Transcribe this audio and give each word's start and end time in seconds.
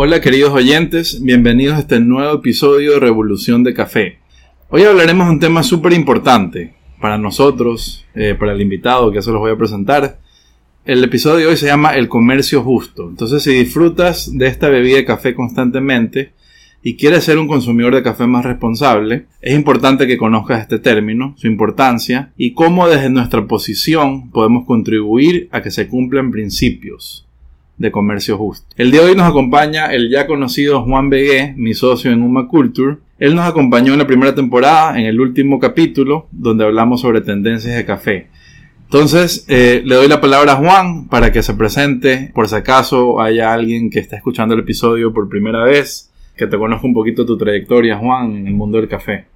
Hola 0.00 0.20
queridos 0.20 0.52
oyentes, 0.52 1.24
bienvenidos 1.24 1.74
a 1.74 1.80
este 1.80 1.98
nuevo 1.98 2.32
episodio 2.36 2.92
de 2.92 3.00
Revolución 3.00 3.64
de 3.64 3.74
Café. 3.74 4.20
Hoy 4.68 4.84
hablaremos 4.84 5.26
de 5.26 5.32
un 5.32 5.40
tema 5.40 5.64
súper 5.64 5.92
importante 5.92 6.72
para 7.00 7.18
nosotros, 7.18 8.06
eh, 8.14 8.36
para 8.38 8.52
el 8.52 8.60
invitado 8.60 9.10
que 9.10 9.22
se 9.22 9.32
los 9.32 9.40
voy 9.40 9.50
a 9.50 9.56
presentar. 9.56 10.20
El 10.84 11.02
episodio 11.02 11.38
de 11.38 11.46
hoy 11.48 11.56
se 11.56 11.66
llama 11.66 11.96
El 11.96 12.06
comercio 12.06 12.62
justo. 12.62 13.08
Entonces 13.08 13.42
si 13.42 13.52
disfrutas 13.52 14.30
de 14.38 14.46
esta 14.46 14.68
bebida 14.68 14.98
de 14.98 15.04
café 15.04 15.34
constantemente 15.34 16.30
y 16.80 16.94
quieres 16.94 17.24
ser 17.24 17.36
un 17.36 17.48
consumidor 17.48 17.96
de 17.96 18.04
café 18.04 18.24
más 18.28 18.44
responsable, 18.44 19.26
es 19.40 19.56
importante 19.56 20.06
que 20.06 20.16
conozcas 20.16 20.60
este 20.60 20.78
término, 20.78 21.34
su 21.36 21.48
importancia 21.48 22.32
y 22.36 22.52
cómo 22.52 22.88
desde 22.88 23.10
nuestra 23.10 23.48
posición 23.48 24.30
podemos 24.30 24.64
contribuir 24.64 25.48
a 25.50 25.60
que 25.60 25.72
se 25.72 25.88
cumplan 25.88 26.30
principios 26.30 27.27
de 27.78 27.90
comercio 27.90 28.36
justo. 28.36 28.66
El 28.76 28.90
día 28.90 29.02
de 29.02 29.10
hoy 29.10 29.16
nos 29.16 29.28
acompaña 29.28 29.86
el 29.86 30.10
ya 30.10 30.26
conocido 30.26 30.82
Juan 30.84 31.08
Begué, 31.08 31.54
mi 31.56 31.74
socio 31.74 32.10
en 32.10 32.22
Uma 32.22 32.48
Culture. 32.48 32.98
Él 33.18 33.34
nos 33.34 33.46
acompañó 33.46 33.92
en 33.92 34.00
la 34.00 34.06
primera 34.06 34.34
temporada, 34.34 34.98
en 34.98 35.06
el 35.06 35.20
último 35.20 35.58
capítulo, 35.58 36.26
donde 36.30 36.64
hablamos 36.64 37.00
sobre 37.00 37.20
tendencias 37.20 37.76
de 37.76 37.84
café. 37.84 38.28
Entonces, 38.84 39.44
eh, 39.48 39.82
le 39.84 39.94
doy 39.96 40.08
la 40.08 40.20
palabra 40.20 40.52
a 40.52 40.56
Juan 40.56 41.08
para 41.08 41.30
que 41.30 41.42
se 41.42 41.54
presente, 41.54 42.30
por 42.34 42.48
si 42.48 42.56
acaso 42.56 43.20
haya 43.20 43.52
alguien 43.52 43.90
que 43.90 44.00
está 44.00 44.16
escuchando 44.16 44.54
el 44.54 44.60
episodio 44.60 45.12
por 45.12 45.28
primera 45.28 45.62
vez, 45.62 46.10
que 46.36 46.46
te 46.46 46.56
conozca 46.56 46.86
un 46.86 46.94
poquito 46.94 47.26
tu 47.26 47.36
trayectoria, 47.36 47.98
Juan, 47.98 48.36
en 48.36 48.46
el 48.46 48.54
mundo 48.54 48.78
del 48.78 48.88
café. 48.88 49.26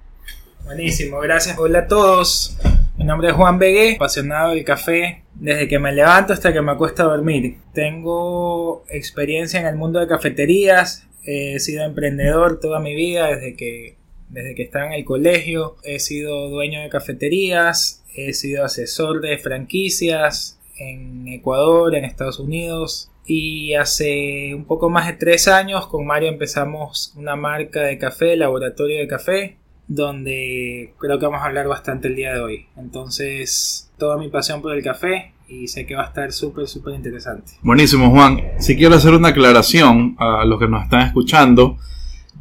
Buenísimo, 0.65 1.19
gracias. 1.19 1.57
Hola 1.59 1.79
a 1.79 1.87
todos. 1.87 2.57
Mi 3.03 3.07
nombre 3.07 3.27
es 3.27 3.35
Juan 3.35 3.59
Begué, 3.59 3.95
apasionado 3.95 4.51
del 4.51 4.63
café 4.63 5.23
desde 5.35 5.67
que 5.67 5.77
me 5.77 5.91
levanto 5.91 6.31
hasta 6.31 6.53
que 6.53 6.61
me 6.61 6.71
acuesto 6.71 7.03
a 7.03 7.07
dormir. 7.07 7.57
Tengo 7.73 8.85
experiencia 8.87 9.59
en 9.59 9.65
el 9.65 9.75
mundo 9.75 9.99
de 9.99 10.07
cafeterías, 10.07 11.05
he 11.25 11.59
sido 11.59 11.83
emprendedor 11.83 12.61
toda 12.61 12.79
mi 12.79 12.95
vida 12.95 13.27
desde 13.27 13.57
que, 13.57 13.97
desde 14.29 14.55
que 14.55 14.63
estaba 14.63 14.85
en 14.85 14.93
el 14.93 15.03
colegio, 15.03 15.75
he 15.83 15.99
sido 15.99 16.47
dueño 16.47 16.79
de 16.79 16.87
cafeterías, 16.87 18.05
he 18.15 18.31
sido 18.31 18.63
asesor 18.63 19.19
de 19.19 19.37
franquicias 19.37 20.57
en 20.77 21.27
Ecuador, 21.27 21.95
en 21.95 22.05
Estados 22.05 22.39
Unidos, 22.39 23.11
y 23.25 23.73
hace 23.73 24.55
un 24.55 24.63
poco 24.63 24.89
más 24.89 25.07
de 25.07 25.13
tres 25.13 25.49
años 25.49 25.87
con 25.87 26.05
Mario 26.05 26.29
empezamos 26.29 27.11
una 27.17 27.35
marca 27.35 27.81
de 27.81 27.97
café, 27.97 28.37
laboratorio 28.37 28.97
de 28.97 29.07
café, 29.07 29.57
donde 29.87 30.93
creo 30.99 31.19
que 31.19 31.25
vamos 31.25 31.41
a 31.41 31.45
hablar 31.45 31.67
bastante 31.67 32.07
el 32.07 32.15
día 32.15 32.33
de 32.33 32.41
hoy. 32.41 32.65
Entonces, 32.77 33.91
toda 33.97 34.17
mi 34.17 34.29
pasión 34.29 34.61
por 34.61 34.75
el 34.75 34.83
café 34.83 35.33
y 35.47 35.67
sé 35.67 35.85
que 35.85 35.95
va 35.95 36.03
a 36.03 36.07
estar 36.07 36.31
súper, 36.31 36.67
súper 36.67 36.95
interesante. 36.95 37.53
Buenísimo, 37.61 38.09
Juan. 38.09 38.41
Si 38.59 38.75
quiero 38.75 38.95
hacer 38.95 39.13
una 39.13 39.29
aclaración 39.29 40.15
a 40.17 40.45
los 40.45 40.59
que 40.59 40.67
nos 40.67 40.83
están 40.83 41.01
escuchando, 41.07 41.77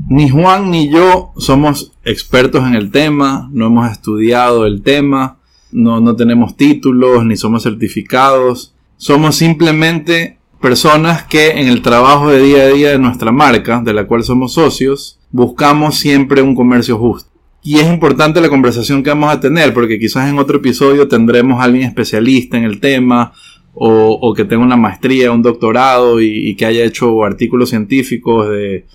ni 0.08 0.28
Juan 0.28 0.70
ni 0.70 0.90
yo 0.90 1.32
somos 1.36 1.92
expertos 2.04 2.66
en 2.66 2.74
el 2.74 2.90
tema, 2.90 3.48
no 3.52 3.66
hemos 3.66 3.90
estudiado 3.90 4.66
el 4.66 4.82
tema, 4.82 5.38
no, 5.72 6.00
no 6.00 6.16
tenemos 6.16 6.56
títulos 6.56 7.24
ni 7.24 7.36
somos 7.36 7.62
certificados. 7.62 8.74
Somos 8.96 9.36
simplemente 9.36 10.38
personas 10.60 11.24
que 11.24 11.50
en 11.60 11.68
el 11.68 11.82
trabajo 11.82 12.30
de 12.30 12.40
día 12.40 12.62
a 12.62 12.68
día 12.68 12.90
de 12.90 12.98
nuestra 12.98 13.32
marca, 13.32 13.82
de 13.82 13.92
la 13.92 14.06
cual 14.06 14.22
somos 14.22 14.52
socios, 14.52 15.18
buscamos 15.30 15.98
siempre 15.98 16.40
un 16.40 16.55
comercio 16.55 16.98
justo. 16.98 17.31
Y 17.62 17.78
es 17.78 17.86
importante 17.86 18.40
la 18.40 18.48
conversación 18.48 19.02
que 19.02 19.11
vamos 19.11 19.33
a 19.33 19.39
tener, 19.39 19.73
porque 19.73 19.98
quizás 19.98 20.28
en 20.28 20.39
otro 20.39 20.58
episodio 20.58 21.06
tendremos 21.06 21.61
a 21.61 21.64
alguien 21.64 21.84
especialista 21.84 22.56
en 22.56 22.64
el 22.64 22.80
tema, 22.80 23.33
o, 23.74 24.34
que 24.34 24.45
tenga 24.45 24.62
una 24.62 24.77
maestría, 24.77 25.33
un 25.33 25.42
doctorado 25.42 26.20
y, 26.20 26.55
que 26.56 26.67
haya 26.67 26.84
hecho 26.84 27.24
artículos 27.24 27.70
científicos 27.70 28.48
de, 28.48 28.86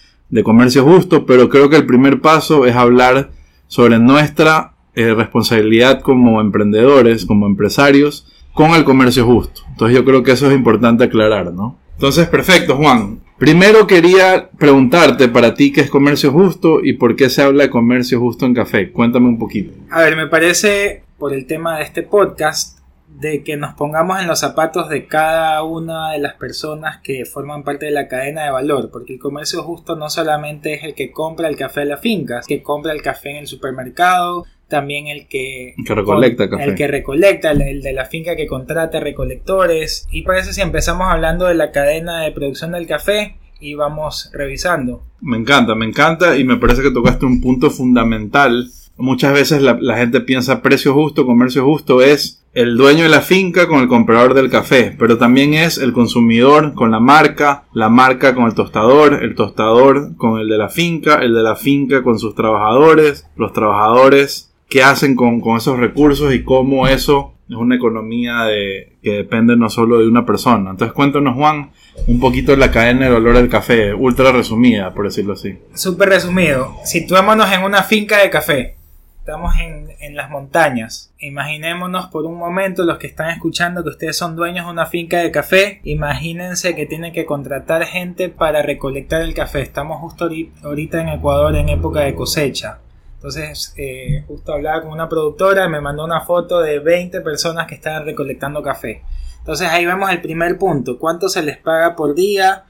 comercio 0.44 0.84
justo, 0.84 1.26
pero 1.26 1.50
creo 1.50 1.70
que 1.70 1.78
el 1.78 1.86
primer 1.86 2.22
paso 2.22 2.66
es 2.66 2.76
hablar 2.76 3.32
sobre 3.68 3.98
nuestra 3.98 4.74
eh, 4.94 5.14
responsabilidad 5.14 6.02
como 6.02 6.42
emprendedores, 6.42 7.26
como 7.26 7.48
empresarios, 7.48 8.28
con 8.54 8.72
el 8.72 8.84
comercio 8.84 9.26
justo. 9.26 9.62
Entonces 9.70 9.98
yo 9.98 10.06
creo 10.06 10.24
que 10.24 10.32
eso 10.32 10.48
es 10.50 10.56
importante 10.56 11.06
aclarar, 11.06 11.54
¿no? 11.54 11.80
Entonces, 11.94 12.28
perfecto, 12.28 12.76
Juan. 12.76 13.20
Primero 13.38 13.86
quería 13.86 14.50
preguntarte 14.58 15.28
para 15.28 15.54
ti 15.54 15.72
qué 15.72 15.82
es 15.82 15.92
comercio 15.92 16.32
justo 16.32 16.84
y 16.84 16.94
por 16.94 17.16
qué 17.16 17.30
se 17.30 17.44
habla 17.44 17.66
de 17.66 17.70
comercio 17.70 18.20
justo 18.20 18.48
en 18.48 18.56
café. 18.56 18.92
Cuéntame 18.92 19.28
un 19.28 19.38
poquito. 19.38 19.74
A 19.92 20.02
ver, 20.02 20.16
me 20.16 20.26
parece, 20.26 21.04
por 21.20 21.34
el 21.34 21.46
tema 21.46 21.78
de 21.78 21.84
este 21.84 22.02
podcast, 22.02 22.80
de 23.08 23.44
que 23.44 23.56
nos 23.56 23.76
pongamos 23.76 24.20
en 24.20 24.28
los 24.28 24.40
zapatos 24.40 24.90
de 24.90 25.06
cada 25.06 25.62
una 25.64 26.14
de 26.14 26.20
las 26.20 26.34
personas 26.34 27.00
que 27.04 27.26
forman 27.26 27.64
parte 27.64 27.86
de 27.86 27.92
la 27.92 28.08
cadena 28.08 28.44
de 28.44 28.52
valor, 28.52 28.90
porque 28.92 29.14
el 29.14 29.20
comercio 29.20 29.62
justo 29.62 29.96
no 29.96 30.10
solamente 30.10 30.74
es 30.74 30.84
el 30.84 30.96
que 30.96 31.12
compra 31.12 31.48
el 31.48 31.56
café 31.56 31.82
a 31.82 31.86
la 31.86 31.98
finca, 31.98 32.42
que 32.46 32.64
compra 32.64 32.92
el 32.92 33.04
café 33.04 33.32
en 33.32 33.38
el 33.38 33.48
supermercado, 33.48 34.46
también 34.68 35.08
el 35.08 35.28
que, 35.28 35.76
recolecta 35.88 36.44
el 36.44 36.76
que 36.76 36.88
recolecta, 36.88 37.52
el, 37.52 37.82
de 37.82 37.94
la 37.94 38.06
finca 38.06 38.36
que 38.36 38.48
contrata 38.48 39.00
recolectores. 39.00 40.08
Y 40.12 40.24
por 40.24 40.36
eso 40.36 40.54
si 40.54 40.62
empezamos 40.62 41.08
hablando 41.08 41.46
de 41.46 41.56
la 41.56 41.72
cadena 41.72 42.22
de 42.22 42.32
producción 42.32 42.72
del 42.72 42.88
café 42.88 43.38
y 43.60 43.74
vamos 43.74 44.30
revisando. 44.34 45.04
Me 45.22 45.38
encanta, 45.38 45.76
me 45.76 45.86
encanta 45.86 46.38
y 46.38 46.44
me 46.44 46.58
parece 46.58 46.82
que 46.82 46.92
tocaste 46.92 47.26
un 47.26 47.42
punto 47.42 47.72
fundamental. 47.72 48.70
Muchas 48.98 49.34
veces 49.34 49.62
la, 49.62 49.78
la 49.80 49.98
gente 49.98 50.22
piensa 50.22 50.62
precio 50.62 50.94
justo, 50.94 51.26
comercio 51.26 51.64
justo 51.64 52.02
es 52.02 52.44
el 52.58 52.76
dueño 52.76 53.04
de 53.04 53.10
la 53.10 53.22
finca 53.22 53.68
con 53.68 53.82
el 53.82 53.88
comprador 53.88 54.34
del 54.34 54.50
café, 54.50 54.96
pero 54.98 55.20
también 55.20 55.54
es 55.54 55.78
el 55.78 55.94
consumidor 55.94 56.74
con 56.74 56.90
la 56.90 57.00
marca, 57.00 57.66
la 57.72 57.88
marca 57.88 58.34
con 58.34 58.46
el 58.46 58.56
tostador, 58.56 59.24
el 59.24 59.36
tostador 59.36 60.18
con 60.18 60.40
el 60.40 60.50
de 60.50 60.58
la 60.58 60.68
finca, 60.68 61.20
el 61.22 61.36
de 61.36 61.44
la 61.44 61.56
finca 61.56 62.02
con 62.02 62.18
sus 62.18 62.34
trabajadores, 62.34 63.28
los 63.36 63.54
trabajadores 63.54 64.47
qué 64.70 64.84
hacen 64.84 65.16
con, 65.16 65.42
esos 65.56 65.80
recursos 65.80 66.34
y 66.34 66.44
cómo 66.44 66.88
eso 66.88 67.34
es 67.50 67.56
una 67.56 67.76
economía 67.76 68.44
de, 68.44 68.98
que 69.02 69.12
depende 69.12 69.56
no 69.56 69.70
solo 69.70 70.00
de 70.00 70.08
una 70.08 70.26
persona. 70.26 70.72
Entonces 70.72 70.94
cuéntanos, 70.94 71.36
Juan, 71.36 71.72
un 72.08 72.20
poquito 72.20 72.52
de 72.52 72.58
la 72.58 72.72
cadena 72.72 73.06
de 73.06 73.12
valor 73.14 73.36
del 73.36 73.50
café, 73.50 73.94
ultra 73.94 74.32
resumida, 74.32 74.94
por 74.94 75.06
decirlo 75.06 75.34
así. 75.34 75.58
Súper 75.74 76.10
resumido. 76.10 76.76
Situémonos 76.84 77.52
en 77.52 77.64
una 77.64 77.84
finca 77.84 78.18
de 78.22 78.30
café. 78.30 78.76
Estamos 79.20 79.56
en, 79.60 79.90
en, 80.00 80.16
las 80.16 80.30
montañas. 80.30 81.14
Imaginémonos 81.20 82.08
por 82.08 82.26
un 82.26 82.38
momento 82.38 82.86
los 82.86 82.98
que 82.98 83.08
están 83.08 83.30
escuchando 83.30 83.84
que 83.84 83.90
ustedes 83.90 84.16
son 84.16 84.38
dueños 84.38 84.66
de 84.66 84.72
una 84.72 84.86
finca 84.86 85.20
de 85.20 85.32
café. 85.32 85.82
Imagínense 85.84 86.76
que 86.76 86.86
tienen 86.86 87.12
que 87.12 87.26
contratar 87.26 87.84
gente 87.86 88.30
para 88.30 88.62
recolectar 88.62 89.22
el 89.22 89.34
café. 89.34 89.62
Estamos 89.62 90.00
justo 90.00 90.30
ahorita 90.64 91.02
en 91.02 91.10
Ecuador 91.10 91.58
en 91.58 91.68
época 91.68 92.02
de 92.02 92.16
cosecha. 92.16 92.80
Entonces, 93.28 93.74
eh, 93.76 94.24
justo 94.26 94.54
hablaba 94.54 94.84
con 94.84 94.92
una 94.92 95.10
productora 95.10 95.66
y 95.66 95.70
me 95.70 95.82
mandó 95.82 96.06
una 96.06 96.22
foto 96.22 96.62
de 96.62 96.80
20 96.80 97.20
personas 97.20 97.68
que 97.68 97.76
estaban 97.76 98.06
recolectando 98.06 98.64
café. 98.64 99.04
Entonces 99.40 99.68
ahí 99.68 99.86
vemos 99.86 100.10
el 100.12 100.22
primer 100.22 100.58
punto, 100.58 100.98
cuánto 100.98 101.28
se 101.28 101.44
les 101.44 101.58
paga 101.58 101.94
por 101.98 102.16
día. 102.16 102.64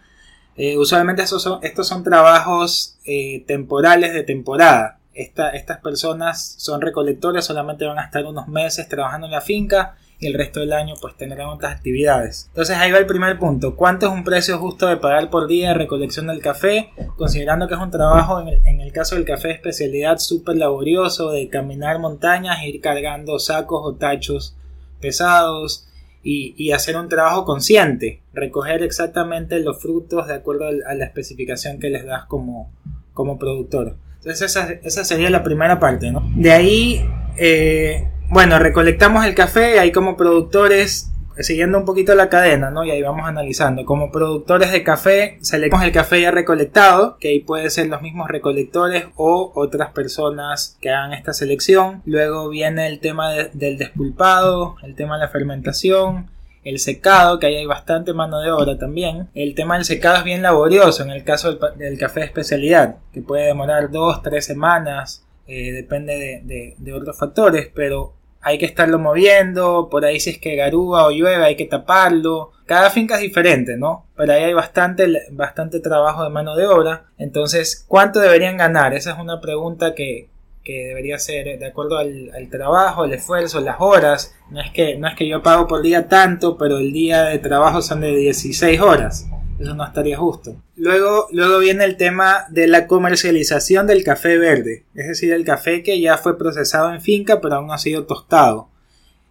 Eh, 0.55 0.75
usualmente 0.75 1.21
estos 1.21 1.43
son, 1.43 1.59
estos 1.61 1.87
son 1.87 2.03
trabajos 2.03 2.97
eh, 3.05 3.43
temporales 3.45 4.15
de 4.15 4.23
temporada. 4.23 4.97
estas 5.13 5.77
personas 5.83 6.55
son 6.57 6.81
recolectores, 6.81 7.45
solamente 7.45 7.85
van 7.85 7.99
a 7.99 8.05
estar 8.05 8.25
unos 8.25 8.47
meses 8.47 8.89
trabajando 8.89 9.27
en 9.27 9.33
la 9.33 9.41
finca 9.41 9.95
y 10.19 10.27
el 10.27 10.33
resto 10.33 10.59
del 10.59 10.73
año 10.73 10.95
pues 10.99 11.15
tendrán 11.15 11.47
otras 11.47 11.75
actividades. 11.75 12.47
Entonces 12.49 12.77
ahí 12.77 12.91
va 12.91 12.97
el 12.97 13.05
primer 13.05 13.37
punto. 13.37 13.75
¿Cuánto 13.75 14.07
es 14.07 14.11
un 14.11 14.23
precio 14.23 14.57
justo 14.57 14.87
de 14.87 14.97
pagar 14.97 15.29
por 15.29 15.47
día 15.47 15.69
de 15.69 15.73
recolección 15.75 16.27
del 16.27 16.39
café? 16.39 16.89
Considerando 17.15 17.67
que 17.67 17.75
es 17.75 17.79
un 17.79 17.91
trabajo 17.91 18.41
en 18.41 18.81
el, 18.81 18.91
caso 18.91 19.15
del 19.15 19.25
café 19.25 19.49
de 19.49 19.53
especialidad 19.55 20.17
súper 20.17 20.55
laborioso 20.55 21.31
de 21.31 21.49
caminar 21.49 21.99
montañas 21.99 22.63
ir 22.63 22.81
cargando 22.81 23.37
sacos 23.37 23.81
o 23.83 23.95
tachos 23.95 24.55
pesados 24.99 25.87
y, 26.23 26.71
hacer 26.71 26.97
un 26.97 27.07
trabajo 27.07 27.45
consciente, 27.45 28.21
recoger 28.33 28.83
exactamente 28.83 29.59
los 29.59 29.81
frutos 29.81 30.27
de 30.27 30.33
acuerdo 30.33 30.65
a 30.65 30.93
la 30.93 31.05
especificación 31.05 31.79
que 31.79 31.89
les 31.89 32.05
das 32.05 32.25
como, 32.25 32.69
como 33.13 33.37
productor. 33.39 33.95
Entonces 34.15 34.81
esa, 34.83 35.03
sería 35.05 35.29
la 35.29 35.43
primera 35.43 35.79
parte, 35.79 36.11
¿no? 36.11 36.29
De 36.35 36.51
ahí 36.51 37.05
eh, 37.37 38.09
bueno, 38.29 38.59
recolectamos 38.59 39.25
el 39.25 39.35
café, 39.35 39.79
ahí 39.79 39.91
como 39.91 40.17
productores, 40.17 41.11
siguiendo 41.39 41.77
un 41.77 41.85
poquito 41.85 42.15
la 42.15 42.29
cadena, 42.29 42.71
¿no? 42.71 42.83
Y 42.83 42.91
ahí 42.91 43.01
vamos 43.01 43.27
analizando. 43.27 43.85
Como 43.85 44.11
productores 44.11 44.71
de 44.71 44.83
café, 44.83 45.37
seleccionamos 45.41 45.85
el 45.87 45.93
café 45.93 46.21
ya 46.21 46.31
recolectado, 46.31 47.17
que 47.19 47.29
ahí 47.29 47.39
puede 47.39 47.69
ser 47.69 47.87
los 47.87 48.01
mismos 48.01 48.27
recolectores 48.29 49.05
o 49.15 49.51
otras 49.55 49.91
personas 49.91 50.77
que 50.81 50.89
hagan 50.89 51.13
esta 51.13 51.33
selección. 51.33 52.01
Luego 52.05 52.49
viene 52.49 52.87
el 52.87 52.99
tema 52.99 53.31
del 53.31 53.77
despulpado, 53.77 54.75
el 54.83 54.95
tema 54.95 55.15
de 55.15 55.21
la 55.21 55.29
fermentación, 55.29 56.29
el 56.69 56.79
secado, 56.79 57.39
que 57.39 57.47
ahí 57.47 57.55
hay 57.55 57.65
bastante 57.65 58.13
mano 58.13 58.41
de 58.41 58.51
obra 58.51 58.77
también. 58.77 59.29
El 59.33 59.55
tema 59.55 59.75
del 59.75 59.85
secado 59.85 60.17
es 60.17 60.23
bien 60.25 60.41
laborioso 60.41 61.01
en 61.03 61.11
el 61.11 61.23
caso 61.23 61.53
del, 61.53 61.97
café 61.97 62.21
de 62.21 62.25
especialidad, 62.25 62.97
que 63.13 63.21
puede 63.21 63.45
demorar 63.45 63.89
dos, 63.89 64.21
tres 64.21 64.45
semanas, 64.45 65.23
eh, 65.47 65.71
depende 65.71 66.41
de, 66.43 66.93
otros 66.93 67.17
factores, 67.17 67.69
pero 67.73 68.13
hay 68.47 68.57
que 68.57 68.65
estarlo 68.65 68.97
moviendo, 68.97 69.89
por 69.91 70.05
ahí 70.05 70.21
si 70.21 70.29
es 70.29 70.37
que 70.37 70.55
garúa 70.55 71.05
o 71.05 71.11
llueve 71.11 71.43
hay 71.43 71.57
que 71.57 71.65
taparlo. 71.65 72.51
Cada 72.65 72.89
finca 72.89 73.15
es 73.15 73.21
diferente, 73.21 73.75
¿no? 73.75 74.05
Pero 74.15 74.31
ahí 74.31 74.43
hay 74.43 74.53
bastante, 74.53 75.05
bastante 75.31 75.81
trabajo 75.81 76.23
de 76.23 76.29
mano 76.29 76.55
de 76.55 76.65
obra. 76.65 77.07
Entonces, 77.17 77.83
¿cuánto 77.89 78.19
deberían 78.19 78.55
ganar? 78.55 78.93
Esa 78.93 79.11
es 79.11 79.19
una 79.19 79.41
pregunta 79.41 79.93
que, 79.93 80.29
debería 80.65 81.17
ser 81.17 81.59
de 81.59 81.65
acuerdo 81.65 81.97
al, 81.97 82.31
al, 82.35 82.49
trabajo, 82.49 83.05
el 83.05 83.13
esfuerzo, 83.13 83.59
las 83.59 83.77
horas. 83.79 84.35
No 84.49 84.61
es, 84.61 84.71
que, 84.71 84.97
no 84.97 85.07
es 85.07 85.15
que 85.15 85.27
yo 85.27 85.43
pago 85.43 85.67
por 85.67 85.81
día 85.81 86.07
tanto, 86.07 86.57
pero 86.57 86.77
el 86.77 86.93
día 86.93 87.23
de 87.23 87.39
trabajo 87.39 87.81
son 87.81 88.01
de 88.01 88.15
16 88.15 88.79
horas. 88.79 89.27
Eso 89.59 89.73
no 89.73 89.85
estaría 89.85 90.17
justo. 90.17 90.55
Luego, 90.75 91.27
luego 91.31 91.59
viene 91.59 91.83
el 91.83 91.97
tema 91.97 92.45
de 92.49 92.67
la 92.67 92.85
comercialización 92.85 93.87
del 93.87 94.03
café 94.03 94.37
verde, 94.37 94.85
es 94.93 95.07
decir, 95.07 95.33
el 95.33 95.45
café 95.45 95.81
que 95.81 95.99
ya 95.99 96.17
fue 96.17 96.37
procesado 96.37 96.93
en 96.93 97.01
finca 97.01 97.41
pero 97.41 97.55
aún 97.55 97.67
no 97.67 97.73
ha 97.73 97.79
sido 97.79 98.05
tostado. 98.05 98.69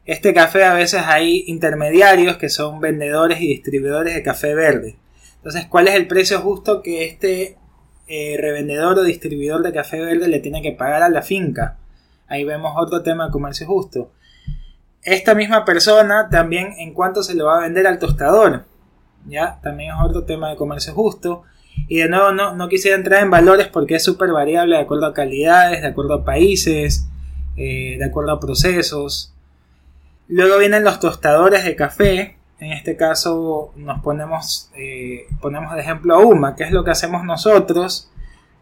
Este 0.05 0.35
café 0.35 0.65
a 0.65 0.75
veces 0.75 1.03
hay 1.05 1.45
intermediarios 1.47 2.37
que 2.37 2.49
son 2.49 2.81
vendedores 2.81 3.41
y 3.41 3.49
distribuidores 3.49 4.15
de 4.15 4.23
café 4.23 4.55
verde. 4.55 4.97
Entonces, 5.37 5.67
¿cuál 5.67 5.89
es 5.89 5.95
el 5.95 6.07
precio 6.07 6.41
justo 6.41 6.83
que 6.83 7.05
este 7.05 7.57
eh, 8.09 8.37
revendedor 8.41 8.99
o 8.99 9.05
distribuidor 9.05 9.63
de 9.63 9.73
café 9.73 10.01
verde 10.01 10.29
le 10.29 10.41
tiene 10.41 10.63
que 10.63 10.73
pagar 10.73 11.03
a 11.03 11.09
la 11.09 11.23
finca? 11.23 11.79
Ahí 12.29 12.45
vemos 12.45 12.73
otro 12.77 13.03
tema 13.03 13.27
de 13.27 13.33
comercio 13.33 13.67
justo. 13.67 14.13
Esta 15.03 15.37
misma 15.37 15.65
persona 15.65 16.29
también 16.31 16.75
en 16.79 16.95
cuánto 16.95 17.23
se 17.23 17.35
lo 17.35 17.47
va 17.47 17.59
a 17.59 17.63
vender 17.63 17.87
al 17.87 18.01
tostador 18.01 18.65
¿ya? 19.29 19.59
También 19.63 19.91
es 19.91 19.97
otro 20.03 20.25
tema 20.25 20.51
de 20.51 20.57
comercio 20.57 20.95
justo. 20.95 21.43
Y 21.89 21.99
de 21.99 22.09
nuevo 22.09 22.33
no, 22.33 22.55
no 22.55 22.69
quisiera 22.69 22.97
entrar 22.97 23.23
en 23.23 23.31
valores 23.31 23.69
porque 23.69 23.97
es 23.97 24.05
súper 24.05 24.33
variable 24.33 24.77
de 24.77 24.83
acuerdo 24.83 25.07
a 25.07 25.15
calidades, 25.15 25.83
de 25.83 25.89
acuerdo 25.89 26.15
a 26.15 26.25
países, 26.25 27.07
eh, 27.57 27.97
de 27.99 28.05
acuerdo 28.05 28.33
a 28.33 28.41
procesos. 28.41 29.33
Luego 30.29 30.59
vienen 30.59 30.85
los 30.85 30.99
tostadores 31.01 31.65
de 31.65 31.77
café. 31.77 32.37
En 32.59 32.73
este 32.73 32.97
caso 32.97 33.73
nos 33.77 34.01
ponemos, 34.01 34.71
eh, 34.77 35.27
ponemos 35.41 35.75
de 35.75 35.83
ejemplo 35.83 36.15
a 36.15 36.19
UMA, 36.19 36.57
que 36.57 36.65
es 36.65 36.73
lo 36.73 36.85
que 36.85 36.91
hacemos 36.91 37.25
nosotros. 37.25 38.11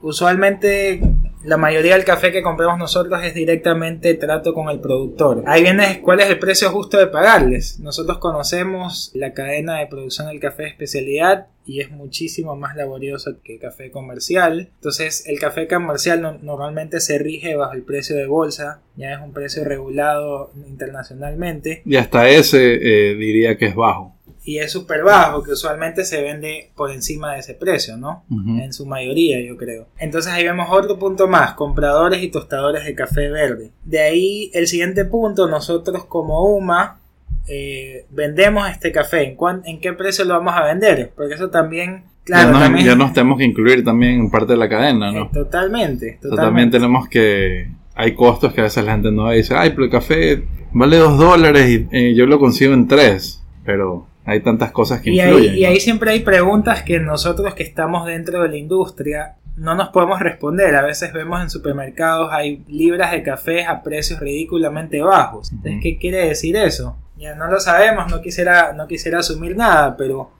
Usualmente 0.02 1.00
la 1.44 1.56
mayoría 1.58 1.94
del 1.94 2.04
café 2.04 2.32
que 2.32 2.42
compramos 2.42 2.78
nosotros 2.78 3.22
es 3.22 3.34
directamente 3.34 4.14
trato 4.14 4.54
con 4.54 4.70
el 4.70 4.80
productor. 4.80 5.42
Ahí 5.46 5.62
viene 5.62 6.00
cuál 6.02 6.20
es 6.20 6.30
el 6.30 6.38
precio 6.38 6.70
justo 6.70 6.96
de 6.96 7.06
pagarles. 7.06 7.78
Nosotros 7.80 8.18
conocemos 8.18 9.10
la 9.14 9.34
cadena 9.34 9.78
de 9.78 9.86
producción 9.86 10.28
del 10.28 10.40
café 10.40 10.62
de 10.62 10.68
especialidad 10.70 11.46
y 11.66 11.80
es 11.80 11.90
muchísimo 11.90 12.56
más 12.56 12.76
laborioso 12.76 13.36
que 13.42 13.54
el 13.54 13.60
café 13.60 13.90
comercial. 13.90 14.70
Entonces 14.76 15.26
el 15.26 15.38
café 15.38 15.68
comercial 15.68 16.40
normalmente 16.42 17.00
se 17.00 17.18
rige 17.18 17.56
bajo 17.56 17.74
el 17.74 17.82
precio 17.82 18.16
de 18.16 18.26
bolsa, 18.26 18.80
ya 18.96 19.12
es 19.12 19.20
un 19.20 19.32
precio 19.32 19.64
regulado 19.64 20.50
internacionalmente. 20.66 21.82
Y 21.84 21.96
hasta 21.96 22.28
ese 22.28 22.74
eh, 22.74 23.14
diría 23.16 23.58
que 23.58 23.66
es 23.66 23.74
bajo 23.74 24.13
y 24.46 24.58
es 24.58 24.70
súper 24.70 25.02
bajo, 25.02 25.42
que 25.42 25.52
usualmente 25.52 26.04
se 26.04 26.22
vende 26.22 26.70
por 26.76 26.90
encima 26.90 27.32
de 27.32 27.40
ese 27.40 27.54
precio, 27.54 27.96
¿no? 27.96 28.24
En 28.30 28.74
su 28.74 28.84
mayoría, 28.84 29.40
yo 29.40 29.56
creo. 29.56 29.88
Entonces 29.98 30.32
ahí 30.32 30.44
vemos 30.44 30.68
otro 30.70 30.98
punto 30.98 31.26
más, 31.26 31.54
compradores 31.54 32.22
y 32.22 32.28
tostadores 32.28 32.84
de 32.84 32.94
café 32.94 33.30
verde. 33.30 33.70
De 33.84 34.00
ahí 34.00 34.50
el 34.52 34.66
siguiente 34.66 35.06
punto, 35.06 35.48
nosotros 35.48 36.04
como 36.04 36.44
UMA 36.44 37.00
eh, 37.48 38.04
vendemos 38.10 38.68
este 38.68 38.92
café. 38.92 39.24
¿En, 39.24 39.36
¿En 39.64 39.80
qué 39.80 39.94
precio 39.94 40.26
lo 40.26 40.34
vamos 40.34 40.54
a 40.54 40.64
vender? 40.64 41.12
Porque 41.16 41.34
eso 41.34 41.48
también... 41.48 42.04
Claro, 42.24 42.58
ya, 42.58 42.68
nos, 42.68 42.84
ya 42.84 42.94
nos 42.96 43.12
tenemos 43.12 43.38
que 43.38 43.44
incluir 43.44 43.84
también 43.84 44.20
en 44.20 44.30
parte 44.30 44.52
de 44.52 44.58
la 44.58 44.68
cadena, 44.68 45.12
¿no? 45.12 45.30
totalmente, 45.30 46.18
totalmente. 46.20 46.44
también 46.44 46.70
tenemos 46.70 47.08
que... 47.08 47.70
Hay 47.94 48.14
costos 48.14 48.52
que 48.52 48.60
a 48.60 48.64
veces 48.64 48.84
la 48.84 48.92
gente 48.92 49.10
no 49.12 49.30
dice, 49.30 49.54
ay, 49.54 49.70
pero 49.70 49.84
el 49.84 49.90
café 49.90 50.44
vale 50.72 50.96
dos 50.96 51.16
dólares 51.16 51.70
y 51.70 51.88
eh, 51.92 52.14
yo 52.14 52.26
lo 52.26 52.38
consigo 52.38 52.74
en 52.74 52.88
tres. 52.88 53.42
Pero 53.64 54.06
hay 54.24 54.42
tantas 54.42 54.72
cosas 54.72 55.00
que 55.00 55.10
y 55.10 55.20
influyen. 55.20 55.52
Ahí, 55.52 55.60
y 55.60 55.64
ahí 55.64 55.80
siempre 55.80 56.12
hay 56.12 56.20
preguntas 56.20 56.82
que 56.82 56.98
nosotros 56.98 57.54
que 57.54 57.62
estamos 57.62 58.06
dentro 58.06 58.42
de 58.42 58.48
la 58.48 58.56
industria 58.56 59.36
no 59.56 59.74
nos 59.74 59.90
podemos 59.90 60.20
responder. 60.20 60.74
A 60.76 60.82
veces 60.82 61.12
vemos 61.12 61.40
en 61.42 61.50
supermercados 61.50 62.30
hay 62.32 62.64
libras 62.68 63.12
de 63.12 63.22
café 63.22 63.64
a 63.64 63.82
precios 63.82 64.20
ridículamente 64.20 65.00
bajos. 65.00 65.52
Entonces, 65.52 65.80
¿qué 65.82 65.98
quiere 65.98 66.26
decir 66.28 66.56
eso? 66.56 66.96
Ya 67.16 67.34
no 67.34 67.46
lo 67.46 67.60
sabemos, 67.60 68.10
no 68.10 68.20
quisiera, 68.20 68.72
no 68.72 68.88
quisiera 68.88 69.20
asumir 69.20 69.56
nada, 69.56 69.96
pero, 69.96 70.30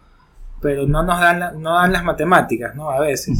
pero 0.60 0.87
no 0.87 1.04
nos 1.04 1.20
dan, 1.20 1.62
no 1.62 1.75
dan 1.75 1.92
las 1.92 2.04
matemáticas, 2.04 2.75
¿no? 2.75 2.90
A 2.90 3.00
veces. 3.00 3.38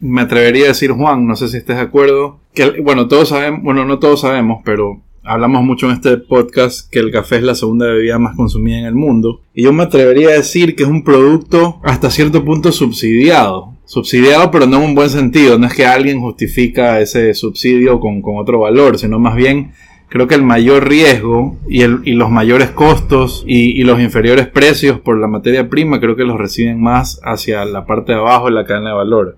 Me 0.00 0.22
atrevería 0.22 0.66
a 0.66 0.68
decir, 0.68 0.90
Juan, 0.90 1.26
no 1.26 1.36
sé 1.36 1.48
si 1.48 1.56
estés 1.56 1.76
de 1.76 1.82
acuerdo, 1.82 2.40
que, 2.52 2.80
bueno, 2.80 3.08
todos 3.08 3.30
sabemos, 3.30 3.62
bueno, 3.62 3.84
no 3.84 3.98
todos 3.98 4.20
sabemos, 4.20 4.60
pero 4.64 5.00
hablamos 5.28 5.62
mucho 5.62 5.86
en 5.86 5.92
este 5.92 6.16
podcast 6.16 6.90
que 6.90 6.98
el 6.98 7.10
café 7.10 7.36
es 7.36 7.42
la 7.42 7.54
segunda 7.54 7.86
bebida 7.86 8.18
más 8.18 8.34
consumida 8.34 8.78
en 8.78 8.86
el 8.86 8.94
mundo. 8.94 9.42
Y 9.52 9.64
yo 9.64 9.72
me 9.74 9.82
atrevería 9.82 10.30
a 10.30 10.32
decir 10.32 10.74
que 10.74 10.84
es 10.84 10.88
un 10.88 11.04
producto 11.04 11.80
hasta 11.84 12.10
cierto 12.10 12.44
punto 12.44 12.72
subsidiado. 12.72 13.74
Subsidiado 13.84 14.50
pero 14.50 14.66
no 14.66 14.78
en 14.78 14.84
un 14.84 14.94
buen 14.94 15.10
sentido. 15.10 15.58
No 15.58 15.66
es 15.66 15.74
que 15.74 15.84
alguien 15.84 16.20
justifica 16.20 17.00
ese 17.00 17.34
subsidio 17.34 18.00
con, 18.00 18.22
otro 18.38 18.60
valor, 18.60 18.98
sino 18.98 19.18
más 19.18 19.36
bien 19.36 19.72
creo 20.08 20.26
que 20.26 20.34
el 20.34 20.42
mayor 20.42 20.88
riesgo 20.88 21.58
y, 21.68 21.84
los 21.84 22.30
mayores 22.30 22.70
costos 22.70 23.44
y, 23.46 23.82
los 23.84 24.00
inferiores 24.00 24.46
precios 24.46 24.98
por 24.98 25.18
la 25.18 25.26
materia 25.26 25.68
prima 25.68 26.00
creo 26.00 26.16
que 26.16 26.24
los 26.24 26.38
reciben 26.38 26.80
más 26.80 27.20
hacia 27.22 27.66
la 27.66 27.84
parte 27.84 28.12
de 28.12 28.18
abajo 28.18 28.46
de 28.46 28.52
la 28.52 28.64
cadena 28.64 28.90
de 28.90 28.96
valor. 28.96 29.36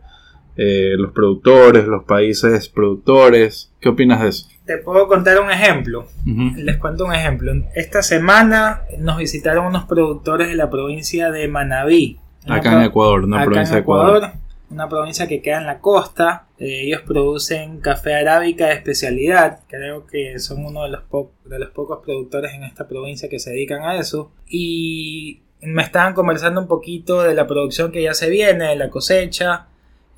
Eh, 0.57 0.95
los 0.97 1.13
productores, 1.13 1.87
los 1.87 2.05
países 2.05 2.69
productores. 2.69 3.73
¿Qué 3.81 3.89
opinas 3.89 4.21
de 4.21 4.29
eso? 4.29 4.47
Te 4.71 4.79
puedo 4.79 5.09
contar 5.09 5.41
un 5.41 5.51
ejemplo. 5.51 6.07
Les 6.55 6.77
cuento 6.77 7.05
un 7.05 7.13
ejemplo. 7.13 7.53
Esta 7.75 8.05
semana 8.05 8.83
nos 8.99 9.19
visitaron 9.19 9.67
unos 9.67 9.87
productores 9.87 10.47
de 10.47 10.55
la 10.55 10.71
provincia 10.71 11.33
de 11.33 11.49
Manabí. 11.49 12.21
Acá 12.47 12.75
en 12.75 12.83
Ecuador, 12.83 13.25
una 13.25 13.45
provincia 13.45 13.75
de 13.75 13.81
Ecuador. 13.81 14.31
Una 14.71 14.89
provincia 14.89 15.27
que 15.27 15.43
queda 15.43 15.59
en 15.59 15.67
la 15.67 15.81
costa. 15.81 16.47
Eh, 16.57 16.83
ellos 16.85 17.01
producen 17.05 17.81
café 17.81 18.15
arábica 18.15 18.67
de 18.67 18.75
especialidad. 18.75 19.59
Creo 19.67 20.07
que 20.07 20.39
son 20.39 20.65
uno 20.65 20.85
de 20.85 20.91
los, 20.91 21.03
de 21.47 21.59
los 21.59 21.71
pocos 21.71 21.99
productores 22.05 22.55
en 22.55 22.63
esta 22.63 22.87
provincia 22.87 23.29
que 23.29 23.41
se 23.41 23.51
dedican 23.51 23.83
a 23.83 23.97
eso. 23.97 24.31
Y 24.47 25.41
me 25.63 25.83
estaban 25.83 26.15
conversando 26.15 26.61
un 26.61 26.69
poquito 26.69 27.25
de 27.25 27.35
la 27.35 27.49
producción 27.49 27.91
que 27.91 28.05
ya 28.05 28.15
se 28.15 28.31
viene, 28.31 28.67
de 28.67 28.77
la 28.77 28.89
cosecha 28.89 29.67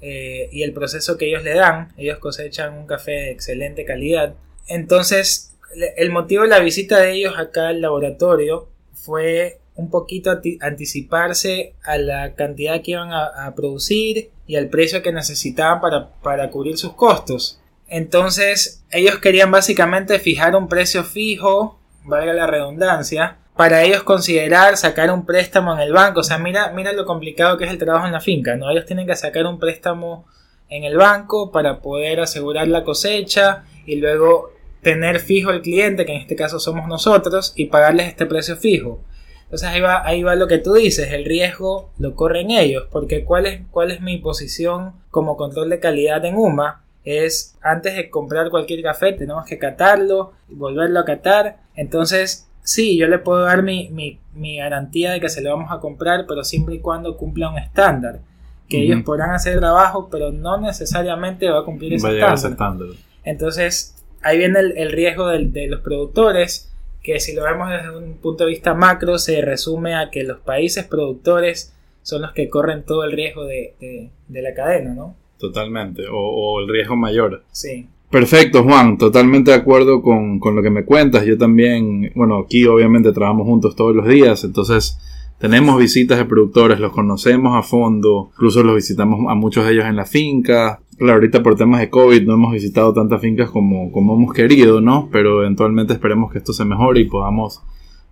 eh, 0.02 0.49
y 0.50 0.64
el 0.64 0.73
proceso 0.73 1.16
que 1.16 1.28
ellos 1.28 1.44
le 1.44 1.54
dan. 1.54 1.92
Ellos 1.97 2.18
cosechan 2.18 2.75
un 2.75 2.87
café 2.87 3.12
de 3.12 3.30
excelente 3.30 3.85
calidad. 3.85 4.35
Entonces, 4.66 5.54
el 5.97 6.11
motivo 6.11 6.42
de 6.42 6.49
la 6.49 6.59
visita 6.59 6.99
de 6.99 7.12
ellos 7.12 7.38
acá 7.38 7.68
al 7.68 7.80
laboratorio 7.80 8.68
fue 8.92 9.61
un 9.75 9.90
poquito 9.90 10.38
anticiparse 10.61 11.75
a 11.82 11.97
la 11.97 12.35
cantidad 12.35 12.82
que 12.82 12.90
iban 12.90 13.11
a, 13.12 13.54
producir 13.54 14.30
y 14.47 14.56
al 14.56 14.68
precio 14.68 15.02
que 15.02 15.12
necesitaban 15.12 15.80
para, 15.80 16.12
para 16.23 16.50
cubrir 16.50 16.76
sus 16.76 16.92
costos. 16.94 17.61
Entonces, 17.88 18.82
ellos 18.90 19.18
querían 19.18 19.50
básicamente 19.50 20.18
fijar 20.18 20.56
un 20.56 20.68
precio 20.68 21.04
fijo, 21.04 21.78
valga 22.04 22.32
la 22.32 22.47
redundancia, 22.47 23.38
para 23.56 23.82
ellos 23.82 24.02
considerar 24.02 24.76
sacar 24.76 25.11
un 25.11 25.26
préstamo 25.26 25.75
en 25.75 25.80
el 25.80 25.92
banco. 25.92 26.21
O 26.21 26.25
sea, 26.25 26.38
mira, 26.38 26.73
mira 26.73 26.92
lo 26.92 27.04
complicado 27.04 27.59
que 27.59 27.64
es 27.64 27.71
el 27.71 27.78
trabajo 27.78 28.06
en 28.06 28.12
la 28.12 28.21
finca, 28.21 28.56
¿no? 28.56 28.71
Ellos 28.71 28.87
tienen 28.87 29.06
que 29.06 29.16
sacar 29.16 29.47
un 29.47 29.59
préstamo 29.59 30.26
en 30.68 30.85
el 30.85 30.97
banco 30.97 31.52
para 31.52 31.80
poder 31.80 32.21
asegurar 32.21 32.66
la 32.68 32.82
cosecha 32.82 33.64
y 33.85 33.97
luego 33.97 34.52
tener 34.80 35.21
fijo 35.21 35.50
el 35.50 35.62
cliente, 35.62 36.04
que 36.04 36.14
en 36.14 36.21
este 36.21 36.35
caso 36.35 36.59
somos 36.59 36.88
nosotros, 36.88 37.52
y 37.54 37.66
pagarles 37.66 38.09
este 38.09 38.26
precio 38.26 38.56
fijo. 38.56 39.00
Entonces 39.44 39.68
ahí 39.68 39.80
va, 39.80 40.04
ahí 40.06 40.23
va 40.23 40.35
lo 40.35 40.49
que 40.49 40.59
tú 40.59 40.73
dices, 40.73 41.12
el 41.12 41.26
riesgo 41.26 41.90
lo 41.99 42.14
corren 42.14 42.50
ellos, 42.50 42.87
porque 42.90 43.23
¿cuál 43.23 43.44
es, 43.44 43.61
cuál 43.71 43.90
es 43.90 44.00
mi 44.00 44.16
posición 44.16 44.94
como 45.11 45.37
control 45.37 45.68
de 45.68 45.78
calidad 45.78 46.25
en 46.25 46.37
UMA? 46.37 46.82
Es 47.04 47.59
antes 47.61 47.94
de 47.97 48.09
comprar 48.09 48.49
cualquier 48.49 48.82
café 48.82 49.12
tenemos 49.12 49.44
que 49.44 49.59
catarlo 49.59 50.32
volverlo 50.49 51.00
a 51.00 51.04
catar. 51.04 51.59
Entonces 51.75 52.49
sí, 52.62 52.97
yo 52.97 53.07
le 53.07 53.19
puedo 53.19 53.45
dar 53.45 53.62
mi, 53.62 53.90
mi, 53.90 54.57
garantía 54.57 55.12
de 55.12 55.21
que 55.21 55.28
se 55.28 55.42
lo 55.42 55.50
vamos 55.50 55.71
a 55.71 55.81
comprar, 55.81 56.26
pero 56.26 56.45
siempre 56.45 56.76
y 56.76 56.81
cuando 56.81 57.16
cumpla 57.16 57.50
un 57.50 57.59
estándar. 57.59 58.21
Que 58.69 58.85
ellos 58.85 59.02
podrán 59.02 59.33
hacer 59.33 59.59
trabajo, 59.59 60.09
pero 60.11 60.33
no 60.33 60.59
necesariamente 60.59 61.50
va 61.50 61.61
a 61.61 61.64
cumplir 61.64 61.92
ese, 61.92 62.19
estándar. 62.19 62.88
Entonces, 63.23 64.02
ahí 64.23 64.38
viene 64.38 64.61
el, 64.61 64.92
riesgo 64.92 65.28
de, 65.28 65.66
los 65.66 65.81
productores, 65.81 66.73
que 67.02 67.21
si 67.21 67.35
lo 67.35 67.45
vemos 67.45 67.69
desde 67.69 67.95
un 67.95 68.14
punto 68.14 68.45
de 68.45 68.50
vista 68.50 68.73
macro, 68.73 69.19
se 69.19 69.42
resume 69.42 69.95
a 69.95 70.09
que 70.11 70.25
los 70.25 70.38
países 70.38 70.87
productores 70.87 71.75
son 72.00 72.23
los 72.23 72.33
que 72.33 72.49
corren 72.49 72.83
todo 72.83 73.04
el 73.04 73.12
riesgo 73.12 73.45
de, 73.45 74.11
la 74.31 74.54
cadena, 74.54 74.95
¿no? 74.95 75.16
Totalmente, 75.38 76.09
o, 76.09 76.16
o 76.16 76.61
el 76.61 76.69
riesgo 76.69 76.97
mayor. 76.97 77.45
Sí. 77.52 77.88
Perfecto, 78.12 78.62
Juan, 78.62 78.99
totalmente 78.99 79.52
de 79.52 79.57
acuerdo 79.57 80.02
con, 80.02 80.38
lo 80.38 80.62
que 80.62 80.69
me 80.69 80.85
cuentas. 80.85 81.25
Yo 81.25 81.38
también, 81.38 82.12
bueno, 82.14 82.40
aquí 82.40 82.66
obviamente 82.66 83.11
trabajamos 83.11 83.47
juntos 83.47 83.75
todos 83.75 83.97
los 83.97 84.07
días, 84.07 84.45
entonces 84.45 84.99
tenemos 85.38 85.78
visitas 85.78 86.19
de 86.19 86.26
productores, 86.26 86.78
los 86.78 86.92
conocemos 86.92 87.57
a 87.57 87.62
fondo, 87.62 88.28
incluso 88.35 88.62
los 88.64 88.76
visitamos 88.76 89.21
a 89.31 89.35
muchos 89.35 89.64
de 89.64 89.73
ellos 89.73 89.87
en 89.87 89.97
la 89.97 90.04
finca. 90.04 90.83
Claro, 90.99 91.14
ahorita 91.14 91.42
por 91.42 91.57
temas 91.57 91.81
de 91.81 91.88
COVID 91.88 92.26
no 92.26 92.35
hemos 92.35 92.52
visitado 92.52 92.92
tantas 92.92 93.19
fincas 93.19 93.49
como, 93.49 93.90
como 93.90 94.14
hemos 94.14 94.35
querido, 94.35 94.83
¿no? 94.83 95.09
Pero 95.11 95.40
eventualmente 95.40 95.95
esperemos 95.95 96.31
que 96.31 96.37
esto 96.37 96.52
se 96.52 96.66
mejore 96.66 97.00
y 97.00 97.04
podamos 97.04 97.62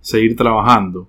seguir 0.01 0.35
trabajando. 0.35 1.09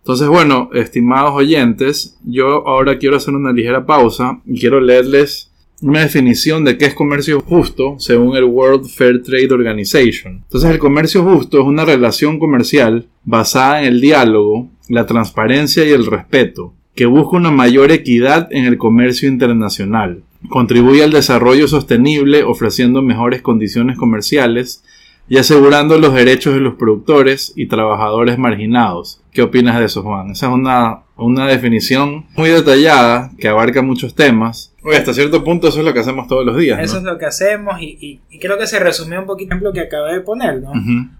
Entonces, 0.00 0.28
bueno, 0.28 0.68
estimados 0.74 1.32
oyentes, 1.32 2.18
yo 2.22 2.68
ahora 2.68 2.98
quiero 2.98 3.16
hacer 3.16 3.34
una 3.34 3.52
ligera 3.52 3.86
pausa 3.86 4.42
y 4.44 4.60
quiero 4.60 4.78
leerles 4.78 5.50
una 5.82 6.00
definición 6.00 6.64
de 6.64 6.78
qué 6.78 6.86
es 6.86 6.94
comercio 6.94 7.40
justo 7.40 7.96
según 7.98 8.36
el 8.36 8.44
World 8.44 8.88
Fair 8.88 9.22
Trade 9.22 9.52
Organization. 9.52 10.42
Entonces, 10.44 10.70
el 10.70 10.78
comercio 10.78 11.22
justo 11.22 11.60
es 11.60 11.66
una 11.66 11.84
relación 11.84 12.38
comercial 12.38 13.06
basada 13.24 13.80
en 13.80 13.88
el 13.88 14.00
diálogo, 14.00 14.68
la 14.88 15.06
transparencia 15.06 15.84
y 15.84 15.90
el 15.90 16.06
respeto, 16.06 16.72
que 16.94 17.06
busca 17.06 17.36
una 17.36 17.50
mayor 17.50 17.92
equidad 17.92 18.48
en 18.50 18.64
el 18.64 18.78
comercio 18.78 19.28
internacional. 19.28 20.22
Contribuye 20.48 21.02
al 21.02 21.10
desarrollo 21.10 21.68
sostenible 21.68 22.42
ofreciendo 22.42 23.02
mejores 23.02 23.42
condiciones 23.42 23.98
comerciales 23.98 24.82
y 25.28 25.38
asegurando 25.38 25.98
los 25.98 26.14
derechos 26.14 26.54
de 26.54 26.60
los 26.60 26.74
productores 26.74 27.52
y 27.56 27.66
trabajadores 27.66 28.38
marginados. 28.38 29.20
¿Qué 29.32 29.42
opinas 29.42 29.78
de 29.78 29.86
eso, 29.86 30.02
Juan? 30.02 30.30
Esa 30.30 30.46
es 30.46 30.52
una, 30.52 31.02
una 31.16 31.46
definición 31.46 32.26
muy 32.36 32.48
detallada 32.48 33.30
que 33.38 33.48
abarca 33.48 33.82
muchos 33.82 34.14
temas. 34.14 34.72
Oye, 34.82 34.96
hasta 34.96 35.12
cierto 35.12 35.42
punto 35.42 35.68
eso 35.68 35.80
es 35.80 35.84
lo 35.84 35.92
que 35.92 35.98
hacemos 35.98 36.28
todos 36.28 36.46
los 36.46 36.56
días. 36.56 36.78
Eso 36.80 36.98
es 36.98 37.02
lo 37.02 37.18
que 37.18 37.26
hacemos 37.26 37.76
y, 37.80 38.20
creo 38.40 38.56
que 38.56 38.66
se 38.66 38.78
resumió 38.78 39.18
un 39.20 39.26
poquito 39.26 39.54
en 39.54 39.64
lo 39.64 39.72
que 39.72 39.80
acabé 39.80 40.14
de 40.14 40.20
poner, 40.20 40.62
¿no? 40.62 40.72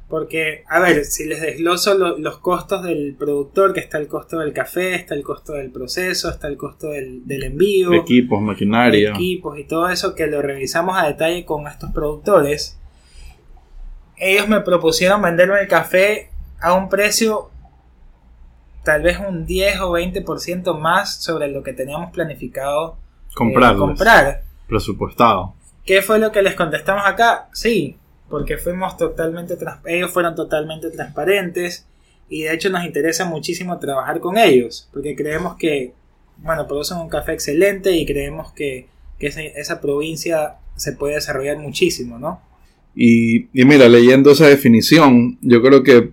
Porque, 0.09 0.63
a 0.69 0.79
ver, 0.79 1.05
si 1.05 1.27
les 1.27 1.41
desgloso 1.41 1.95
los 2.17 2.39
costos 2.39 2.85
del 2.85 3.17
productor, 3.19 3.75
que 3.75 3.81
está 3.81 3.99
el 3.99 4.07
costo 4.07 4.39
del 4.39 4.53
café, 4.53 4.95
está 4.95 5.15
el 5.15 5.25
costo 5.25 5.55
del 5.55 5.73
proceso, 5.73 6.31
está 6.31 6.47
el 6.47 6.57
costo 6.57 6.91
del, 6.91 7.27
del 7.27 7.43
envío. 7.43 7.93
equipos, 7.93 8.41
maquinaria. 8.41 9.11
equipos 9.11 9.59
y 9.59 9.65
todo 9.65 9.89
eso 9.89 10.15
que 10.15 10.29
lo 10.29 10.41
revisamos 10.41 10.97
a 10.97 11.09
detalle 11.09 11.45
con 11.45 11.67
estos 11.67 11.91
productores 11.91 12.79
ellos 14.17 14.49
me 14.49 14.61
propusieron 14.61 15.23
venderme 15.23 15.61
el 15.61 15.69
café 15.69 16.31
a 16.61 16.73
un 16.73 16.89
precio 16.89 17.51
tal 18.87 19.03
vez 19.03 19.19
un 19.19 19.47
10 19.47 19.81
o 19.81 19.93
20% 19.93 20.79
más 20.79 21.17
sobre 21.17 21.49
lo 21.49 21.63
que 21.63 21.73
teníamos 21.73 22.13
planificado 22.13 22.99
eh, 23.75 23.77
comprar. 23.77 24.43
Presupuestado. 24.69 25.55
¿Qué 25.85 26.03
fue 26.03 26.19
lo 26.19 26.33
que 26.33 26.43
les 26.43 26.55
contestamos 26.55 27.05
acá? 27.05 27.49
Sí, 27.53 27.97
porque 28.29 28.59
fuimos 28.59 28.97
totalmente 28.97 29.57
ellos 29.87 30.11
fueron 30.13 30.35
totalmente 30.35 30.91
transparentes 30.91 31.87
y 32.29 32.43
de 32.43 32.55
hecho 32.55 32.71
nos 32.71 32.85
interesa 32.85 33.25
muchísimo 33.25 33.79
trabajar 33.79 34.21
con 34.21 34.37
ellos, 34.39 34.89
porque 34.93 35.15
creemos 35.15 35.57
que, 35.57 35.93
bueno, 36.39 36.67
producen 36.67 36.99
un 36.99 37.09
café 37.09 37.33
excelente 37.33 37.93
y 37.93 38.07
creemos 38.07 38.53
que, 38.53 38.89
esa, 39.19 39.43
esa 39.43 39.81
provincia 39.81 40.57
se 40.75 40.93
puede 40.93 41.15
desarrollar 41.15 41.59
muchísimo, 41.59 42.19
¿no? 42.19 42.41
Y, 42.99 43.49
mira, 43.53 43.91
leyendo 43.91 44.31
esa 44.31 44.49
definición, 44.49 45.37
yo 45.43 45.61
creo 45.61 45.83
que 45.83 46.11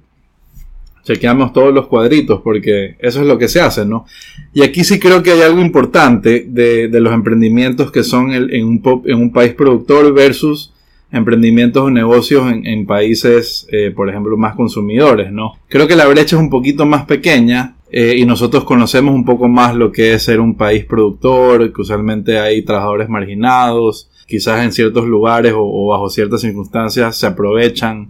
chequeamos 1.05 1.53
todos 1.53 1.73
los 1.73 1.87
cuadritos 1.87 2.41
porque 2.41 2.95
eso 2.99 3.21
es 3.21 3.25
lo 3.27 3.37
que 3.37 3.47
se 3.47 3.61
hace, 3.61 3.85
¿no? 3.85 4.05
Y 4.53 4.63
aquí 4.63 4.83
sí 4.83 4.99
creo 4.99 5.23
que 5.23 5.31
hay 5.31 5.41
algo 5.41 5.61
importante 5.61 6.45
de, 6.47 6.89
los 6.99 7.13
emprendimientos 7.13 7.89
que 7.89 8.03
son 8.03 8.33
en, 8.33 8.65
un, 8.65 9.01
en, 9.05 9.17
un, 9.17 9.31
país 9.31 9.53
productor 9.53 10.13
versus 10.13 10.73
emprendimientos 11.11 11.83
o 11.83 11.89
negocios 11.89 12.51
en, 12.51 12.85
países, 12.85 13.65
eh, 13.71 13.91
por 13.95 14.09
ejemplo, 14.09 14.35
más 14.35 14.55
consumidores, 14.55 15.31
¿no? 15.31 15.53
Creo 15.69 15.87
que 15.87 15.95
la 15.95 16.07
brecha 16.07 16.35
es 16.35 16.41
un 16.41 16.49
poquito 16.49 16.85
más 16.85 17.05
pequeña 17.05 17.75
eh, 17.91 18.15
y 18.17 18.25
nosotros 18.25 18.65
conocemos 18.65 19.15
un 19.15 19.23
poco 19.23 19.47
más 19.47 19.73
lo 19.75 19.91
que 19.91 20.13
es 20.13 20.23
ser 20.23 20.41
un 20.41 20.55
país 20.55 20.83
productor, 20.83 21.71
que 21.71 21.81
usualmente 21.81 22.39
hay 22.39 22.63
trabajadores 22.63 23.07
marginados, 23.07 24.09
quizás 24.33 24.63
en 24.63 24.71
ciertos 24.71 25.05
lugares 25.05 25.53
o, 25.55 25.89
bajo 25.89 26.09
ciertas 26.09 26.41
circunstancias 26.41 27.15
se 27.15 27.27
aprovechan 27.27 28.09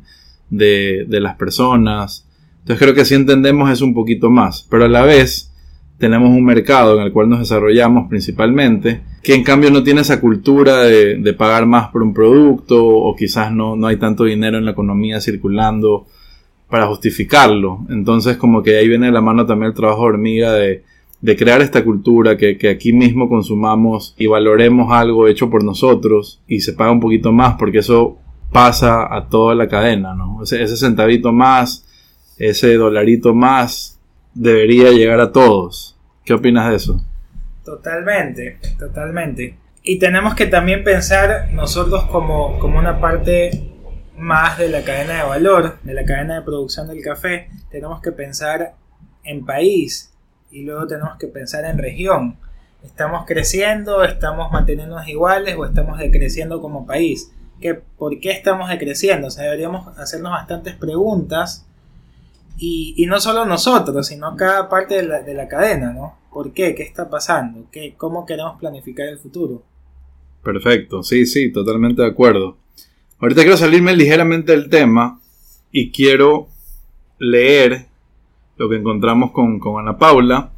de, 0.50 1.06
las 1.10 1.36
personas. 1.36 2.25
Entonces 2.60 2.80
creo 2.80 2.94
que 2.94 3.03
si 3.03 3.15
entendemos 3.15 3.70
eso 3.70 3.84
un 3.84 3.94
poquito 3.94 4.30
más, 4.30 4.65
pero 4.70 4.86
a 4.86 4.88
la 4.88 5.01
vez 5.03 5.51
tenemos 5.98 6.30
un 6.30 6.46
mercado 6.46 6.98
en 6.98 7.03
el 7.03 7.12
cual 7.12 7.27
nos 7.27 7.39
desarrollamos 7.39 8.08
principalmente, 8.08 9.01
que 9.22 9.36
en 9.36 9.44
cambio 9.44 9.70
no 9.70 9.84
tiene 9.84 10.00
esa 10.00 10.22
cultura 10.22 10.84
de, 10.84 11.34
pagar 11.34 11.65
más 11.65 11.89
por 11.89 12.03
un 12.03 12.13
producto 12.13 12.82
o 12.82 13.13
quizás 13.18 13.51
no, 13.51 13.75
no 13.75 13.88
hay 13.88 13.98
tanto 13.98 14.24
dinero 14.24 14.58
en 14.58 14.63
la 14.63 14.72
economía 14.72 15.20
circulando 15.20 16.08
para 16.70 16.88
justificarlo. 16.88 17.86
Entonces 17.89 18.38
como 18.38 18.63
que 18.63 18.77
ahí 18.77 18.88
viene 18.88 19.12
la 19.12 19.20
mano 19.20 19.46
también 19.46 19.72
el 19.72 19.75
trabajo 19.75 20.03
hormiga 20.03 20.53
de 20.53 20.86
de 21.24 21.38
crear 21.38 21.62
esta 21.62 21.86
cultura, 21.86 22.36
que, 22.36 22.70
aquí 22.70 22.92
mismo 22.92 23.30
consumamos 23.30 24.13
y 24.18 24.27
valoremos 24.27 24.92
algo 24.92 25.30
hecho 25.30 25.50
por 25.50 25.63
nosotros 25.63 26.42
y 26.48 26.60
se 26.60 26.74
paga 26.74 26.92
un 26.92 27.00
poquito 27.00 27.32
más 27.32 27.56
porque 27.58 27.77
eso 27.77 28.18
pasa 28.51 29.08
a 29.10 29.30
toda 29.30 29.56
la 29.56 29.70
cadena, 29.70 30.13
¿no? 30.13 30.44
Ese, 30.44 30.62
ese 30.62 30.75
centavito 30.75 31.32
más, 31.32 31.88
ese 32.38 32.74
dolarito 32.74 33.34
más, 33.34 34.01
debería 34.34 34.92
llegar 34.92 35.22
a 35.22 35.32
todos. 35.32 35.98
¿Qué 36.25 36.34
opinas 36.34 36.70
de 36.70 36.75
eso? 36.75 37.01
Totalmente, 37.63 38.60
totalmente. 38.77 39.56
Y 39.82 40.00
tenemos 40.00 40.36
que 40.36 40.48
también 40.48 40.84
pensar 40.84 41.53
nosotros 41.53 42.03
como, 42.12 42.60
como 42.60 42.80
una 42.80 43.00
parte 43.00 43.72
más 44.18 44.58
de 44.58 44.68
la 44.68 44.84
cadena 44.84 45.24
de 45.24 45.24
valor, 45.24 45.77
de 45.84 45.94
la 45.94 46.03
cadena 46.03 46.36
de 46.36 46.42
producción 46.42 46.89
del 46.89 47.01
café, 47.01 47.48
tenemos 47.72 48.01
que 48.01 48.12
pensar 48.12 48.75
en 49.24 49.46
país, 49.46 50.12
y 50.54 50.62
luego 50.62 50.86
tenemos 50.86 51.18
que 51.18 51.28
pensar 51.28 51.66
en 51.66 51.80
región. 51.80 52.38
¿Estamos 52.84 53.26
creciendo, 53.26 54.04
estamos 54.04 54.52
manteniéndonos 54.52 55.08
iguales 55.08 55.56
o 55.58 55.66
estamos 55.66 55.98
decreciendo 55.98 56.62
como 56.62 56.86
país? 56.86 57.32
¿Qué, 57.60 57.74
¿Por 57.74 58.20
qué 58.20 58.32
estamos 58.32 58.70
decreciendo? 58.70 59.28
O 59.28 59.32
sea, 59.32 59.46
deberíamos 59.46 59.98
hacernos 59.98 60.32
bastantes 60.32 60.76
preguntas 60.76 61.66
y, 62.58 63.04
no 63.08 63.20
solo 63.20 63.46
nosotros, 63.46 64.08
sino 64.08 64.36
cada 64.36 64.70
parte 64.70 64.96
de 64.96 65.04
la, 65.04 65.22
de 65.22 65.34
la, 65.34 65.48
cadena, 65.48 65.92
¿no? 65.92 66.18
¿Por 66.32 66.54
qué? 66.54 66.76
¿Qué 66.76 66.84
está 66.84 67.10
pasando? 67.10 67.66
¿Qué, 67.72 67.96
¿Cómo 67.98 68.26
queremos 68.26 68.60
planificar 68.60 69.08
el 69.08 69.18
futuro? 69.18 69.64
Perfecto, 70.44 71.04
sí, 71.04 71.26
sí, 71.26 71.52
totalmente 71.52 72.02
de 72.04 72.10
acuerdo. 72.10 72.58
Ahorita 73.20 73.42
quiero 73.42 73.58
salirme 73.58 73.96
ligeramente 73.96 74.52
del 74.52 74.70
tema 74.70 75.20
y 75.72 75.92
quiero 75.92 76.48
leer 77.18 77.88
lo 78.58 78.70
que 78.70 78.78
encontramos 78.78 79.32
con, 79.32 79.60
Ana 79.80 79.98
Paula, 79.98 80.52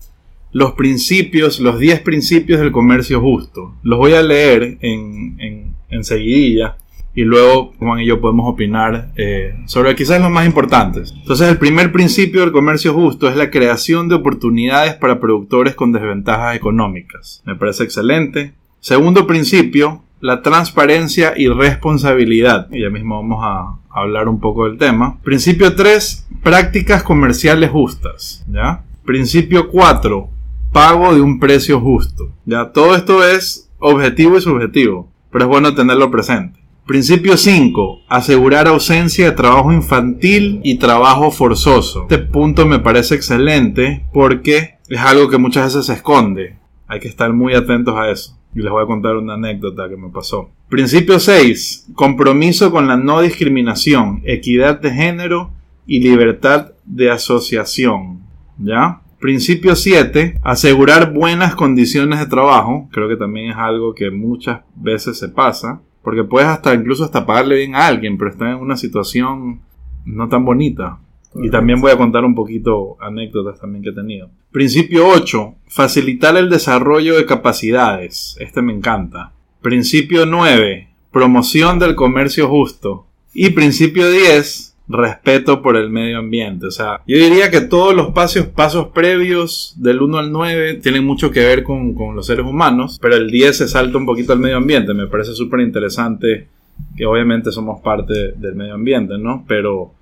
los 0.52 0.74
principios, 0.74 1.60
los 1.60 1.80
10 1.80 2.02
principios 2.02 2.60
del 2.60 2.72
comercio 2.72 3.20
justo. 3.22 3.76
Los 3.84 4.00
voy 4.00 4.14
a 4.14 4.22
leer 4.22 4.78
en, 4.82 5.36
en, 5.40 5.76
en 5.90 6.04
seguidilla 6.04 6.78
y 7.16 7.24
luego 7.24 7.74
Juan 7.80 8.02
y 8.02 8.06
yo 8.06 8.20
podemos 8.20 8.48
opinar 8.48 9.14
eh, 9.16 9.56
sobre 9.66 9.96
quizás 9.96 10.22
los 10.22 10.30
más 10.30 10.46
importantes. 10.46 11.14
Entonces 11.18 11.48
el 11.48 11.58
primer 11.58 11.92
principio 11.92 12.42
del 12.42 12.52
comercio 12.52 12.94
justo 12.94 13.30
es 13.30 13.38
la 13.38 13.50
creación 13.50 14.10
de 14.10 14.16
oportunidades 14.16 14.96
para 14.96 15.20
productores 15.20 15.76
con 15.76 15.94
desventajas 15.94 16.56
económicas. 16.56 17.42
Me 17.46 17.56
parece 17.56 17.86
excelente. 17.86 18.54
Segundo 18.82 19.26
principio, 19.26 20.04
la 20.26 20.42
transparencia 20.42 21.34
y 21.38 21.50
responsabilidad. 21.50 22.68
Y 22.72 22.82
ya 22.82 22.90
mismo 22.90 23.18
vamos 23.18 23.44
a 23.44 23.78
hablar 23.92 24.28
un 24.28 24.40
poco 24.40 24.66
del 24.66 24.80
tema. 24.80 25.20
Principio 25.24 25.76
3, 25.76 26.28
prácticas 26.42 27.04
comerciales 27.04 27.70
justas. 27.70 28.44
¿ya? 28.52 28.84
Principio 29.06 29.70
4, 29.70 30.28
pago 30.72 31.14
de 31.14 31.22
un 31.22 31.40
precio 31.40 31.80
justo. 31.80 32.32
¿ya? 32.46 32.72
Todo 32.72 32.96
esto 32.96 33.24
es 33.24 33.70
objetivo 33.78 34.36
y 34.36 34.42
subjetivo, 34.42 35.12
pero 35.32 35.46
es 35.46 35.50
bueno 35.50 35.76
tenerlo 35.76 36.10
presente. 36.10 36.60
Principio 36.88 37.38
5. 37.38 38.02
Asegurar 38.10 38.68
ausencia 38.68 39.26
de 39.26 39.32
trabajo 39.32 39.72
infantil 39.72 40.60
y 40.64 40.80
trabajo 40.80 41.30
forzoso. 41.30 42.08
Este 42.10 42.18
punto 42.18 42.66
me 42.66 42.80
parece 42.80 43.14
excelente 43.14 44.08
porque 44.12 44.80
es 44.90 45.00
algo 45.00 45.30
que 45.30 45.38
muchas 45.38 45.66
veces 45.66 45.86
se 45.86 45.94
esconde. 45.94 46.58
Hay 46.88 47.00
que 47.00 47.08
estar 47.08 47.32
muy 47.32 47.54
atentos 47.54 47.96
a 47.96 48.10
eso 48.10 48.35
y 48.56 48.62
les 48.62 48.72
voy 48.72 48.84
a 48.84 48.88
contar 48.88 49.18
una 49.18 49.34
anécdota 49.34 49.90
que 49.90 49.98
me 49.98 50.10
pasó. 50.10 50.50
Principio 50.70 51.20
6. 51.20 51.90
Compromiso 51.94 52.72
con 52.72 52.88
la 52.88 52.96
no 52.96 53.22
discriminación, 53.22 54.22
equidad 54.24 54.80
de 54.80 54.92
género 54.92 55.52
y 55.86 56.00
libertad 56.00 56.72
de 56.86 57.12
asociación. 57.12 58.22
¿Ya? 58.58 59.02
Principio 59.20 59.76
7. 59.76 60.40
Asegurar 60.42 61.14
buenas 61.14 61.54
condiciones 61.54 62.20
de 62.20 62.28
trabajo. 62.28 62.88
Creo 62.92 63.10
que 63.10 63.18
también 63.18 63.52
es 63.52 63.58
algo 63.58 63.94
que 63.94 64.10
muchas 64.10 64.62
veces 64.76 65.20
se 65.20 65.28
pasa. 65.28 65.82
Porque 66.02 66.24
puedes 66.24 66.48
hasta 66.48 66.74
incluso 66.74 67.04
hasta 67.04 67.26
pagarle 67.26 67.58
bien 67.58 67.76
a 67.76 67.88
alguien, 67.88 68.18
pero 68.18 68.32
está 68.32 68.52
en 68.52 68.58
una 68.58 68.78
situación 68.78 69.62
no 70.06 70.30
tan 70.30 70.46
bonita. 70.46 71.00
Y 71.42 71.50
también 71.50 71.82
voy 71.82 71.92
a 71.92 71.98
contar 71.98 72.24
un 72.24 72.36
poquito 72.36 72.98
anécdotas 73.00 73.60
también 73.60 73.84
que 73.84 73.90
he 73.90 73.94
tenido. 73.94 74.30
Principio 74.52 75.08
8. 75.08 75.56
Facilitar 75.68 76.38
el 76.38 76.50
desarrollo 76.50 77.16
de 77.16 77.26
capacidades. 77.26 78.38
Este 78.40 78.62
me 78.62 78.74
encanta. 78.74 79.34
Principio 79.62 80.26
9. 80.26 80.88
Promoción 81.12 81.80
del 81.80 81.96
comercio 81.96 82.48
justo. 82.48 83.08
Y 83.34 83.50
principio 83.50 84.10
10. 84.10 84.74
respeto 84.88 85.62
por 85.62 85.78
el 85.78 85.90
medio 85.90 86.20
ambiente. 86.20 86.68
O 86.68 86.72
sea, 86.72 87.02
yo 87.08 87.18
diría 87.18 87.50
que 87.50 87.62
todos 87.62 87.96
los 87.96 88.12
pasos, 88.12 88.46
pasos 88.46 88.90
previos 88.90 89.74
del 89.78 90.02
1 90.02 90.18
al 90.20 90.32
9 90.32 90.76
tienen 90.76 91.04
mucho 91.04 91.32
que 91.32 91.40
ver 91.40 91.64
con, 91.64 91.96
con 91.96 92.16
los 92.16 92.28
seres 92.28 92.46
humanos, 92.46 93.00
pero 93.02 93.16
el 93.16 93.32
10 93.32 93.58
se 93.58 93.68
salta 93.68 93.98
un 93.98 94.06
poquito 94.06 94.34
al 94.34 94.40
medio 94.40 94.58
ambiente. 94.58 94.94
Me 94.94 95.08
parece 95.08 95.34
súper 95.34 95.62
interesante 95.62 96.48
que 96.96 97.06
obviamente 97.06 97.52
somos 97.52 97.82
parte 97.82 98.34
del 98.34 98.56
medio 98.56 98.76
ambiente, 98.76 99.18
¿no? 99.18 99.44
Pero, 99.48 99.94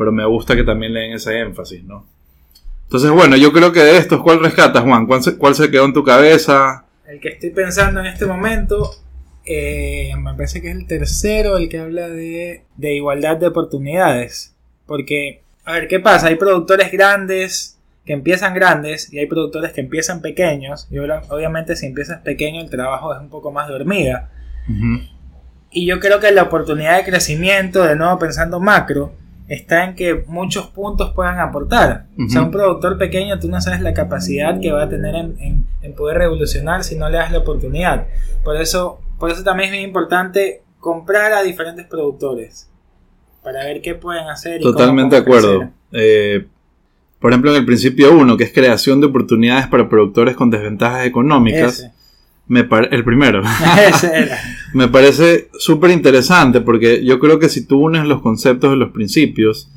pero 0.00 0.12
me 0.12 0.24
gusta 0.24 0.56
que 0.56 0.64
también 0.64 0.94
le 0.94 1.00
den 1.00 1.12
ese 1.12 1.40
énfasis, 1.40 1.84
¿no? 1.84 2.06
Entonces, 2.84 3.10
bueno, 3.10 3.36
yo 3.36 3.52
creo 3.52 3.70
que 3.70 3.80
de 3.80 3.98
estos, 3.98 4.22
¿cuál 4.22 4.40
rescatas, 4.40 4.82
Juan? 4.82 5.06
¿Cuál 5.06 5.22
se, 5.22 5.36
cuál 5.36 5.54
se 5.54 5.70
quedó 5.70 5.84
en 5.84 5.92
tu 5.92 6.02
cabeza? 6.02 6.86
El 7.06 7.20
que 7.20 7.28
estoy 7.28 7.50
pensando 7.50 8.00
en 8.00 8.06
este 8.06 8.24
momento 8.24 8.92
eh, 9.44 10.10
me 10.16 10.32
parece 10.32 10.62
que 10.62 10.70
es 10.70 10.74
el 10.74 10.86
tercero 10.86 11.58
el 11.58 11.68
que 11.68 11.80
habla 11.80 12.08
de, 12.08 12.62
de 12.78 12.94
igualdad 12.94 13.36
de 13.36 13.48
oportunidades. 13.48 14.54
Porque, 14.86 15.42
a 15.66 15.74
ver, 15.74 15.86
¿qué 15.86 16.00
pasa? 16.00 16.28
Hay 16.28 16.36
productores 16.36 16.90
grandes 16.90 17.78
que 18.06 18.14
empiezan 18.14 18.54
grandes 18.54 19.12
y 19.12 19.18
hay 19.18 19.26
productores 19.26 19.72
que 19.72 19.82
empiezan 19.82 20.22
pequeños. 20.22 20.88
Y 20.90 20.96
obviamente 20.96 21.76
si 21.76 21.84
empiezas 21.84 22.22
pequeño 22.22 22.62
el 22.62 22.70
trabajo 22.70 23.14
es 23.14 23.20
un 23.20 23.28
poco 23.28 23.52
más 23.52 23.68
de 23.68 23.74
hormiga. 23.74 24.30
Y 25.70 25.84
yo 25.84 26.00
creo 26.00 26.20
que 26.20 26.32
la 26.32 26.44
oportunidad 26.44 26.96
de 26.96 27.04
crecimiento, 27.04 27.84
de 27.84 27.96
nuevo 27.96 28.18
pensando 28.18 28.60
macro, 28.60 29.19
está 29.50 29.84
en 29.84 29.94
que 29.94 30.24
muchos 30.26 30.68
puntos 30.68 31.12
puedan 31.12 31.38
aportar. 31.38 32.06
O 32.18 32.30
sea, 32.30 32.40
un 32.40 32.50
productor 32.50 32.96
pequeño, 32.96 33.38
tú 33.38 33.48
no 33.48 33.60
sabes 33.60 33.82
la 33.82 33.92
capacidad 33.92 34.58
que 34.58 34.72
va 34.72 34.84
a 34.84 34.88
tener 34.88 35.14
en, 35.14 35.66
en 35.82 35.94
poder 35.94 36.16
revolucionar 36.16 36.84
si 36.84 36.96
no 36.96 37.10
le 37.10 37.18
das 37.18 37.30
la 37.30 37.40
oportunidad. 37.40 38.06
Por 38.42 38.56
eso 38.56 39.00
por 39.20 39.30
eso 39.30 39.44
también 39.44 39.68
es 39.68 39.76
muy 39.76 39.84
importante 39.84 40.62
comprar 40.80 41.34
a 41.34 41.42
diferentes 41.42 41.84
productores 41.84 42.70
para 43.44 43.64
ver 43.66 43.82
qué 43.82 43.94
pueden 43.94 44.26
hacer. 44.28 44.62
Totalmente 44.62 45.14
de 45.14 45.22
acuerdo. 45.22 45.70
Eh, 45.92 46.46
por 47.20 47.30
ejemplo, 47.30 47.50
en 47.50 47.58
el 47.58 47.66
principio 47.66 48.16
1, 48.16 48.36
que 48.38 48.44
es 48.44 48.52
creación 48.52 48.98
de 49.02 49.08
oportunidades 49.08 49.66
para 49.66 49.90
productores 49.90 50.34
con 50.34 50.48
desventajas 50.48 51.04
económicas. 51.04 51.86
Me 52.46 52.66
el 52.90 53.04
primero. 53.04 53.42
me 54.74 54.88
parece 54.88 55.48
súper 55.58 55.90
interesante 55.90 56.60
porque 56.60 57.04
yo 57.04 57.18
creo 57.18 57.38
que 57.38 57.48
si 57.48 57.66
tú 57.66 57.80
unes 57.80 58.06
los 58.06 58.22
conceptos 58.22 58.70
de 58.70 58.76
los 58.76 58.90
principios, 58.90 59.70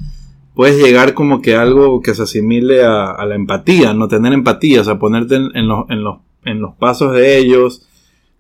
puedes 0.54 0.82
llegar 0.82 1.14
como 1.14 1.42
que 1.42 1.56
algo 1.56 2.02
que 2.02 2.14
se 2.14 2.24
asimile 2.24 2.84
a, 2.84 3.26
la 3.26 3.36
empatía, 3.36 3.94
no 3.94 4.08
tener 4.08 4.34
empatía, 4.34 4.82
o 4.82 4.84
sea, 4.84 5.00
ponerte 5.00 5.36
en, 5.36 5.68
los, 5.68 5.90
en, 5.90 6.04
los, 6.04 6.18
en 6.46 6.62
los 6.62 6.76
pasos 6.76 7.14
de 7.14 7.38
ellos, 7.38 7.88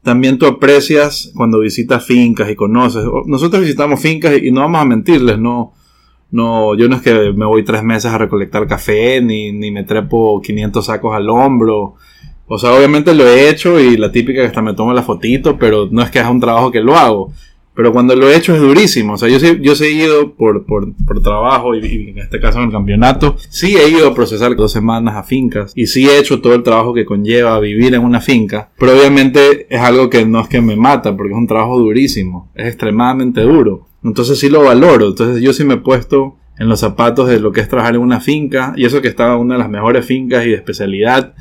también 0.04 0.38
tú 0.38 0.46
aprecias 0.46 1.32
cuando 1.36 1.60
visitas 1.60 2.06
fincas 2.06 2.50
y 2.50 2.56
conoces. 2.56 3.06
Nosotros 3.26 3.62
visitamos 3.62 4.02
fincas 4.02 4.38
y 4.42 4.52
no 4.52 4.62
vamos 4.62 4.82
a 4.82 4.86
mentirles, 4.86 5.40
no, 5.40 5.74
no, 6.30 6.76
yo 6.76 6.90
no 6.90 6.98
es 6.98 7.02
que 7.02 7.32
me 7.34 7.46
voy 7.46 7.64
tres 7.64 7.84
meses 7.84 8.12
a 8.12 8.18
recolectar 8.18 8.68
café, 8.68 9.22
ni, 9.22 9.52
ni 9.52 9.72
me 9.72 9.84
trepo 9.84 10.42
500 10.42 10.86
sacos 10.86 11.16
al 11.16 11.30
hombro. 11.30 11.96
O 12.54 12.60
sea, 12.60 12.72
obviamente 12.72 13.16
lo 13.16 13.28
he 13.28 13.50
hecho 13.50 13.80
y 13.80 13.98
la 13.98 14.12
típica 14.12 14.42
que 14.42 14.48
hasta 14.48 14.62
me 14.62 14.76
tomo 14.76 14.94
la 14.94 15.02
fotito, 15.02 15.58
pero 15.58 15.88
no 15.90 16.04
es 16.04 16.12
que 16.12 16.20
es 16.20 16.28
un 16.28 16.40
trabajo 16.40 16.72
que 16.72 16.82
lo 16.82 16.96
hago. 16.96 17.34
Pero 17.76 17.92
cuando 17.92 18.16
lo 18.16 18.30
he 18.30 18.38
hecho 18.38 18.54
es 18.54 18.62
durísimo. 18.62 19.14
O 19.14 19.18
sea, 19.18 19.28
yo, 19.28 19.40
yo 19.40 19.72
he 19.72 19.76
seguido 19.76 20.34
por, 20.34 20.68
por, 20.68 20.94
por 21.08 21.24
trabajo 21.24 21.74
y, 21.74 22.10
en 22.10 22.20
este 22.20 22.40
caso 22.40 22.60
en 22.60 22.66
el 22.66 22.72
campeonato. 22.72 23.36
Sí 23.50 23.76
he 23.76 23.90
ido 23.90 24.08
a 24.08 24.14
procesar 24.14 24.56
dos 24.56 24.72
semanas 24.72 25.16
a 25.16 25.24
fincas 25.24 25.74
y 25.76 25.88
sí 25.88 26.08
he 26.08 26.20
hecho 26.20 26.42
todo 26.42 26.54
el 26.54 26.62
trabajo 26.62 26.94
que 26.94 27.06
conlleva 27.06 27.60
vivir 27.60 27.96
en 27.96 28.04
una 28.04 28.22
finca. 28.22 28.70
Pero 28.78 28.92
obviamente 28.92 29.66
es 29.76 29.82
algo 29.82 30.12
que 30.12 30.24
no 30.24 30.40
es 30.42 30.48
que 30.48 30.62
me 30.62 30.76
mata 30.76 31.18
porque 31.18 31.34
es 31.34 31.38
un 31.40 31.48
trabajo 31.48 31.80
durísimo. 31.80 32.52
Es 32.54 32.68
extremadamente 32.68 33.42
duro. 33.42 33.88
Entonces 34.04 34.38
sí 34.38 34.48
lo 34.48 34.62
valoro. 34.62 35.08
Entonces 35.08 35.42
yo 35.42 35.54
sí 35.54 35.64
me 35.64 35.74
he 35.74 35.78
puesto 35.78 36.36
en 36.60 36.70
los 36.70 36.82
zapatos 36.82 37.28
de 37.28 37.40
lo 37.40 37.52
que 37.52 37.62
es 37.62 37.68
trabajar 37.68 37.96
en 37.96 38.02
una 38.02 38.20
finca. 38.20 38.74
Y 38.76 38.86
eso 38.86 39.02
que 39.02 39.08
estaba 39.08 39.38
una 39.38 39.56
de 39.56 39.60
las 39.60 39.70
mejores 39.72 40.06
fincas 40.06 40.46
y 40.46 40.50
de 40.50 40.56
especialidad 40.56 41.34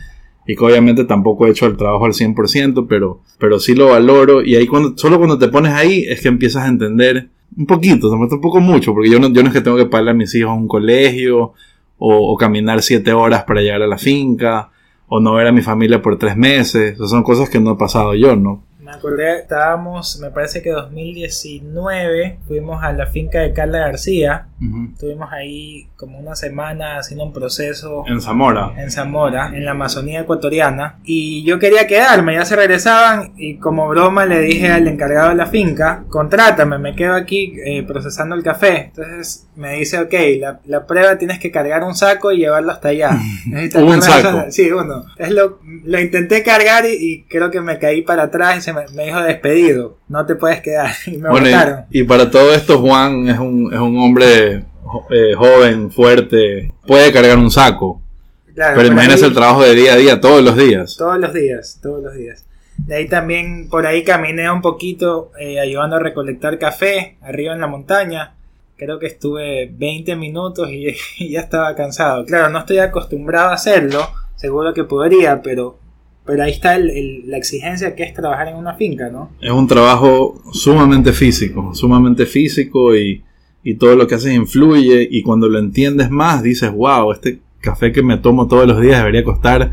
y 0.46 0.56
que 0.56 0.64
obviamente 0.64 1.04
tampoco 1.04 1.46
he 1.46 1.50
hecho 1.50 1.66
el 1.66 1.76
trabajo 1.76 2.04
al 2.04 2.12
100%, 2.12 2.86
pero, 2.88 3.20
pero 3.38 3.60
sí 3.60 3.74
lo 3.74 3.88
valoro 3.88 4.42
y 4.42 4.56
ahí 4.56 4.66
cuando, 4.66 4.96
solo 4.96 5.18
cuando 5.18 5.38
te 5.38 5.48
pones 5.48 5.72
ahí 5.72 6.04
es 6.08 6.20
que 6.20 6.28
empiezas 6.28 6.64
a 6.64 6.68
entender 6.68 7.28
un 7.56 7.66
poquito, 7.66 8.10
un 8.10 8.40
poco 8.40 8.60
mucho, 8.60 8.92
porque 8.92 9.10
yo 9.10 9.20
no, 9.20 9.28
yo 9.32 9.42
no 9.42 9.48
es 9.48 9.54
que 9.54 9.60
tengo 9.60 9.76
que 9.76 9.86
pagarle 9.86 10.12
a 10.12 10.14
mis 10.14 10.34
hijos 10.34 10.50
a 10.50 10.54
un 10.54 10.68
colegio 10.68 11.52
o, 11.98 12.32
o 12.32 12.36
caminar 12.36 12.82
siete 12.82 13.12
horas 13.12 13.44
para 13.44 13.60
llegar 13.60 13.82
a 13.82 13.86
la 13.86 13.98
finca 13.98 14.70
o 15.06 15.20
no 15.20 15.34
ver 15.34 15.46
a 15.46 15.52
mi 15.52 15.60
familia 15.60 16.00
por 16.00 16.18
tres 16.18 16.36
meses, 16.38 16.98
o 16.98 17.06
son 17.06 17.22
cosas 17.22 17.50
que 17.50 17.60
no 17.60 17.72
he 17.72 17.76
pasado 17.76 18.14
yo, 18.14 18.34
¿no? 18.34 18.64
Me 18.92 18.98
acordé, 18.98 19.38
estábamos, 19.38 20.18
me 20.20 20.30
parece 20.30 20.60
que 20.60 20.70
2019, 20.70 22.40
fuimos 22.46 22.84
a 22.84 22.92
la 22.92 23.06
finca 23.06 23.40
de 23.40 23.54
Carla 23.54 23.78
García. 23.78 24.48
Estuvimos 24.92 25.32
ahí 25.32 25.88
como 25.96 26.18
una 26.18 26.36
semana 26.36 26.98
haciendo 26.98 27.24
un 27.24 27.32
proceso. 27.32 28.04
En 28.06 28.20
Zamora. 28.20 28.74
En 28.76 28.90
Zamora, 28.90 29.50
en 29.54 29.64
la 29.64 29.70
Amazonía 29.70 30.20
ecuatoriana. 30.20 30.98
Y 31.04 31.42
yo 31.42 31.58
quería 31.58 31.86
quedarme, 31.86 32.34
ya 32.34 32.44
se 32.44 32.54
regresaban. 32.54 33.32
Y 33.36 33.56
como 33.56 33.88
broma 33.88 34.26
le 34.26 34.40
dije 34.40 34.70
al 34.70 34.86
encargado 34.86 35.30
de 35.30 35.36
la 35.36 35.46
finca: 35.46 36.04
contrátame, 36.08 36.78
me 36.78 36.94
quedo 36.94 37.14
aquí 37.14 37.54
eh, 37.64 37.82
procesando 37.82 38.36
el 38.36 38.42
café. 38.42 38.92
Entonces 38.94 39.48
me 39.56 39.78
dice: 39.78 39.98
Ok, 40.00 40.14
la, 40.66 40.86
prueba 40.86 41.16
tienes 41.16 41.38
que 41.38 41.50
cargar 41.50 41.82
un 41.82 41.94
saco 41.94 42.30
y 42.30 42.38
llevarlo 42.38 42.72
hasta 42.72 42.88
allá. 42.88 43.18
un 43.74 44.02
saco. 44.02 44.50
Sí, 44.50 44.70
uno. 44.70 45.06
Es 45.16 45.30
lo, 45.30 45.60
lo 45.84 45.98
intenté 45.98 46.42
cargar 46.42 46.84
y, 46.86 47.24
creo 47.28 47.50
que 47.50 47.60
me 47.60 47.78
caí 47.78 48.02
para 48.02 48.24
atrás 48.24 48.58
y 48.58 48.60
se 48.60 48.72
me 48.72 48.81
me, 48.92 49.06
dijo 49.06 49.20
despedido, 49.20 49.98
no 50.08 50.26
te 50.26 50.34
puedes 50.34 50.60
quedar. 50.60 50.90
Y 51.06 51.18
me 51.18 51.30
bueno, 51.30 51.86
y, 51.90 52.04
para 52.04 52.30
todo 52.30 52.52
esto, 52.54 52.78
Juan 52.78 53.28
es 53.28 53.38
un, 53.38 53.72
es 53.72 53.78
un 53.78 53.98
hombre 53.98 54.64
eh, 55.10 55.34
joven, 55.36 55.90
fuerte, 55.90 56.72
puede 56.86 57.12
cargar 57.12 57.38
un 57.38 57.50
saco. 57.50 58.02
pero 58.54 58.86
imagínese 58.86 59.26
el 59.26 59.34
trabajo 59.34 59.62
de 59.62 59.74
día 59.74 59.94
a 59.94 59.96
día, 59.96 60.20
todos 60.20 60.42
los 60.42 60.56
días. 60.56 60.96
Todos 60.96 61.18
los 61.18 61.32
días, 61.32 61.78
todos 61.82 62.02
los 62.02 62.14
días. 62.14 62.46
De 62.76 62.96
ahí 62.96 63.08
también, 63.08 63.68
por 63.68 63.86
ahí 63.86 64.02
caminé 64.02 64.50
un 64.50 64.60
poquito 64.60 65.30
eh, 65.38 65.60
ayudando 65.60 65.96
a 65.96 66.00
recolectar 66.00 66.58
café 66.58 67.16
arriba 67.20 67.54
en 67.54 67.60
la 67.60 67.66
montaña. 67.66 68.34
Creo 68.76 68.98
que 68.98 69.06
estuve 69.06 69.70
20 69.72 70.16
minutos 70.16 70.68
y, 70.70 70.88
y 71.18 71.30
ya 71.30 71.40
estaba 71.40 71.74
cansado. 71.74 72.24
Claro, 72.24 72.50
no 72.50 72.60
estoy 72.60 72.78
acostumbrado 72.78 73.50
a 73.50 73.54
hacerlo, 73.54 74.08
seguro 74.36 74.74
que 74.74 74.84
podría, 74.84 75.42
pero 75.42 75.78
pero 76.24 76.44
ahí 76.44 76.52
está 76.52 76.78
la 76.78 77.36
exigencia 77.36 77.94
que 77.94 78.04
es 78.04 78.14
trabajar 78.14 78.48
en 78.48 78.56
una 78.56 78.74
finca, 78.74 79.10
¿no? 79.10 79.30
Es 79.40 79.50
un 79.50 79.66
trabajo 79.66 80.40
sumamente 80.52 81.12
físico, 81.12 81.74
sumamente 81.74 82.26
físico 82.26 82.94
y, 82.96 83.24
todo 83.78 83.94
lo 83.94 84.08
que 84.08 84.16
haces 84.16 84.32
influye 84.32 85.06
y 85.08 85.22
cuando 85.22 85.48
lo 85.48 85.58
entiendes 85.60 86.10
más 86.10 86.42
dices, 86.42 86.72
wow, 86.72 87.12
este 87.12 87.38
café 87.60 87.92
que 87.92 88.02
me 88.02 88.18
tomo 88.18 88.48
todos 88.48 88.66
los 88.66 88.80
días 88.80 88.98
debería 88.98 89.22
costar 89.22 89.72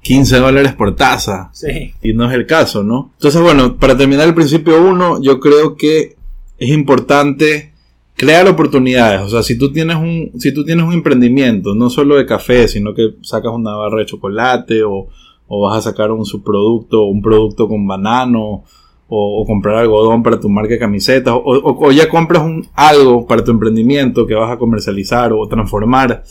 15 0.00 0.38
dólares 0.38 0.72
por 0.72 0.96
taza. 0.96 1.50
Sí. 1.52 1.92
Y 2.02 2.14
no 2.14 2.26
es 2.26 2.34
el 2.34 2.46
caso, 2.46 2.82
¿no? 2.82 3.12
Entonces, 3.18 3.42
bueno, 3.42 3.76
para 3.76 3.94
terminar 3.94 4.26
el 4.26 4.34
principio 4.34 4.82
1, 4.82 5.22
yo 5.22 5.38
creo 5.38 5.76
que 5.76 6.16
es 6.58 6.70
importante 6.70 7.74
crear 8.16 8.48
oportunidades. 8.48 9.20
O 9.20 9.28
sea, 9.28 9.42
si 9.42 9.58
tú 9.58 9.72
tienes 9.72 9.96
un, 9.96 10.32
si 10.38 10.52
tú 10.52 10.64
tienes 10.64 10.86
un 10.86 10.92
emprendimiento, 10.92 11.74
no 11.74 11.90
solo 11.90 12.16
de 12.16 12.26
café, 12.26 12.68
sino 12.68 12.94
que 12.94 13.16
sacas 13.22 13.52
una 13.52 13.74
barra 13.76 13.98
de 13.98 14.06
chocolate 14.06 14.82
o 14.82 15.08
o 15.48 15.62
vas 15.62 15.78
a 15.78 15.90
sacar 15.90 16.10
un 16.10 16.24
subproducto, 16.24 17.04
un 17.04 17.22
producto 17.22 17.68
con 17.68 17.86
banano, 17.86 18.64
o, 19.08 19.44
comprar 19.46 19.76
algodón 19.76 20.22
para 20.22 20.40
tu 20.40 20.48
marca 20.48 20.72
de 20.72 20.78
camisetas, 20.78 21.34
o, 21.36 21.92
ya 21.92 22.08
compras 22.08 22.42
un, 22.42 22.66
algo 22.74 23.26
para 23.26 23.44
tu 23.44 23.50
emprendimiento 23.50 24.26
que 24.26 24.34
vas 24.34 24.50
a 24.50 24.58
comercializar 24.58 25.32
o 25.32 25.46
transformar. 25.46 26.24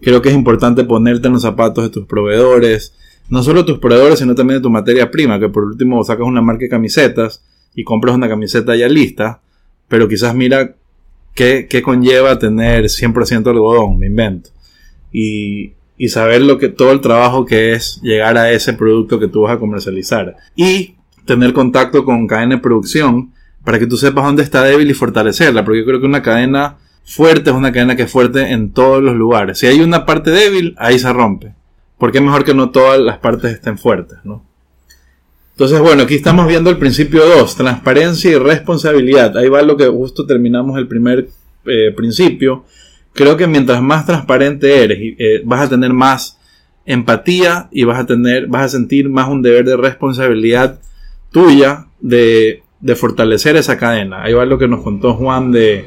Creo 0.00 0.20
que 0.20 0.28
es 0.28 0.34
importante 0.34 0.84
ponerte 0.84 1.28
en 1.28 1.34
los 1.34 1.42
zapatos 1.42 1.84
de 1.84 1.90
tus 1.90 2.06
proveedores, 2.06 2.94
no 3.30 3.42
solo 3.42 3.64
tus 3.64 3.78
proveedores, 3.78 4.18
sino 4.18 4.34
también 4.34 4.58
de 4.58 4.62
tu 4.62 4.70
materia 4.70 5.10
prima, 5.10 5.38
que 5.38 5.48
por 5.48 5.64
último 5.64 6.02
sacas 6.04 6.26
una 6.26 6.42
marca 6.42 6.62
de 6.64 6.68
camisetas 6.68 7.44
y 7.74 7.84
compras 7.84 8.14
una 8.14 8.28
camiseta 8.28 8.76
ya 8.76 8.88
lista, 8.88 9.40
pero 9.88 10.08
quizás 10.08 10.34
mira 10.34 10.74
qué, 11.34 11.66
qué 11.70 11.82
conlleva 11.82 12.38
tener 12.38 12.84
100% 12.84 13.48
algodón, 13.48 13.98
me 13.98 14.06
invento. 14.06 14.50
Y, 15.12 15.72
y 15.98 16.08
saber 16.08 16.42
lo 16.42 16.58
que 16.58 16.68
todo 16.68 16.92
el 16.92 17.00
trabajo 17.00 17.44
que 17.44 17.72
es 17.72 18.00
llegar 18.02 18.36
a 18.36 18.50
ese 18.50 18.72
producto 18.72 19.18
que 19.18 19.28
tú 19.28 19.42
vas 19.42 19.56
a 19.56 19.58
comercializar. 19.58 20.36
Y 20.54 20.96
tener 21.26 21.52
contacto 21.52 22.04
con 22.04 22.26
cadena 22.26 22.56
de 22.56 22.60
producción 22.60 23.32
para 23.64 23.78
que 23.78 23.86
tú 23.86 23.96
sepas 23.96 24.24
dónde 24.24 24.42
está 24.42 24.62
débil 24.62 24.88
y 24.88 24.94
fortalecerla 24.94 25.64
porque 25.64 25.80
yo 25.80 25.84
creo 25.84 26.00
que 26.00 26.06
una 26.06 26.22
cadena 26.22 26.76
fuerte 27.04 27.50
es 27.50 27.56
una 27.56 27.72
cadena 27.72 27.96
que 27.96 28.04
es 28.04 28.10
fuerte 28.10 28.52
en 28.52 28.72
todos 28.72 29.02
los 29.02 29.16
lugares. 29.16 29.58
Si 29.58 29.66
hay 29.66 29.80
una 29.80 30.06
parte 30.06 30.30
débil 30.30 30.74
ahí 30.78 30.98
se 30.98 31.12
rompe. 31.12 31.52
Porque 31.98 32.18
es 32.18 32.24
mejor 32.24 32.44
que 32.44 32.54
no 32.54 32.70
todas 32.70 33.00
las 33.00 33.18
partes 33.18 33.54
estén 33.54 33.78
fuertes 33.78 34.18
¿no? 34.22 34.44
entonces 35.52 35.80
bueno 35.80 36.02
aquí 36.02 36.16
estamos 36.16 36.46
viendo 36.46 36.68
el 36.68 36.76
principio 36.76 37.26
2 37.26 37.56
transparencia 37.56 38.30
y 38.30 38.36
responsabilidad. 38.36 39.36
Ahí 39.36 39.48
va 39.48 39.62
lo 39.62 39.76
que 39.76 39.86
justo 39.88 40.26
terminamos 40.26 40.78
el 40.78 40.86
primer 40.86 41.28
eh, 41.64 41.92
principio 41.96 42.64
creo 43.16 43.36
que 43.36 43.46
mientras 43.46 43.82
más 43.82 44.06
transparente 44.06 44.84
eres, 44.84 44.98
eh, 45.00 45.42
vas 45.44 45.62
a 45.62 45.68
tener 45.68 45.92
más 45.92 46.38
empatía 46.84 47.68
y 47.72 47.84
vas 47.84 47.98
a 47.98 48.06
tener, 48.06 48.46
vas 48.46 48.62
a 48.62 48.68
sentir 48.68 49.08
más 49.08 49.28
un 49.28 49.42
deber 49.42 49.64
de 49.64 49.76
responsabilidad 49.76 50.78
tuya 51.32 51.86
de, 52.00 52.62
fortalecer 52.94 53.56
esa 53.56 53.76
cadena. 53.76 54.22
Ahí 54.22 54.32
va 54.32 54.44
lo 54.46 54.58
que 54.58 54.68
nos 54.68 54.82
contó 54.82 55.14
Juan 55.14 55.50
de, 55.50 55.86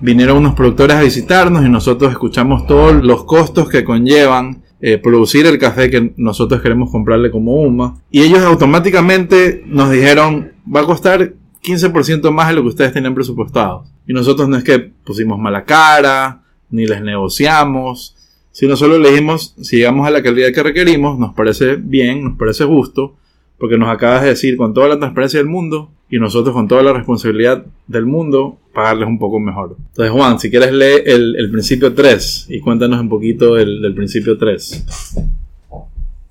vinieron 0.00 0.38
unos 0.38 0.54
productores 0.54 0.96
a 0.96 1.02
visitarnos 1.02 1.64
y 1.64 1.68
nosotros 1.68 2.10
escuchamos 2.10 2.66
todos 2.66 3.04
los 3.04 3.24
costos 3.24 3.68
que 3.68 3.84
conllevan 3.84 4.62
eh, 4.80 4.98
producir 4.98 5.46
el 5.46 5.58
café 5.58 5.90
que 5.90 6.12
nosotros 6.16 6.60
queremos 6.60 6.90
comprarle 6.90 7.30
como 7.30 7.54
UMA. 7.54 8.02
Y 8.10 8.22
ellos 8.22 8.40
automáticamente 8.40 9.62
nos 9.66 9.90
dijeron, 9.90 10.52
va 10.74 10.80
a 10.80 10.86
costar 10.86 11.34
15% 11.62 12.32
más 12.32 12.48
de 12.48 12.54
lo 12.54 12.62
que 12.62 12.68
ustedes 12.68 12.92
tenían 12.92 13.14
presupuestado. 13.14 13.84
Y 14.06 14.12
nosotros 14.12 14.48
no 14.48 14.56
es 14.56 14.64
que 14.64 14.78
pusimos 14.80 15.38
mala 15.38 15.64
cara, 15.64 16.42
ni 16.70 16.86
les 16.86 17.02
negociamos, 17.02 18.16
sino 18.52 18.76
solo 18.76 18.98
le 18.98 19.10
dijimos, 19.10 19.54
si 19.60 19.76
llegamos 19.76 20.06
a 20.06 20.10
la 20.10 20.22
calidad 20.22 20.52
que 20.52 20.62
requerimos, 20.62 21.18
nos 21.18 21.34
parece 21.34 21.76
bien, 21.76 22.24
nos 22.24 22.38
parece 22.38 22.64
justo, 22.64 23.16
porque 23.58 23.78
nos 23.78 23.88
acabas 23.88 24.22
de 24.22 24.28
decir 24.28 24.56
con 24.56 24.74
toda 24.74 24.88
la 24.88 24.98
transparencia 24.98 25.38
del 25.38 25.48
mundo 25.48 25.90
y 26.08 26.18
nosotros 26.18 26.54
con 26.54 26.66
toda 26.66 26.82
la 26.82 26.92
responsabilidad 26.92 27.64
del 27.86 28.06
mundo 28.06 28.58
pagarles 28.74 29.08
un 29.08 29.18
poco 29.18 29.38
mejor. 29.38 29.76
Entonces 29.78 30.12
Juan, 30.12 30.40
si 30.40 30.50
quieres 30.50 30.72
lee 30.72 31.02
el, 31.04 31.50
principio 31.50 31.94
3 31.94 32.46
y 32.48 32.60
cuéntanos 32.60 33.00
un 33.00 33.08
poquito 33.08 33.54
del 33.54 33.94
principio 33.94 34.36
3. 34.36 34.84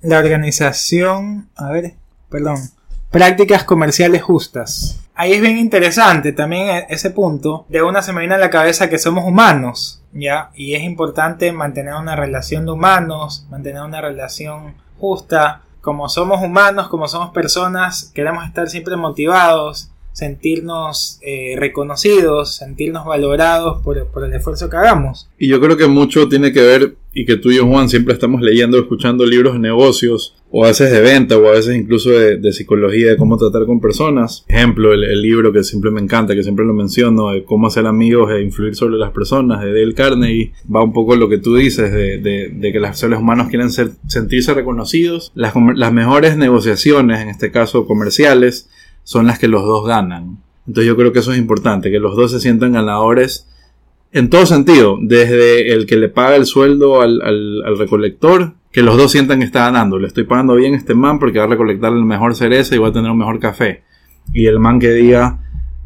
La 0.02 0.18
organización, 0.18 1.48
a 1.56 1.70
ver, 1.70 1.92
perdón, 2.30 2.56
prácticas 3.10 3.64
comerciales 3.64 4.22
justas. 4.22 5.00
Ahí 5.14 5.32
es 5.32 5.40
bien 5.40 5.58
interesante 5.58 6.32
también 6.32 6.68
e-, 6.68 6.86
ese 6.88 7.10
punto. 7.10 7.66
De 7.68 7.82
una 7.82 8.02
se 8.02 8.12
me 8.12 8.20
viene 8.20 8.36
a 8.36 8.38
la 8.38 8.50
cabeza 8.50 8.88
que 8.88 8.98
somos 8.98 9.24
humanos, 9.24 10.02
¿ya? 10.12 10.50
Y 10.54 10.74
es 10.74 10.82
importante 10.82 11.52
mantener 11.52 11.94
una 11.94 12.16
relación 12.16 12.64
de 12.64 12.72
humanos, 12.72 13.46
mantener 13.50 13.82
una 13.82 14.00
relación 14.00 14.74
justa, 14.98 15.62
como 15.80 16.08
somos 16.08 16.42
humanos, 16.42 16.88
como 16.88 17.08
somos 17.08 17.30
personas, 17.30 18.10
queremos 18.14 18.46
estar 18.46 18.68
siempre 18.68 18.96
motivados, 18.96 19.90
sentirnos 20.12 21.18
eh, 21.22 21.54
reconocidos, 21.56 22.56
sentirnos 22.56 23.06
valorados 23.06 23.82
por, 23.82 23.98
el 23.98 24.32
esfuerzo 24.32 24.68
que 24.68 24.76
hagamos. 24.76 25.28
Y 25.38 25.48
yo 25.48 25.60
creo 25.60 25.76
que 25.76 25.86
mucho 25.86 26.28
tiene 26.28 26.52
que 26.52 26.60
ver, 26.60 26.96
y 27.12 27.24
que 27.24 27.36
tú 27.36 27.50
y 27.50 27.56
yo, 27.56 27.66
Juan, 27.66 27.88
siempre 27.88 28.14
estamos 28.14 28.40
leyendo, 28.40 28.78
escuchando 28.78 29.24
libros 29.24 29.54
de 29.54 29.60
negocios, 29.60 30.36
o 30.50 30.64
a 30.64 30.68
veces 30.68 30.92
de 30.92 31.00
venta, 31.00 31.38
o 31.38 31.48
a 31.48 31.52
veces 31.52 31.76
incluso 31.76 32.10
de, 32.10 32.52
psicología, 32.52 33.10
de 33.10 33.16
cómo 33.16 33.36
tratar 33.36 33.66
con 33.66 33.80
personas. 33.80 34.44
Ejemplo, 34.48 34.92
el, 34.92 35.22
libro 35.22 35.52
que 35.52 35.64
siempre 35.64 35.90
me 35.90 36.00
encanta, 36.00 36.34
que 36.34 36.42
siempre 36.42 36.64
lo 36.64 36.72
menciono, 36.72 37.30
de 37.30 37.44
cómo 37.44 37.68
hacer 37.68 37.86
amigos 37.86 38.30
e 38.32 38.42
influir 38.42 38.74
sobre 38.74 38.96
las 38.96 39.10
personas, 39.12 39.62
de 39.62 39.72
Dale 39.72 39.94
Carnegie, 39.94 40.52
va 40.72 40.82
un 40.82 40.92
poco 40.92 41.16
lo 41.16 41.28
que 41.28 41.38
tú 41.38 41.56
dices, 41.56 41.92
de, 41.92 42.72
que 42.72 42.80
los 42.80 42.98
seres 42.98 43.18
humanos 43.18 43.48
quieren 43.48 43.70
ser, 43.70 43.90
sentirse 44.06 44.54
reconocidos. 44.54 45.32
Las, 45.34 45.54
las 45.74 45.92
mejores 45.92 46.36
negociaciones, 46.36 47.20
en 47.20 47.28
este 47.28 47.50
caso 47.50 47.86
comerciales, 47.86 48.68
son 49.10 49.26
las 49.26 49.40
que 49.40 49.48
los 49.48 49.64
dos 49.64 49.88
ganan. 49.88 50.38
Entonces 50.68 50.86
yo 50.86 50.96
creo 50.96 51.12
que 51.12 51.18
eso 51.18 51.32
es 51.32 51.38
importante, 51.38 51.90
que 51.90 51.98
los 51.98 52.14
dos 52.14 52.30
se 52.30 52.38
sientan 52.38 52.74
ganadores 52.74 53.48
en 54.12 54.30
todo 54.30 54.46
sentido, 54.46 54.98
desde 55.02 55.74
el 55.74 55.86
que 55.86 55.96
le 55.96 56.08
paga 56.08 56.36
el 56.36 56.46
sueldo 56.46 57.00
al, 57.00 57.20
al, 57.20 57.76
recolector, 57.76 58.52
que 58.70 58.84
los 58.84 58.96
dos 58.96 59.10
sientan 59.10 59.40
que 59.40 59.46
está 59.46 59.64
ganando. 59.64 59.98
Le 59.98 60.06
estoy 60.06 60.22
pagando 60.22 60.54
bien 60.54 60.74
a 60.74 60.76
este 60.76 60.94
man 60.94 61.18
porque 61.18 61.40
va 61.40 61.46
a 61.46 61.48
recolectar 61.48 61.92
el 61.92 62.04
mejor 62.04 62.36
cereza 62.36 62.76
y 62.76 62.78
va 62.78 62.86
a 62.86 62.92
tener 62.92 63.10
un 63.10 63.18
mejor 63.18 63.40
café. 63.40 63.82
Y 64.32 64.46
el 64.46 64.60
man 64.60 64.78
que 64.78 64.92
diga, 64.92 65.40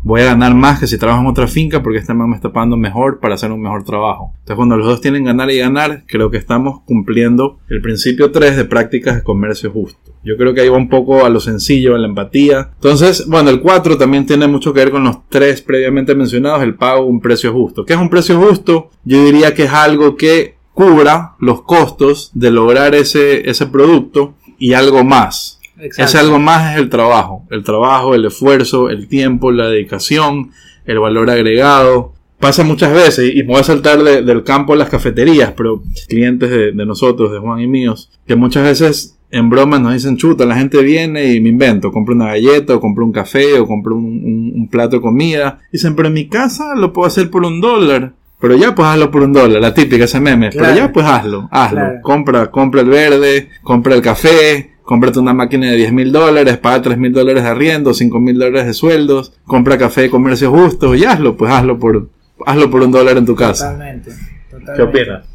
voy 0.04 0.20
a 0.20 0.26
ganar 0.26 0.54
más 0.54 0.78
que 0.78 0.86
si 0.86 0.98
trabajo 0.98 1.22
en 1.22 1.28
otra 1.28 1.48
finca 1.48 1.82
porque 1.82 1.98
este 1.98 2.14
man 2.14 2.28
me 2.28 2.36
está 2.36 2.52
pagando 2.52 2.76
mejor 2.76 3.18
para 3.18 3.34
hacer 3.34 3.50
un 3.50 3.62
mejor 3.62 3.84
trabajo. 3.84 4.32
Entonces 4.34 4.56
cuando 4.56 4.76
los 4.76 4.86
dos 4.86 5.00
tienen 5.00 5.24
ganar 5.24 5.50
y 5.50 5.58
ganar, 5.58 6.04
creo 6.06 6.30
que 6.30 6.36
estamos 6.36 6.82
cumpliendo 6.84 7.58
el 7.68 7.80
principio 7.80 8.30
3 8.30 8.56
de 8.56 8.64
prácticas 8.66 9.16
de 9.16 9.22
comercio 9.22 9.72
justo. 9.72 10.12
Yo 10.22 10.36
creo 10.36 10.54
que 10.54 10.60
ahí 10.60 10.68
va 10.68 10.76
un 10.76 10.88
poco 10.88 11.24
a 11.24 11.30
lo 11.30 11.40
sencillo, 11.40 11.94
a 11.94 11.98
la 11.98 12.08
empatía. 12.08 12.70
Entonces, 12.74 13.26
bueno, 13.26 13.50
el 13.50 13.60
4 13.60 13.98
también 13.98 14.24
tiene 14.24 14.46
mucho 14.46 14.72
que 14.72 14.80
ver 14.80 14.90
con 14.90 15.04
los 15.04 15.28
tres 15.28 15.60
previamente 15.60 16.14
mencionados, 16.14 16.62
el 16.62 16.74
pago, 16.74 17.04
un 17.04 17.20
precio 17.20 17.52
justo. 17.52 17.84
¿Qué 17.84 17.94
es 17.94 17.98
un 17.98 18.10
precio 18.10 18.38
justo? 18.38 18.90
Yo 19.04 19.24
diría 19.24 19.54
que 19.54 19.64
es 19.64 19.72
algo 19.72 20.16
que 20.16 20.56
cubra 20.72 21.34
los 21.38 21.62
costos 21.62 22.30
de 22.34 22.50
lograr 22.50 22.94
ese, 22.94 23.48
ese 23.48 23.66
producto 23.66 24.34
y 24.58 24.72
algo 24.72 25.04
más. 25.04 25.60
Ese 25.78 26.18
algo 26.18 26.38
más 26.38 26.72
es 26.72 26.80
el 26.80 26.88
trabajo. 26.88 27.46
El 27.50 27.64
trabajo, 27.64 28.14
el 28.14 28.24
esfuerzo, 28.24 28.90
el 28.90 29.08
tiempo, 29.08 29.50
la 29.50 29.68
dedicación, 29.68 30.50
el 30.86 30.98
valor 30.98 31.30
agregado. 31.30 32.12
Pasa 32.38 32.62
muchas 32.62 32.92
veces, 32.92 33.34
y 33.34 33.42
me 33.42 33.52
voy 33.52 33.60
a 33.60 33.64
saltar 33.64 34.02
del 34.02 34.44
campo 34.44 34.74
a 34.74 34.76
las 34.76 34.90
cafeterías, 34.90 35.52
pero 35.56 35.82
clientes 36.08 36.50
de, 36.50 36.72
de 36.72 36.86
nosotros, 36.86 37.32
de 37.32 37.38
Juan 37.38 37.60
y 37.60 37.66
míos, 37.66 38.10
que 38.26 38.36
muchas 38.36 38.64
veces 38.64 39.14
en 39.34 39.50
broma 39.50 39.80
nos 39.80 39.94
dicen, 39.94 40.16
chuta, 40.16 40.46
la 40.46 40.54
gente 40.54 40.80
viene 40.80 41.32
y 41.32 41.40
me 41.40 41.48
invento, 41.48 41.90
compro 41.90 42.14
una 42.14 42.26
galleta 42.26 42.76
o 42.76 42.80
compro 42.80 43.04
un 43.04 43.10
café 43.10 43.58
o 43.58 43.66
compro 43.66 43.96
un, 43.96 44.68
plato 44.70 44.96
de 44.96 45.02
comida. 45.02 45.58
Dicen, 45.72 45.96
pero 45.96 46.06
en 46.06 46.14
mi 46.14 46.28
casa 46.28 46.76
lo 46.76 46.92
puedo 46.92 47.08
hacer 47.08 47.30
por 47.30 47.44
un 47.44 47.60
dólar. 47.60 48.12
Pero 48.40 48.56
ya 48.56 48.74
pues 48.74 48.86
hazlo 48.86 49.10
por 49.10 49.22
un 49.22 49.32
dólar, 49.32 49.60
la 49.60 49.74
típica 49.74 50.04
ese 50.04 50.20
meme. 50.20 50.50
Pero 50.52 50.74
ya 50.74 50.92
pues 50.92 51.04
hazlo, 51.04 51.48
hazlo. 51.50 51.80
Compra, 52.02 52.50
compra 52.50 52.82
el 52.82 52.88
verde, 52.88 53.48
compra 53.62 53.96
el 53.96 54.02
café, 54.02 54.73
cómprate 54.84 55.18
una 55.18 55.34
máquina 55.34 55.70
de 55.70 55.76
10 55.76 55.92
mil 55.92 56.12
dólares, 56.12 56.58
paga 56.58 56.82
3 56.82 56.98
mil 56.98 57.12
dólares 57.12 57.42
de 57.42 57.48
arriendo, 57.48 57.94
5 57.94 58.20
mil 58.20 58.38
dólares 58.38 58.66
de 58.66 58.74
sueldos, 58.74 59.32
compra 59.44 59.78
café 59.78 60.02
de 60.02 60.10
comercio 60.10 60.50
justo 60.50 60.94
y 60.94 61.04
hazlo, 61.04 61.36
pues 61.36 61.50
hazlo 61.52 61.78
por, 61.78 62.10
hazlo 62.46 62.70
por 62.70 62.82
un 62.82 62.92
dólar 62.92 63.16
en 63.16 63.26
tu 63.26 63.34
casa. 63.34 63.72
Totalmente. 63.72 64.10
totalmente. 64.50 64.72
¿Qué 64.76 64.82
opinas? 64.82 65.34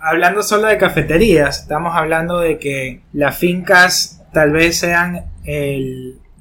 hablando 0.00 0.42
solo 0.42 0.66
de 0.66 0.78
cafeterías, 0.78 1.60
estamos 1.60 1.92
hablando 1.94 2.40
de 2.40 2.58
que 2.58 3.02
las 3.12 3.38
fincas 3.38 4.22
tal 4.32 4.52
vez 4.52 4.78
sean 4.78 5.24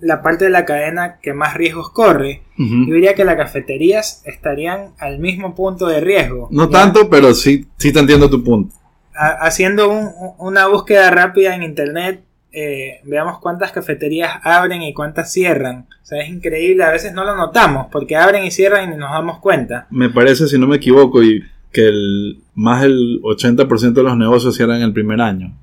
la 0.02 0.22
parte 0.22 0.46
de 0.46 0.52
la 0.52 0.66
cadena 0.66 1.20
que 1.22 1.34
más 1.34 1.56
riesgos 1.56 1.92
corre. 1.92 2.44
Yo 2.58 2.94
diría 2.94 3.16
que 3.16 3.24
las 3.24 3.38
cafeterías 3.38 4.22
estarían 4.26 4.94
al 5.00 5.20
mismo 5.20 5.56
punto 5.56 5.88
de 5.88 6.02
riesgo. 6.02 6.48
No 6.52 6.70
tanto, 6.70 7.10
pero 7.10 7.34
sí, 7.34 7.68
sí 7.78 7.94
te 7.94 8.00
entiendo 8.00 8.30
tu 8.30 8.44
punto. 8.44 8.76
haciendo 9.14 9.90
una 10.38 10.68
búsqueda 10.68 11.10
rápida 11.12 11.56
en 11.56 11.64
internet, 11.64 12.24
eh, 12.52 13.02
veamos 13.04 13.40
cuántas 13.40 13.72
cafeterías 13.72 14.32
abren 14.44 14.82
y 14.82 14.94
cuántas 14.94 15.32
cierran. 15.32 15.88
O 16.02 16.06
sea, 16.06 16.22
es 16.22 16.30
increíble, 16.30 16.84
a 16.84 16.92
veces 16.92 17.14
no 17.14 17.24
lo 17.24 17.36
notamos, 17.36 17.88
porque 17.92 18.16
abren 18.16 18.44
y 18.44 18.52
cierran 18.52 18.92
y 18.92 18.98
nos 18.98 19.12
damos 19.12 19.40
cuenta. 19.40 19.88
Me 19.92 20.10
parece, 20.10 20.48
si 20.48 20.58
no 20.58 20.68
me 20.68 20.78
equivoco, 20.78 21.24
y 21.24 21.44
que 21.72 21.88
el, 21.88 22.40
más 22.56 22.82
del 22.82 23.22
80% 23.22 23.94
de 23.94 24.04
los 24.04 24.18
negocios 24.18 24.56
cierran 24.56 24.82
el 24.82 24.94
primer 24.94 25.22
año. 25.22 25.56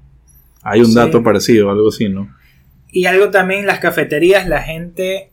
Hay 0.62 0.81
un 0.81 0.94
dato 0.94 1.22
parecido, 1.22 1.70
algo 1.70 1.88
así, 1.88 2.09
¿no? 2.09 2.35
Y 2.90 3.07
algo 3.07 3.31
también, 3.31 3.66
las 3.66 3.79
cafeterías, 3.79 4.49
la 4.49 4.62
gente, 4.62 5.31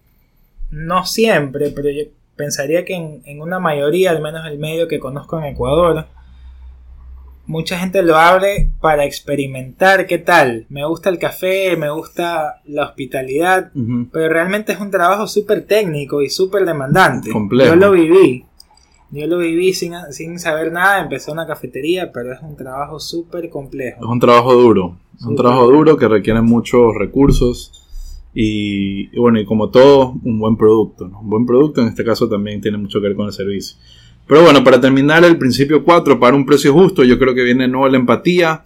no 0.70 1.06
siempre, 1.06 1.70
pero 1.70 1.90
yo 1.90 2.04
pensaría 2.36 2.84
que 2.84 2.96
en, 2.96 3.22
en 3.26 3.42
una 3.42 3.60
mayoría, 3.60 4.12
al 4.12 4.22
menos 4.22 4.46
el 4.48 4.60
medio 4.60 4.88
que 4.88 5.00
conozco 5.00 5.40
en 5.40 5.46
Ecuador, 5.46 6.08
mucha 7.46 7.78
gente 7.78 8.02
lo 8.04 8.18
abre 8.18 8.70
para 8.80 9.06
experimentar 9.06 10.08
qué 10.08 10.18
tal. 10.18 10.66
Me 10.70 10.86
gusta 10.86 11.10
el 11.10 11.20
café, 11.20 11.76
me 11.78 11.90
gusta 11.90 12.62
la 12.66 12.86
hospitalidad, 12.86 13.72
pero 14.12 14.30
realmente 14.30 14.74
es 14.74 14.80
un 14.80 14.92
trabajo 14.92 15.28
súper 15.28 15.66
técnico 15.66 16.22
y 16.22 16.30
súper 16.30 16.66
demandante. 16.66 17.30
Yo 17.32 17.76
lo 17.76 17.92
viví. 17.92 18.46
Yo 19.12 19.28
lo 19.28 19.38
viví 19.38 19.74
sin, 19.74 19.94
sin 20.10 20.40
saber 20.40 20.72
nada, 20.72 21.02
empecé 21.02 21.32
una 21.32 21.46
cafetería, 21.46 22.12
pero 22.12 22.34
es 22.34 22.40
un 22.42 22.56
trabajo 22.56 23.00
súper 23.00 23.48
complejo. 23.50 24.00
Es 24.04 24.10
un 24.10 24.20
trabajo 24.20 24.56
duro, 24.56 24.98
es 25.16 25.24
un 25.24 25.36
trabajo 25.36 25.68
duro 25.68 25.98
que 25.98 26.08
requiere 26.08 26.42
muchos 26.42 26.96
recursos 26.98 27.84
y, 28.34 29.16
bueno, 29.16 29.40
y 29.40 29.46
como 29.46 29.70
todo, 29.70 30.16
un 30.24 30.40
buen 30.40 30.58
producto. 30.58 31.06
Un 31.06 31.30
buen 31.30 31.46
producto 31.46 31.82
en 31.82 31.90
este 31.90 32.04
caso 32.04 32.28
también 32.28 32.60
tiene 32.62 32.78
mucho 32.78 33.00
que 33.00 33.08
ver 33.08 33.16
con 33.16 33.28
el 33.28 33.34
servicio. 33.34 33.78
Pero 34.28 34.42
bueno, 34.42 34.64
para 34.64 34.80
terminar 34.80 35.24
el 35.26 35.38
principio 35.38 35.84
4, 35.84 36.20
para 36.20 36.36
un 36.36 36.46
precio 36.46 36.74
justo, 36.74 37.04
yo 37.04 37.20
creo 37.20 37.36
que 37.36 37.44
viene 37.44 37.64
de 37.64 37.70
nuevo 37.70 37.88
la 37.90 37.98
empatía, 37.98 38.64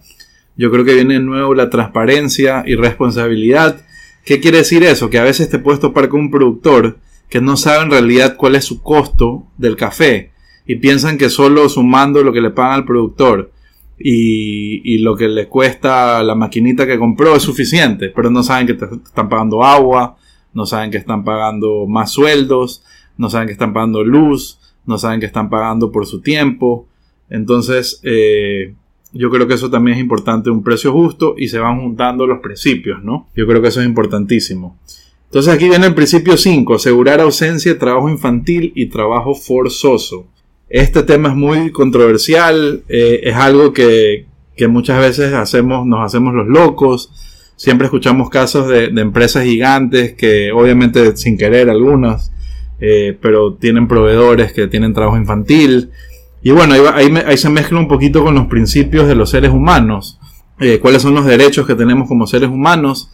yo 0.56 0.70
creo 0.70 0.84
que 0.84 0.94
viene 0.94 1.14
de 1.14 1.20
nuevo 1.20 1.54
la 1.54 1.70
transparencia 1.70 2.64
y 2.66 2.74
responsabilidad. 2.74 3.84
¿Qué 4.24 4.40
quiere 4.40 4.58
decir 4.58 4.82
eso? 4.82 5.10
Que 5.10 5.18
a 5.18 5.24
veces 5.24 5.48
te 5.48 5.58
puedes 5.58 5.80
topar 5.80 6.08
con 6.08 6.20
un 6.20 6.30
productor 6.30 6.98
que 7.28 7.40
no 7.40 7.56
sabe 7.56 7.84
en 7.84 7.90
realidad 7.90 8.36
cuál 8.36 8.54
es 8.54 8.64
su 8.64 8.82
costo 8.82 9.46
del 9.56 9.76
café 9.76 10.32
y 10.66 10.76
piensan 10.76 11.18
que 11.18 11.30
solo 11.30 11.68
sumando 11.68 12.22
lo 12.22 12.32
que 12.32 12.40
le 12.40 12.50
pagan 12.50 12.74
al 12.74 12.84
productor 12.84 13.52
y, 13.98 14.98
lo 14.98 15.16
que 15.16 15.28
le 15.28 15.48
cuesta 15.48 16.22
la 16.22 16.34
maquinita 16.34 16.86
que 16.86 16.98
compró 16.98 17.34
es 17.34 17.42
suficiente, 17.42 18.10
pero 18.10 18.30
no 18.30 18.42
saben 18.42 18.66
que 18.66 18.74
te 18.74 18.84
están 18.84 19.28
pagando 19.28 19.64
agua, 19.64 20.16
no 20.54 20.66
saben 20.66 20.90
que 20.90 20.98
están 20.98 21.24
pagando 21.24 21.86
más 21.86 22.12
sueldos, 22.12 22.84
no 23.16 23.28
saben 23.28 23.48
que 23.48 23.52
están 23.52 23.72
pagando 23.72 24.04
luz, 24.04 24.57
no 24.88 24.98
saben 24.98 25.20
que 25.20 25.26
están 25.26 25.50
pagando 25.50 25.92
por 25.92 26.06
su 26.06 26.20
tiempo. 26.20 26.88
Entonces, 27.30 28.00
eh, 28.02 28.74
yo 29.12 29.30
creo 29.30 29.46
que 29.46 29.54
eso 29.54 29.70
también 29.70 29.96
es 29.96 30.02
importante, 30.02 30.50
un 30.50 30.62
precio 30.62 30.92
justo 30.92 31.34
y 31.36 31.48
se 31.48 31.58
van 31.58 31.80
juntando 31.80 32.26
los 32.26 32.40
principios, 32.40 33.02
¿no? 33.02 33.28
Yo 33.34 33.46
creo 33.46 33.62
que 33.62 33.68
eso 33.68 33.80
es 33.80 33.86
importantísimo. 33.86 34.78
Entonces 35.26 35.52
aquí 35.52 35.68
viene 35.68 35.86
el 35.86 35.94
principio 35.94 36.36
5, 36.36 36.74
asegurar 36.74 37.20
ausencia, 37.20 37.78
trabajo 37.78 38.08
infantil 38.08 38.72
y 38.74 38.86
trabajo 38.86 39.34
forzoso. 39.34 40.26
Este 40.68 41.02
tema 41.02 41.30
es 41.30 41.34
muy 41.34 41.70
controversial, 41.70 42.82
eh, 42.88 43.20
es 43.24 43.34
algo 43.34 43.72
que, 43.72 44.26
muchas 44.68 44.98
veces 45.00 45.32
hacemos, 45.34 45.86
nos 45.86 46.04
hacemos 46.04 46.34
los 46.34 46.46
locos. 46.46 47.10
Siempre 47.56 47.86
escuchamos 47.86 48.30
casos 48.30 48.68
de, 48.68 48.86
empresas 48.86 49.44
gigantes 49.44 50.14
que 50.14 50.50
obviamente 50.52 51.16
sin 51.16 51.36
querer 51.36 51.70
algunas 51.70 52.32
eh, 52.80 53.16
pero 53.20 53.54
tienen 53.54 53.88
proveedores 53.88 54.52
que 54.52 54.68
tienen 54.68 54.94
trabajo 54.94 55.16
infantil. 55.16 55.90
Y 56.42 56.52
bueno, 56.52 56.74
ahí, 56.94 57.12
ahí, 57.26 57.36
se 57.36 57.48
mezcla 57.48 57.78
un 57.78 57.88
poquito 57.88 58.22
con 58.22 58.34
los 58.34 58.46
principios 58.46 59.08
de 59.08 59.14
los 59.14 59.30
seres 59.30 59.50
humanos. 59.50 60.18
Eh, 60.60 60.78
cuáles 60.80 61.02
son 61.02 61.14
los 61.14 61.24
derechos 61.24 61.66
que 61.66 61.74
tenemos 61.74 62.08
como 62.08 62.26
seres 62.26 62.48
humanos. 62.48 63.10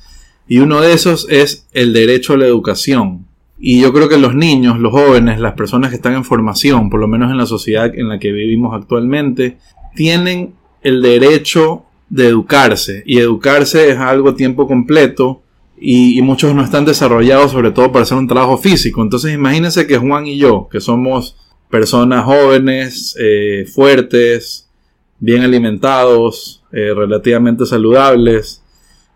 Y 0.46 0.58
uno 0.58 0.80
de 0.80 0.92
esos 0.92 1.26
es 1.30 1.66
el 1.72 1.92
derecho 1.92 2.34
a 2.34 2.36
la 2.36 2.46
educación. 2.46 3.26
Y 3.58 3.80
yo 3.80 3.92
creo 3.92 4.08
que 4.08 4.18
los 4.18 4.34
niños, 4.34 4.78
los 4.78 4.92
jóvenes, 4.92 5.40
las 5.40 5.54
personas 5.54 5.90
que 5.90 5.96
están 5.96 6.14
en 6.14 6.24
formación, 6.24 6.90
por 6.90 7.00
lo 7.00 7.08
menos 7.08 7.30
en 7.30 7.38
la 7.38 7.46
sociedad 7.46 7.94
en 7.94 8.08
la 8.08 8.18
que 8.18 8.32
vivimos 8.32 8.74
actualmente, 8.74 9.56
tienen 9.94 10.54
el 10.82 11.00
derecho 11.00 11.84
de 12.10 12.28
educarse. 12.28 13.02
Y 13.06 13.18
educarse 13.18 13.90
es 13.90 13.96
algo 13.96 14.30
a 14.30 14.36
tiempo 14.36 14.66
completo 14.66 15.43
y, 15.86 16.22
muchos 16.22 16.54
no 16.54 16.64
están 16.64 16.86
desarrollados 16.86 17.52
sobre 17.52 17.70
todo 17.70 17.92
para 17.92 18.04
hacer 18.04 18.16
un 18.16 18.26
trabajo 18.26 18.56
físico. 18.56 19.02
Entonces 19.02 19.34
imagínense 19.34 19.86
que 19.86 19.98
Juan 19.98 20.26
y 20.26 20.38
yo, 20.38 20.66
que 20.70 20.80
somos 20.80 21.36
personas 21.68 22.24
jóvenes, 22.24 23.14
eh, 23.20 23.66
fuertes, 23.70 24.70
bien 25.18 25.42
alimentados, 25.42 26.62
eh, 26.72 26.94
relativamente 26.94 27.66
saludables, 27.66 28.62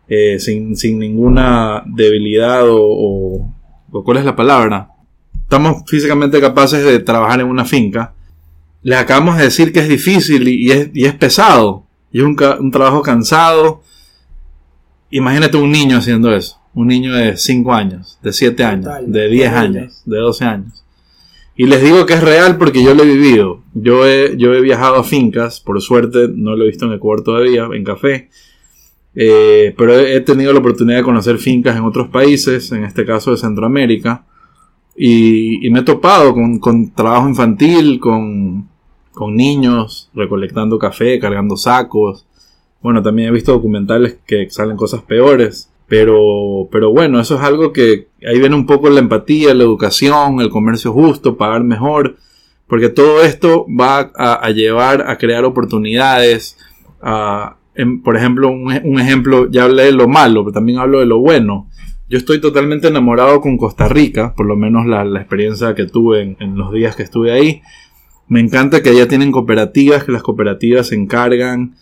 eh, 0.08 0.38
sin, 0.38 0.98
ninguna 0.98 1.82
debilidad 1.86 2.64
o, 2.66 3.54
¿Cuál 3.90 4.18
es 4.18 4.24
la 4.26 4.36
palabra? 4.36 4.90
Estamos 5.44 5.82
físicamente 5.86 6.42
capaces 6.42 6.84
de 6.84 6.98
trabajar 6.98 7.40
en 7.40 7.46
una 7.46 7.64
finca. 7.64 8.12
Les 8.82 8.98
acabamos 8.98 9.38
de 9.38 9.44
decir 9.44 9.72
que 9.72 9.80
es 9.80 9.88
difícil 9.88 10.46
y, 10.46 10.70
es, 10.70 11.14
pesado. 11.14 11.86
Y 12.12 12.18
es 12.18 12.24
un, 12.24 12.36
trabajo 12.70 13.00
cansado. 13.00 13.80
Imagínate 15.10 15.56
un 15.56 15.72
niño 15.72 15.96
haciendo 15.96 16.30
eso. 16.34 16.57
Un 16.78 16.86
niño 16.86 17.12
de 17.12 17.36
5 17.36 17.74
años, 17.74 18.20
de 18.22 18.32
7 18.32 18.62
años, 18.62 18.88
de 19.04 19.28
10 19.28 19.52
años, 19.52 20.02
de 20.06 20.16
12 20.16 20.44
años. 20.44 20.84
Y 21.56 21.66
les 21.66 21.82
digo 21.82 22.06
que 22.06 22.14
es 22.14 22.22
real 22.22 22.56
porque 22.56 22.84
yo 22.84 22.94
lo 22.94 23.02
he 23.02 23.06
vivido. 23.06 23.64
Yo 23.74 24.06
he, 24.06 24.36
yo 24.36 24.54
he 24.54 24.60
viajado 24.60 24.94
a 24.94 25.02
fincas, 25.02 25.58
por 25.58 25.82
suerte 25.82 26.28
no 26.32 26.54
lo 26.54 26.62
he 26.62 26.68
visto 26.68 26.86
en 26.86 26.92
Ecuador 26.92 27.24
todavía, 27.24 27.66
en 27.72 27.82
café. 27.82 28.28
Eh, 29.16 29.74
pero 29.76 29.98
he 29.98 30.20
tenido 30.20 30.52
la 30.52 30.60
oportunidad 30.60 30.98
de 30.98 31.02
conocer 31.02 31.38
fincas 31.38 31.76
en 31.76 31.82
otros 31.82 32.10
países, 32.10 32.70
en 32.70 32.84
este 32.84 33.04
caso 33.04 33.32
de 33.32 33.38
Centroamérica. 33.38 34.24
Y, 34.96 35.68
me 35.70 35.80
he 35.80 35.82
topado 35.82 36.32
con, 36.32 36.94
trabajo 36.94 37.28
infantil, 37.28 37.98
con, 37.98 38.68
con, 39.12 39.34
niños 39.34 40.10
recolectando 40.14 40.78
café, 40.78 41.18
cargando 41.18 41.56
sacos. 41.56 42.24
Bueno, 42.80 43.02
también 43.02 43.30
he 43.30 43.32
visto 43.32 43.50
documentales 43.50 44.16
que 44.24 44.48
salen 44.48 44.76
cosas 44.76 45.02
peores. 45.02 45.72
Pero, 45.88 46.68
pero 46.70 46.92
bueno, 46.92 47.18
eso 47.18 47.36
es 47.36 47.40
algo 47.40 47.72
que 47.72 48.08
ahí 48.26 48.38
viene 48.38 48.54
un 48.54 48.66
poco 48.66 48.90
la 48.90 49.00
empatía, 49.00 49.54
la 49.54 49.64
educación, 49.64 50.40
el 50.40 50.50
comercio 50.50 50.92
justo, 50.92 51.36
pagar 51.36 51.64
mejor. 51.64 52.16
Porque 52.66 52.90
todo 52.90 53.22
esto 53.22 53.66
va 53.68 54.12
a 54.14 54.50
llevar 54.50 55.08
a 55.08 55.16
crear 55.16 55.46
oportunidades, 55.46 56.58
a, 57.00 57.56
por 58.02 58.16
ejemplo, 58.16 58.50
un, 58.50 59.00
ejemplo, 59.00 59.48
ya 59.50 59.64
hablé 59.64 59.84
de 59.84 59.92
lo 59.92 60.08
malo, 60.08 60.44
pero 60.44 60.52
también 60.52 60.78
hablo 60.78 60.98
de 60.98 61.06
lo 61.06 61.18
bueno. 61.20 61.68
Yo 62.08 62.18
estoy 62.18 62.40
totalmente 62.40 62.88
enamorado 62.88 63.40
con 63.40 63.56
Costa 63.56 63.88
Rica, 63.88 64.34
por 64.34 64.46
lo 64.46 64.56
menos 64.56 64.86
la, 64.86 65.02
experiencia 65.20 65.74
que 65.74 65.86
tuve 65.86 66.36
en, 66.38 66.56
los 66.56 66.72
días 66.72 66.96
que 66.96 67.02
estuve 67.04 67.32
ahí. 67.32 67.62
Me 68.26 68.40
encanta 68.40 68.82
que 68.82 68.90
allá 68.90 69.06
tienen 69.06 69.30
cooperativas, 69.30 70.04
que 70.04 70.12
las 70.12 70.22
cooperativas 70.22 70.88
se 70.88 70.96
encargan 70.96 71.76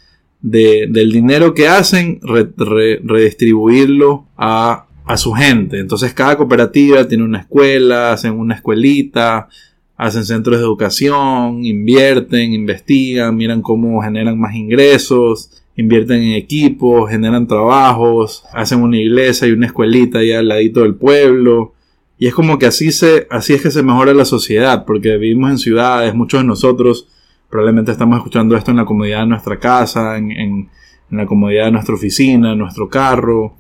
de, 0.47 0.87
del 0.89 1.11
dinero 1.11 1.55
que 1.55 1.67
hacen, 1.67 2.21
redistribuirlo 2.23 4.27
a, 4.37 4.87
a 5.05 5.17
su 5.17 5.33
gente. 5.33 5.81
Entonces 5.81 6.15
cada 6.15 6.37
cooperativa 6.37 7.09
tiene 7.09 7.25
una 7.25 7.41
escuela, 7.41 8.13
hacen 8.13 8.35
una 8.35 8.55
escuelita, 8.55 9.49
hacen 9.97 10.25
centros 10.25 10.59
de 10.59 10.63
educación, 10.63 11.65
invierten, 11.65 12.53
investigan, 12.53 13.35
miran 13.35 13.61
cómo 13.61 14.01
generan 14.03 14.39
más 14.39 14.55
ingresos, 14.55 15.51
invierten 15.75 16.23
en 16.23 16.35
equipos, 16.35 17.11
generan 17.11 17.49
trabajos, 17.49 18.45
hacen 18.53 18.83
una 18.83 18.99
iglesia 18.99 19.49
y 19.49 19.51
una 19.51 19.67
escuelita 19.67 20.21
ahí 20.21 20.31
al 20.31 20.47
ladito 20.47 20.83
del 20.83 20.95
pueblo. 20.95 21.73
Y 22.21 22.29
es 22.29 22.35
como 22.35 22.61
que 22.61 22.67
así, 22.67 22.93
se, 22.93 23.27
así 23.31 23.53
es 23.53 23.63
que 23.63 23.73
se 23.73 23.83
mejora 23.83 24.15
la 24.15 24.25
sociedad, 24.25 24.85
porque 24.85 25.17
vivimos 25.17 25.51
en 25.51 25.59
ciudades, 25.59 26.15
muchos 26.15 26.41
de 26.41 26.47
nosotros 26.47 27.09
probablemente 27.57 27.91
estamos 27.91 28.19
escuchando 28.19 28.55
esto 28.55 28.71
en 28.71 28.77
la 28.77 28.85
comodidad 28.85 29.21
de 29.21 29.29
nuestra 29.29 29.59
casa, 29.59 30.19
en, 30.19 30.31
en, 30.31 30.69
la 31.09 31.25
comodidad 31.25 31.65
de 31.65 31.71
nuestra 31.71 31.95
oficina, 31.95 32.53
en 32.53 32.59
nuestro 32.59 32.91
carro, 32.91 33.55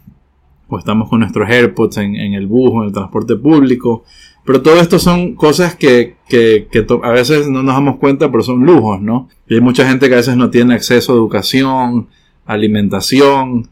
o 0.68 0.78
estamos 0.78 1.08
con 1.08 1.20
nuestros 1.20 1.48
AirPods 1.48 1.96
en, 1.96 2.14
en 2.14 2.34
el 2.34 2.46
bus 2.46 2.72
en 2.74 2.82
el 2.82 2.92
transporte 2.92 3.36
público. 3.36 4.04
Pero 4.44 4.60
todo 4.60 4.78
esto 4.82 4.98
son 4.98 5.34
cosas 5.34 5.76
que, 5.76 6.16
que, 6.28 6.68
que 6.70 6.86
a 7.02 7.10
veces 7.10 7.48
no 7.48 7.62
nos 7.62 7.74
damos 7.74 7.96
cuenta, 7.96 8.30
pero 8.30 8.42
son 8.42 8.66
lujos, 8.66 9.00
¿no? 9.00 9.30
Y 9.48 9.54
hay 9.54 9.62
mucha 9.62 9.88
gente 9.88 10.08
que 10.08 10.14
a 10.14 10.18
veces 10.18 10.36
no 10.36 10.50
tiene 10.50 10.74
acceso 10.74 11.14
a 11.14 11.16
educación, 11.16 12.08
alimentación. 12.44 13.70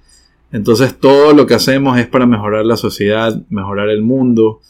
Entonces 0.53 0.99
todo 0.99 1.35
lo 1.35 1.45
que 1.45 1.53
hacemos 1.53 1.99
es 1.99 2.07
para 2.07 2.25
mejorar 2.25 2.65
la 2.65 2.79
sociedad, 2.79 3.43
mejorar 3.51 3.91
el 3.91 4.01
mundo. 4.01 4.63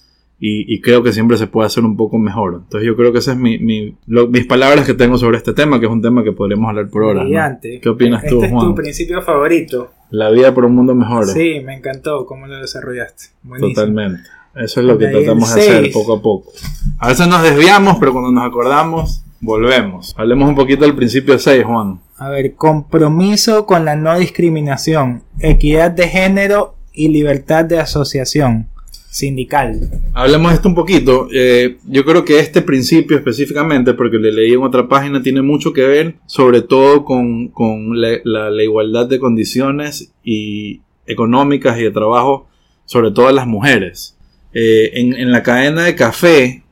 Y, 0.47 0.75
y, 0.75 0.83
creo 0.83 1.03
que 1.03 1.11
siempre 1.11 1.39
se 1.39 1.47
puede 1.47 1.69
hacer 1.69 1.85
un 1.85 1.97
poco 1.97 2.19
mejor. 2.19 2.61
Entonces 2.65 2.87
yo 2.87 2.95
creo 2.97 3.13
que 3.13 3.21
esas 3.21 3.37
es 3.37 3.41
mi, 3.41 3.59
mi 3.59 3.97
mis 4.07 4.45
palabras 4.45 4.85
que 4.85 4.93
tengo 4.93 5.17
sobre 5.17 5.39
este 5.39 5.55
tema, 5.55 5.81
que 5.81 5.87
es 5.87 5.93
un 5.93 6.03
tema 6.03 6.23
que 6.23 6.33
podremos 6.33 6.69
hablar 6.69 6.91
por 6.91 7.05
horas. 7.05 7.27
¿Qué 7.63 7.89
opinas 7.89 8.23
tú, 8.29 8.41
Juan? 8.41 8.51
Este 8.51 8.59
es 8.59 8.65
tu 8.65 8.75
principio 8.75 9.23
favorito. 9.23 9.93
La 10.11 10.29
vida 10.29 10.53
por 10.53 10.67
un 10.67 10.75
mundo 10.75 10.95
mejor. 10.95 11.27
Sí, 11.29 11.61
me 11.65 11.75
encantó 11.75 12.27
cómo 12.27 12.47
lo 12.47 12.59
desarrollaste. 12.59 13.29
Totalmente. 13.59 14.21
Eso 14.55 14.81
es 14.81 14.87
lo 14.87 14.99
que 14.99 15.07
tratamos 15.07 15.55
de 15.55 15.61
hacer 15.63 15.93
poco 15.93 16.13
a 16.13 16.21
poco. 16.21 16.53
A 16.99 17.09
veces 17.09 17.27
nos 17.27 17.43
desviamos, 17.43 17.97
pero 17.99 18.13
cuando 18.13 18.31
nos 18.31 18.45
acordamos, 18.45 19.25
volvemos. 19.41 20.15
Hablemos 20.15 20.47
un 20.47 20.57
poquito 20.57 20.85
del 20.85 20.95
principio 20.95 21.39
6, 21.39 21.65
Juan. 21.65 22.01
A 22.19 22.29
ver, 22.29 22.55
compromiso 22.55 23.65
con 23.65 23.87
la 23.87 23.97
no 23.97 24.19
discriminación, 24.19 25.23
equidad 25.39 25.91
de 25.91 26.07
género 26.07 26.75
y 26.93 27.09
libertad 27.09 27.65
de 27.65 27.79
asociación 27.79 28.69
sindical. 29.15 29.79
Hablemos 30.13 30.51
de 30.51 30.57
esto 30.57 30.69
un 30.69 30.75
poquito. 30.75 31.29
Eh, 31.33 31.77
yo 31.87 32.05
creo 32.05 32.25
que 32.25 32.41
este 32.41 32.63
principio 32.63 33.17
específicamente, 33.17 33.95
porque 33.95 34.19
le 34.19 34.33
leí 34.33 34.55
en 34.55 34.63
otra 34.65 34.89
página, 34.89 35.23
tiene 35.23 35.41
mucho 35.41 35.73
que 35.73 35.83
ver 35.83 36.17
sobre 36.27 36.63
todo 36.63 37.05
con, 37.05 37.53
la, 37.95 38.61
igualdad 38.61 39.07
de 39.07 39.21
condiciones 39.21 40.13
y 40.25 40.81
económicas 41.07 41.79
y 41.79 41.85
de 41.85 41.93
trabajo, 41.93 42.49
sobre 42.87 43.13
todo 43.13 43.29
a 43.29 43.33
las 43.33 43.47
mujeres. 43.47 44.19
Eh, 44.53 44.91
en, 44.95 45.31
la 45.31 45.45
cadena 45.45 45.85
de 45.85 45.95
café, 45.95 46.65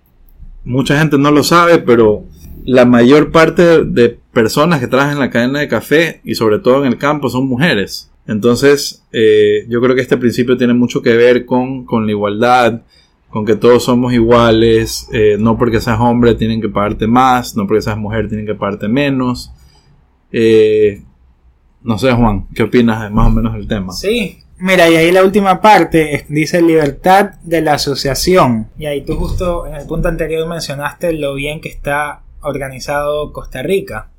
mucha 0.65 0.99
gente 0.99 1.19
no 1.19 1.31
lo 1.31 1.45
sabe, 1.45 1.79
pero 1.79 2.25
la 2.65 2.87
mayor 2.87 3.31
parte 3.31 3.85
de 3.85 4.19
personas 4.33 4.81
que 4.81 4.89
trabajan 4.89 5.13
en 5.13 5.21
la 5.21 5.31
cadena 5.31 5.61
de 5.61 5.69
café 5.69 6.21
y 6.25 6.35
sobre 6.35 6.59
todo 6.59 6.85
en 6.85 6.91
el 6.91 6.99
campo 6.99 7.29
son 7.29 7.47
mujeres. 7.47 8.12
Entonces, 8.27 9.05
eh, 9.13 9.67
yo 9.69 9.81
creo 9.81 9.95
que 9.95 10.03
este 10.03 10.17
principio 10.17 10.57
tiene 10.57 10.75
mucho 10.75 11.03
que 11.03 11.17
ver 11.17 11.45
con, 11.45 11.87
la 11.89 12.11
igualdad, 12.11 12.83
con 13.29 13.45
que 13.45 13.57
todos 13.57 13.85
somos 13.85 14.13
iguales, 14.13 15.09
eh, 15.13 15.37
no 15.39 15.59
porque 15.59 15.81
seas 15.81 15.99
hombre 16.01 16.35
tienen 16.35 16.61
que 16.61 16.69
pagarte 16.69 17.07
más, 17.07 17.57
no 17.57 17.67
porque 17.67 17.83
seas 17.83 17.99
mujer 17.99 18.29
tienen 18.29 18.47
que 18.47 18.55
pagarte 18.55 18.89
menos. 18.89 19.53
no 21.83 21.99
sé, 21.99 22.13
Juan, 22.13 22.47
¿qué 22.55 22.63
opinas 22.63 23.11
más 23.11 23.27
o 23.27 23.31
menos 23.31 23.55
del 23.55 23.67
tema? 23.67 23.93
Sí, 23.93 24.43
Mira, 24.63 24.89
y 24.89 24.95
ahí 24.95 25.11
la 25.11 25.25
última 25.25 25.61
parte 25.61 26.25
dice 26.29 26.63
libertad 26.63 27.33
de 27.43 27.63
la 27.63 27.73
asociación. 27.75 28.69
Y 28.79 28.87
ahí 28.87 29.01
tú 29.01 29.17
justo 29.17 29.67
en 29.67 29.75
el 29.75 29.89
punto 29.89 30.07
anterior 30.07 30.49
mencionaste 30.49 31.13
lo 31.15 31.35
bien 31.35 31.61
que 31.61 31.69
está 31.69 32.23
organizado 32.43 33.33
Costa 33.33 33.65
Rica. 33.65 34.13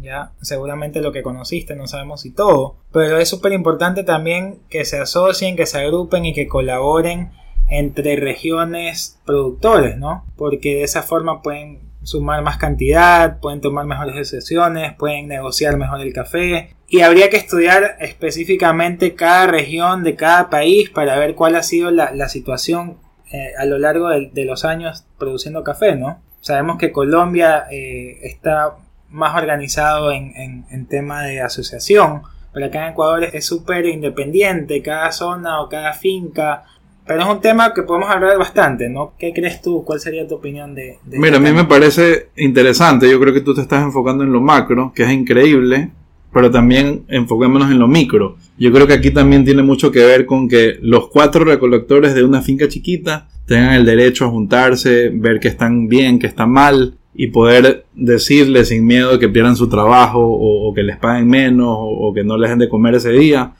Ya, 0.00 0.32
seguramente 0.40 1.00
lo 1.00 1.12
que 1.12 1.22
conociste, 1.22 1.74
no 1.74 1.86
sabemos 1.86 2.20
si 2.20 2.30
todo. 2.30 2.76
Pero 2.92 3.18
es 3.18 3.28
súper 3.28 3.52
importante 3.52 4.04
también 4.04 4.60
que 4.68 4.84
se 4.84 4.98
asocien, 4.98 5.56
que 5.56 5.66
se 5.66 5.78
agrupen 5.78 6.24
y 6.24 6.34
que 6.34 6.48
colaboren 6.48 7.30
entre 7.68 8.16
regiones 8.16 9.18
productores, 9.24 9.96
¿no? 9.96 10.24
Porque 10.36 10.76
de 10.76 10.82
esa 10.84 11.02
forma 11.02 11.42
pueden 11.42 11.80
sumar 12.02 12.42
más 12.42 12.56
cantidad, 12.56 13.40
pueden 13.40 13.60
tomar 13.60 13.84
mejores 13.84 14.14
decisiones, 14.14 14.94
pueden 14.94 15.28
negociar 15.28 15.76
mejor 15.76 16.00
el 16.00 16.12
café. 16.12 16.70
Y 16.88 17.00
habría 17.00 17.30
que 17.30 17.36
estudiar 17.36 17.96
específicamente 17.98 19.14
cada 19.14 19.48
región 19.48 20.04
de 20.04 20.14
cada 20.14 20.48
país 20.48 20.88
para 20.90 21.18
ver 21.18 21.34
cuál 21.34 21.56
ha 21.56 21.64
sido 21.64 21.90
la, 21.90 22.28
situación 22.28 22.98
eh, 23.32 23.50
a 23.58 23.64
lo 23.64 23.78
largo 23.78 24.08
de, 24.08 24.44
los 24.44 24.64
años 24.64 25.04
produciendo 25.18 25.64
café, 25.64 25.96
¿no? 25.96 26.22
Sabemos 26.40 26.78
que 26.78 26.92
Colombia 26.92 27.64
eh, 27.72 28.20
está 28.22 28.76
más 29.16 29.34
organizado 29.34 30.12
en, 30.12 30.64
en, 30.70 30.86
tema 30.86 31.22
de 31.22 31.40
asociación, 31.40 32.22
pero 32.52 32.66
acá 32.66 32.86
en 32.86 32.92
Ecuador 32.92 33.24
es 33.24 33.44
súper 33.44 33.86
independiente, 33.86 34.82
cada 34.82 35.10
zona 35.10 35.60
o 35.60 35.68
cada 35.68 35.92
finca 35.92 36.64
pero 37.06 37.22
es 37.22 37.28
un 37.28 37.40
tema 37.40 37.72
que 37.72 37.84
podemos 37.84 38.10
hablar 38.10 38.36
bastante, 38.36 38.88
¿no? 38.88 39.12
¿Qué 39.16 39.32
crees 39.32 39.62
tú? 39.62 39.84
¿Cuál 39.84 40.00
sería 40.00 40.26
tu 40.26 40.34
opinión 40.34 40.74
de, 40.74 40.98
de 41.04 41.18
Mira, 41.20 41.36
a 41.36 41.40
mí 41.40 41.52
me 41.52 41.64
parece 41.64 42.30
interesante. 42.36 43.08
Yo 43.08 43.20
creo 43.20 43.32
que 43.32 43.42
tú 43.42 43.54
te 43.54 43.60
estás 43.60 43.84
enfocando 43.84 44.24
en 44.24 44.32
lo 44.32 44.40
macro, 44.40 44.92
que 44.92 45.04
es 45.04 45.12
increíble, 45.12 45.90
pero 46.32 46.50
también 46.50 47.04
enfoquémonos 47.08 47.70
en 47.70 47.78
lo 47.78 47.86
micro. 47.86 48.36
Yo 48.58 48.72
creo 48.72 48.88
que 48.88 48.94
aquí 48.94 49.12
también 49.12 49.44
tiene 49.44 49.62
mucho 49.62 49.92
que 49.92 50.04
ver 50.04 50.26
con 50.26 50.48
que 50.48 50.78
los 50.82 51.08
cuatro 51.08 51.44
recolectores 51.44 52.12
de 52.12 52.24
una 52.24 52.42
finca 52.42 52.66
chiquita 52.66 53.28
tengan 53.46 53.74
el 53.74 53.86
derecho 53.86 54.24
a 54.24 54.30
juntarse, 54.30 55.10
ver 55.10 55.38
que 55.38 55.48
están 55.48 55.86
bien, 55.86 56.18
que 56.18 56.26
están 56.26 56.50
mal 56.50 56.98
y 57.16 57.28
poder 57.28 57.86
decirles 57.94 58.68
sin 58.68 58.84
miedo 58.84 59.18
que 59.18 59.28
pierdan 59.28 59.56
su 59.56 59.68
trabajo 59.68 60.20
o, 60.20 60.72
que 60.74 60.82
les 60.82 60.98
paguen 60.98 61.28
menos 61.28 61.68
o, 61.78 62.12
que 62.14 62.24
no 62.24 62.36
les 62.36 62.50
den 62.50 62.58
de 62.58 62.68
comer 62.68 62.94
ese 62.96 63.12
día, 63.12 63.54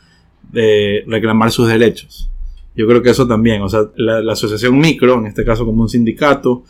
de 0.53 1.05
reclamar 1.07 1.51
sus 1.51 1.69
derechos. 1.69 2.31
Yo 2.75 2.87
creo 2.87 3.03
que 3.03 3.11
eso 3.11 3.27
también, 3.27 3.63
o 3.63 3.69
sea, 3.69 3.81
la 3.97 4.33
asociación 4.33 4.79
micro, 4.79 5.19
en 5.19 5.27
este 5.27 5.45
caso 5.45 5.65
como 5.65 5.83
un 5.83 5.89
sindicato, 5.89 6.65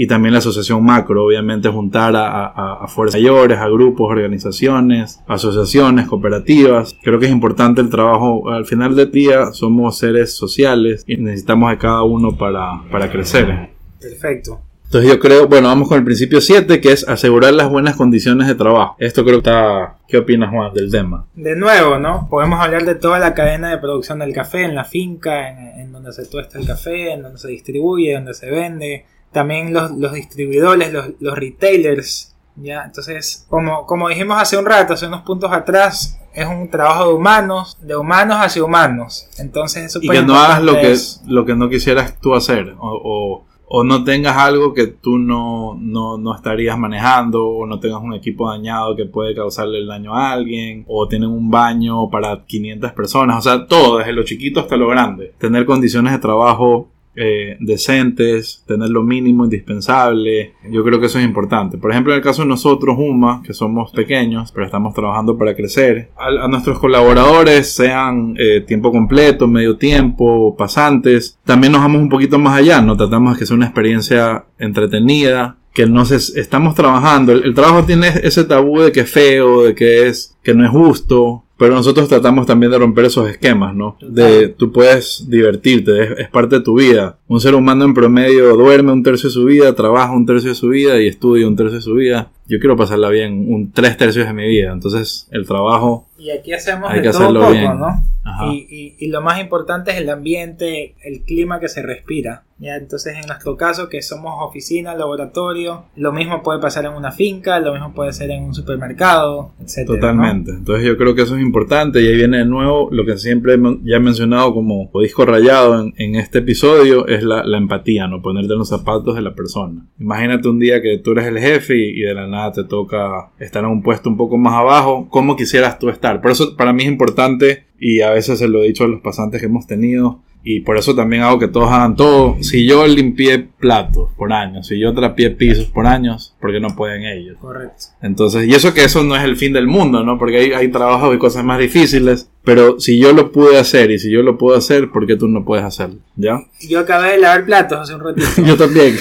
y 0.00 0.06
también 0.06 0.32
la 0.32 0.38
asociación 0.38 0.84
macro, 0.84 1.24
obviamente 1.24 1.68
juntar 1.68 2.14
a, 2.16 2.86
fuerzas 2.86 3.20
mayores, 3.20 3.58
a 3.58 3.68
grupos, 3.68 4.08
organizaciones, 4.08 5.20
asociaciones, 5.26 6.06
cooperativas. 6.06 6.96
Creo 7.02 7.18
que 7.18 7.26
es 7.26 7.32
importante 7.32 7.80
el 7.80 7.90
trabajo. 7.90 8.48
Al 8.48 8.64
final 8.64 8.94
del 8.94 9.10
día 9.10 9.52
somos 9.52 9.98
seres 9.98 10.36
sociales 10.36 11.02
y 11.04 11.16
necesitamos 11.16 11.70
de 11.70 11.78
cada 11.78 12.04
uno 12.04 12.36
para, 12.36 12.80
para 12.92 13.10
crecer. 13.10 13.70
Perfecto. 14.00 14.60
Entonces 14.88 15.10
yo 15.10 15.20
creo, 15.20 15.48
bueno, 15.48 15.68
vamos 15.68 15.86
con 15.86 15.98
el 15.98 16.04
principio 16.04 16.40
7, 16.40 16.80
que 16.80 16.92
es 16.92 17.06
asegurar 17.06 17.52
las 17.52 17.68
buenas 17.68 17.94
condiciones 17.94 18.48
de 18.48 18.54
trabajo. 18.54 18.96
Esto 18.98 19.22
creo 19.22 19.42
que 19.42 19.50
está... 19.50 19.98
¿Qué 20.08 20.16
opinas, 20.16 20.50
Juan, 20.50 20.72
del 20.72 20.90
tema? 20.90 21.26
De 21.34 21.54
nuevo, 21.54 21.98
¿no? 21.98 22.26
Podemos 22.30 22.58
hablar 22.58 22.86
de 22.86 22.94
toda 22.94 23.18
la 23.18 23.34
cadena 23.34 23.70
de 23.70 23.76
producción 23.76 24.20
del 24.20 24.32
café, 24.32 24.64
en 24.64 24.74
la 24.74 24.84
finca, 24.84 25.50
en, 25.50 25.80
en 25.80 25.92
donde 25.92 26.14
se 26.14 26.24
tuesta 26.24 26.58
el 26.58 26.66
café, 26.66 27.12
en 27.12 27.22
donde 27.22 27.38
se 27.38 27.48
distribuye, 27.48 28.14
donde 28.14 28.32
se 28.32 28.50
vende, 28.50 29.04
también 29.32 29.72
los, 29.72 30.12
distribuidores, 30.12 30.92
los, 30.92 31.38
retailers, 31.38 32.34
¿ya? 32.56 32.84
Entonces, 32.84 33.46
como, 33.48 33.86
como 33.86 34.08
dijimos 34.08 34.40
hace 34.40 34.56
un 34.56 34.64
rato, 34.64 34.94
hace 34.94 35.06
unos 35.06 35.22
puntos 35.22 35.52
atrás, 35.52 36.18
es 36.32 36.46
un 36.46 36.70
trabajo 36.70 37.08
de 37.08 37.14
humanos, 37.14 37.76
de 37.80 37.96
humanos 37.96 38.38
hacia 38.40 38.64
humanos. 38.64 39.28
Entonces, 39.38 39.84
eso 39.84 39.98
Y 40.02 40.08
que 40.08 40.22
no 40.22 40.34
hagas 40.34 40.62
lo 40.62 40.74
que, 40.74 40.96
lo 41.26 41.44
que 41.44 41.54
no 41.54 41.68
quisieras 41.68 42.18
tú 42.20 42.34
hacer, 42.34 42.74
o, 42.78 42.88
o, 43.04 43.44
no 43.84 44.04
tengas 44.04 44.36
algo 44.36 44.72
que 44.72 44.86
tú 44.86 45.18
no, 45.18 45.76
no, 45.78 46.16
no, 46.16 46.34
estarías 46.34 46.78
manejando, 46.78 47.46
o 47.46 47.66
no 47.66 47.78
tengas 47.78 48.02
un 48.02 48.14
equipo 48.14 48.48
dañado 48.50 48.96
que 48.96 49.04
puede 49.04 49.34
causarle 49.34 49.78
el 49.78 49.86
daño 49.86 50.14
a 50.14 50.32
alguien, 50.32 50.84
o 50.88 51.06
tienen 51.06 51.30
un 51.30 51.50
baño 51.50 52.08
para 52.10 52.44
500 52.44 52.92
personas, 52.92 53.38
o 53.38 53.42
sea, 53.42 53.66
todo, 53.66 53.98
desde 53.98 54.12
lo 54.12 54.22
chiquito 54.22 54.60
hasta 54.60 54.76
lo 54.76 54.88
grande. 54.88 55.34
Tener 55.38 55.66
condiciones 55.66 56.12
de 56.12 56.18
trabajo 56.18 56.88
eh, 57.18 57.56
decentes, 57.60 58.62
tener 58.66 58.90
lo 58.90 59.02
mínimo 59.02 59.44
indispensable. 59.44 60.54
Yo 60.70 60.84
creo 60.84 61.00
que 61.00 61.06
eso 61.06 61.18
es 61.18 61.24
importante. 61.24 61.78
Por 61.78 61.90
ejemplo, 61.90 62.12
en 62.12 62.18
el 62.18 62.24
caso 62.24 62.42
de 62.42 62.48
nosotros, 62.48 62.96
UMA, 62.98 63.42
que 63.44 63.52
somos 63.52 63.90
pequeños, 63.92 64.52
pero 64.52 64.66
estamos 64.66 64.94
trabajando 64.94 65.36
para 65.36 65.54
crecer, 65.54 66.10
a, 66.16 66.48
nuestros 66.48 66.78
colaboradores, 66.78 67.74
sean 67.74 68.34
eh, 68.38 68.60
tiempo 68.60 68.92
completo, 68.92 69.48
medio 69.48 69.76
tiempo, 69.76 70.56
pasantes, 70.56 71.38
también 71.44 71.72
nos 71.72 71.82
vamos 71.82 72.02
un 72.02 72.08
poquito 72.08 72.38
más 72.38 72.58
allá, 72.58 72.80
no 72.80 72.96
tratamos 72.96 73.34
de 73.34 73.38
que 73.40 73.46
sea 73.46 73.56
una 73.56 73.66
experiencia 73.66 74.44
entretenida, 74.58 75.56
que 75.78 75.86
no 75.86 76.04
se, 76.04 76.16
estamos 76.40 76.74
trabajando. 76.74 77.30
El, 77.30 77.44
el, 77.44 77.54
trabajo 77.54 77.84
tiene 77.84 78.08
ese 78.24 78.42
tabú 78.42 78.80
de 78.80 78.90
que 78.90 79.02
es 79.02 79.10
feo, 79.12 79.62
de 79.62 79.76
que 79.76 80.08
es 80.08 80.36
que 80.42 80.52
no 80.52 80.64
es 80.64 80.72
justo, 80.72 81.44
pero 81.56 81.72
nosotros 81.72 82.08
tratamos 82.08 82.48
también 82.48 82.72
de 82.72 82.78
romper 82.78 83.04
esos 83.04 83.30
esquemas, 83.30 83.76
¿no? 83.76 83.96
De 84.00 84.48
tú 84.48 84.72
puedes 84.72 85.26
divertirte, 85.28 86.20
es, 86.20 86.28
parte 86.30 86.56
de 86.56 86.64
tu 86.64 86.80
vida. 86.80 87.20
Un 87.28 87.40
ser 87.40 87.54
humano 87.54 87.84
en 87.84 87.94
promedio 87.94 88.56
duerme 88.56 88.90
un 88.90 89.04
tercio 89.04 89.28
de 89.28 89.34
su 89.34 89.44
vida, 89.44 89.72
trabaja 89.76 90.10
un 90.10 90.26
tercio 90.26 90.48
de 90.48 90.56
su 90.56 90.70
vida 90.70 91.00
y 91.00 91.06
estudia 91.06 91.46
un 91.46 91.54
tercio 91.54 91.76
de 91.76 91.82
su 91.82 91.94
vida. 91.94 92.32
Yo 92.48 92.58
quiero 92.58 92.76
pasarla 92.76 93.08
bien 93.10 93.46
un 93.48 93.70
tres 93.70 93.96
tercios 93.96 94.26
de 94.26 94.32
mi 94.32 94.48
vida. 94.48 94.72
Entonces 94.72 95.28
el 95.30 95.46
trabajo 95.46 96.07
y 96.18 96.30
aquí 96.30 96.52
hacemos 96.52 96.90
hay 96.90 97.00
de 97.00 97.06
que 97.06 97.10
todo 97.10 97.32
poco, 97.32 97.52
bien. 97.52 97.78
¿no? 97.78 98.02
Y, 98.50 98.96
y, 98.98 99.06
lo 99.08 99.22
más 99.22 99.40
importante 99.40 99.90
es 99.90 99.96
el 99.96 100.10
ambiente, 100.10 100.94
el 101.02 101.22
clima 101.22 101.60
que 101.60 101.68
se 101.68 101.80
respira. 101.80 102.44
¿ya? 102.58 102.76
Entonces, 102.76 103.16
en 103.16 103.26
nuestro 103.26 103.56
caso, 103.56 103.88
que 103.88 104.02
somos 104.02 104.34
oficina, 104.40 104.94
laboratorio, 104.94 105.84
lo 105.96 106.12
mismo 106.12 106.42
puede 106.42 106.60
pasar 106.60 106.84
en 106.84 106.92
una 106.92 107.10
finca, 107.10 107.58
lo 107.58 107.72
mismo 107.72 107.94
puede 107.94 108.12
ser 108.12 108.30
en 108.30 108.44
un 108.44 108.54
supermercado, 108.54 109.52
etc. 109.62 109.86
Totalmente. 109.86 110.50
Entonces, 110.50 110.86
yo 110.86 110.98
creo 110.98 111.14
que 111.14 111.22
eso 111.22 111.36
es 111.36 111.42
importante. 111.42 112.02
Y 112.02 112.06
ahí 112.06 112.16
viene 112.16 112.38
de 112.38 112.44
nuevo 112.44 112.88
lo 112.92 113.06
que 113.06 113.16
siempre 113.16 113.58
ya 113.82 113.96
he 113.96 114.00
mencionado 114.00 114.52
como 114.52 114.90
disco 115.00 115.24
rayado 115.24 115.80
en, 115.80 115.94
en 115.96 116.16
este 116.16 116.40
episodio: 116.40 117.06
es 117.06 117.22
la, 117.22 117.44
la, 117.44 117.56
empatía, 117.56 118.08
¿no? 118.08 118.20
Ponerte 118.20 118.52
en 118.52 118.58
los 118.58 118.68
zapatos 118.68 119.14
de 119.14 119.22
la 119.22 119.34
persona. 119.34 119.86
Imagínate 119.98 120.48
un 120.48 120.58
día 120.58 120.82
que 120.82 120.98
tú 120.98 121.12
eres 121.12 121.26
el 121.26 121.38
jefe 121.38 121.76
y, 121.76 122.00
y 122.00 122.00
de 122.02 122.14
la 122.14 122.26
nada 122.26 122.52
te 122.52 122.64
toca 122.64 123.30
estar 123.38 123.64
en 123.64 123.70
un 123.70 123.82
puesto 123.82 124.10
un 124.10 124.16
poco 124.16 124.36
más 124.36 124.54
abajo. 124.54 125.08
¿Cómo 125.10 125.34
quisieras 125.34 125.78
tú 125.78 125.88
estar? 125.88 126.07
Por 126.20 126.30
eso, 126.30 126.56
para 126.56 126.72
mí 126.72 126.84
es 126.84 126.88
importante 126.88 127.64
y 127.78 128.00
a 128.00 128.10
veces 128.10 128.38
se 128.38 128.48
lo 128.48 128.62
he 128.62 128.68
dicho 128.68 128.84
a 128.84 128.88
los 128.88 129.00
pasantes 129.00 129.40
que 129.40 129.46
hemos 129.46 129.66
tenido 129.66 130.22
y 130.50 130.60
por 130.60 130.78
eso 130.78 130.94
también 130.94 131.22
hago 131.22 131.38
que 131.38 131.48
todos 131.48 131.70
hagan 131.70 131.96
todo. 131.96 132.38
Si 132.40 132.66
yo 132.66 132.86
limpié 132.86 133.38
platos 133.38 134.10
por 134.16 134.32
años, 134.32 134.66
si 134.66 134.80
yo 134.80 134.94
trapié 134.94 135.30
pisos 135.30 135.66
por 135.66 135.86
años, 135.86 136.34
porque 136.40 136.60
no 136.60 136.74
pueden 136.74 137.04
ellos? 137.04 137.36
Correcto. 137.38 137.86
Entonces, 138.00 138.46
y 138.46 138.54
eso 138.54 138.72
que 138.72 138.84
eso 138.84 139.02
no 139.02 139.16
es 139.16 139.24
el 139.24 139.36
fin 139.36 139.52
del 139.52 139.66
mundo, 139.66 140.04
¿no? 140.04 140.18
Porque 140.18 140.38
hay, 140.38 140.52
hay 140.52 140.68
trabajos 140.68 141.14
y 141.14 141.18
cosas 141.18 141.44
más 141.44 141.58
difíciles, 141.58 142.30
pero 142.44 142.80
si 142.80 142.98
yo 142.98 143.12
lo 143.12 143.30
pude 143.32 143.58
hacer 143.58 143.90
y 143.90 143.98
si 143.98 144.10
yo 144.10 144.22
lo 144.22 144.38
puedo 144.38 144.56
hacer, 144.56 144.90
¿por 144.90 145.06
qué 145.06 145.16
tú 145.16 145.28
no 145.28 145.44
puedes 145.44 145.64
hacerlo? 145.64 145.98
¿Ya? 146.16 146.40
Yo 146.66 146.80
acabé 146.80 147.12
de 147.12 147.18
lavar 147.18 147.44
platos 147.44 147.80
hace 147.80 147.94
un 147.94 148.00
ratito. 148.04 148.28
yo 148.46 148.56
también. 148.56 148.94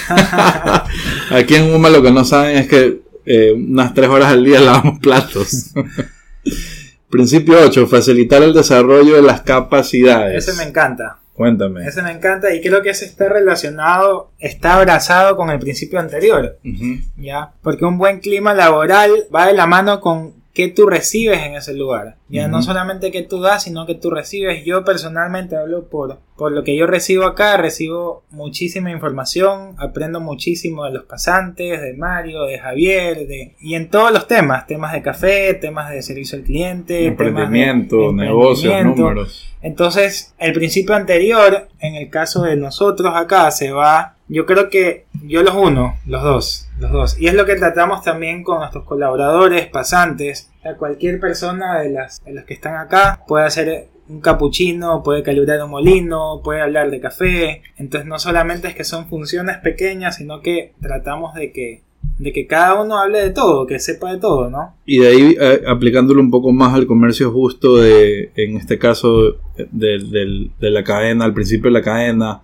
Aquí 1.31 1.55
en 1.55 1.73
UMA 1.73 1.89
lo 1.89 2.01
que 2.01 2.11
no 2.11 2.25
saben 2.25 2.57
es 2.57 2.67
que 2.67 3.01
eh, 3.25 3.53
unas 3.53 3.93
tres 3.93 4.09
horas 4.09 4.33
al 4.33 4.43
día 4.43 4.59
lavamos 4.59 4.99
platos. 4.99 5.71
Principio 7.17 7.57
8. 7.65 7.87
Facilitar 7.87 8.43
el 8.43 8.53
desarrollo 8.53 9.15
de 9.15 9.23
las 9.23 9.41
capacidades. 9.41 10.47
Ese 10.47 10.55
me 10.55 10.69
encanta. 10.69 11.17
Cuéntame. 11.33 11.83
Ese 11.83 12.03
me 12.03 12.11
encanta 12.11 12.53
y 12.53 12.61
creo 12.61 12.83
que 12.83 12.91
ese 12.91 13.05
está 13.05 13.27
relacionado, 13.27 14.31
está 14.37 14.75
abrazado 14.75 15.35
con 15.35 15.49
el 15.49 15.57
principio 15.57 15.99
anterior. 15.99 16.59
¿Ya? 17.17 17.53
Porque 17.63 17.85
un 17.85 17.97
buen 17.97 18.19
clima 18.19 18.53
laboral 18.53 19.25
va 19.35 19.47
de 19.47 19.53
la 19.53 19.65
mano 19.65 19.99
con 19.99 20.33
qué 20.53 20.67
tú 20.67 20.85
recibes 20.85 21.41
en 21.41 21.55
ese 21.55 21.73
lugar. 21.73 22.17
Ya 22.29 22.47
no 22.47 22.61
solamente 22.61 23.11
qué 23.11 23.23
tú 23.23 23.41
das, 23.41 23.63
sino 23.63 23.87
que 23.87 23.95
tú 23.95 24.11
recibes. 24.11 24.63
Yo 24.63 24.83
personalmente 24.83 25.55
hablo 25.55 25.85
por, 25.89 26.19
por 26.37 26.51
lo 26.51 26.63
que 26.63 26.77
yo 26.77 26.85
recibo 26.87 27.25
acá, 27.25 27.57
recibo 27.57 28.23
muchísima 28.29 28.91
información, 28.91 29.75
aprendo 29.77 30.21
muchísimo 30.21 30.85
de 30.85 30.91
los 30.91 31.03
pasantes, 31.03 31.81
de 31.81 31.93
Mario, 31.93 32.43
de 32.43 32.59
Javier, 32.59 33.27
de, 33.27 33.55
y 33.59 33.75
en 33.75 33.89
todos 33.89 34.11
los 34.11 34.27
temas, 34.27 34.67
temas 34.67 34.93
de 34.93 35.01
café, 35.01 35.53
temas 35.55 35.89
de 35.89 36.01
servicio 36.01 36.37
al 36.37 36.43
cliente, 36.43 37.05
emprendimiento, 37.05 38.13
negocios, 38.13 38.83
números. 38.83 39.53
Entonces, 39.61 40.35
el 40.37 40.53
principio 40.53 40.95
anterior, 40.95 41.67
en 41.79 41.95
el 41.95 42.09
caso 42.09 42.43
de 42.43 42.55
nosotros 42.55 43.13
acá, 43.15 43.49
se 43.51 43.71
va 43.71 44.13
yo 44.29 44.45
creo 44.45 44.69
que 44.69 45.05
yo 45.23 45.41
los 45.41 45.55
uno, 45.55 45.97
los 46.05 46.21
dos, 46.21 46.69
los 46.79 46.91
dos. 46.91 47.19
Y 47.19 47.27
es 47.27 47.33
lo 47.33 47.45
que 47.45 47.55
tratamos 47.55 48.03
también 48.03 48.43
con 48.43 48.59
nuestros 48.59 48.83
colaboradores, 48.83 49.67
pasantes. 49.67 50.51
cualquier 50.77 51.19
persona 51.19 51.79
de 51.79 51.91
las, 51.91 52.23
de 52.25 52.33
las 52.33 52.43
que 52.43 52.53
están 52.53 52.75
acá 52.75 53.23
puede 53.25 53.45
hacer 53.45 53.87
un 54.09 54.21
capuchino, 54.21 55.03
puede 55.03 55.23
calibrar 55.23 55.63
un 55.63 55.71
molino, 55.71 56.41
puede 56.43 56.61
hablar 56.61 56.89
de 56.91 56.99
café. 56.99 57.61
Entonces 57.77 58.07
no 58.07 58.19
solamente 58.19 58.67
es 58.67 58.75
que 58.75 58.83
son 58.83 59.07
funciones 59.07 59.57
pequeñas, 59.57 60.17
sino 60.17 60.41
que 60.41 60.73
tratamos 60.81 61.33
de 61.35 61.51
que 61.51 61.81
de 62.19 62.31
que 62.33 62.47
cada 62.47 62.81
uno 62.81 62.97
hable 62.97 63.19
de 63.19 63.29
todo, 63.29 63.67
que 63.67 63.79
sepa 63.79 64.11
de 64.11 64.19
todo, 64.19 64.49
¿no? 64.49 64.75
Y 64.85 64.99
de 64.99 65.07
ahí 65.07 65.37
eh, 65.39 65.61
aplicándolo 65.67 66.19
un 66.19 66.31
poco 66.31 66.51
más 66.51 66.73
al 66.73 66.87
comercio 66.87 67.31
justo 67.31 67.77
de, 67.77 68.31
en 68.35 68.57
este 68.57 68.79
caso, 68.79 69.37
de, 69.55 70.49
de 70.59 70.69
la 70.71 70.83
cadena, 70.83 71.25
al 71.25 71.33
principio 71.33 71.69
de 71.69 71.73
la 71.73 71.83
cadena, 71.83 72.41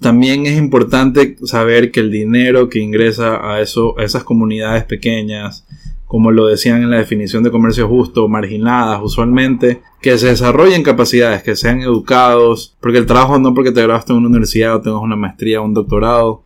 también 0.00 0.44
es 0.44 0.58
importante 0.58 1.36
saber 1.44 1.90
que 1.90 2.00
el 2.00 2.10
dinero 2.10 2.68
que 2.68 2.78
ingresa 2.78 3.50
a, 3.50 3.60
eso, 3.60 3.98
a 3.98 4.04
esas 4.04 4.22
comunidades 4.22 4.84
pequeñas, 4.84 5.66
como 6.14 6.30
lo 6.30 6.46
decían 6.46 6.80
en 6.80 6.90
la 6.90 6.98
definición 6.98 7.42
de 7.42 7.50
comercio 7.50 7.88
justo, 7.88 8.28
marginadas 8.28 9.00
usualmente, 9.02 9.82
que 10.00 10.16
se 10.16 10.28
desarrollen 10.28 10.84
capacidades, 10.84 11.42
que 11.42 11.56
sean 11.56 11.80
educados, 11.80 12.76
porque 12.78 12.98
el 12.98 13.06
trabajo 13.06 13.36
no 13.40 13.52
porque 13.52 13.72
te 13.72 13.82
grabaste 13.82 14.12
en 14.12 14.20
una 14.20 14.28
universidad 14.28 14.76
o 14.76 14.80
tengas 14.80 15.00
una 15.02 15.16
maestría 15.16 15.60
o 15.60 15.64
un 15.64 15.74
doctorado, 15.74 16.43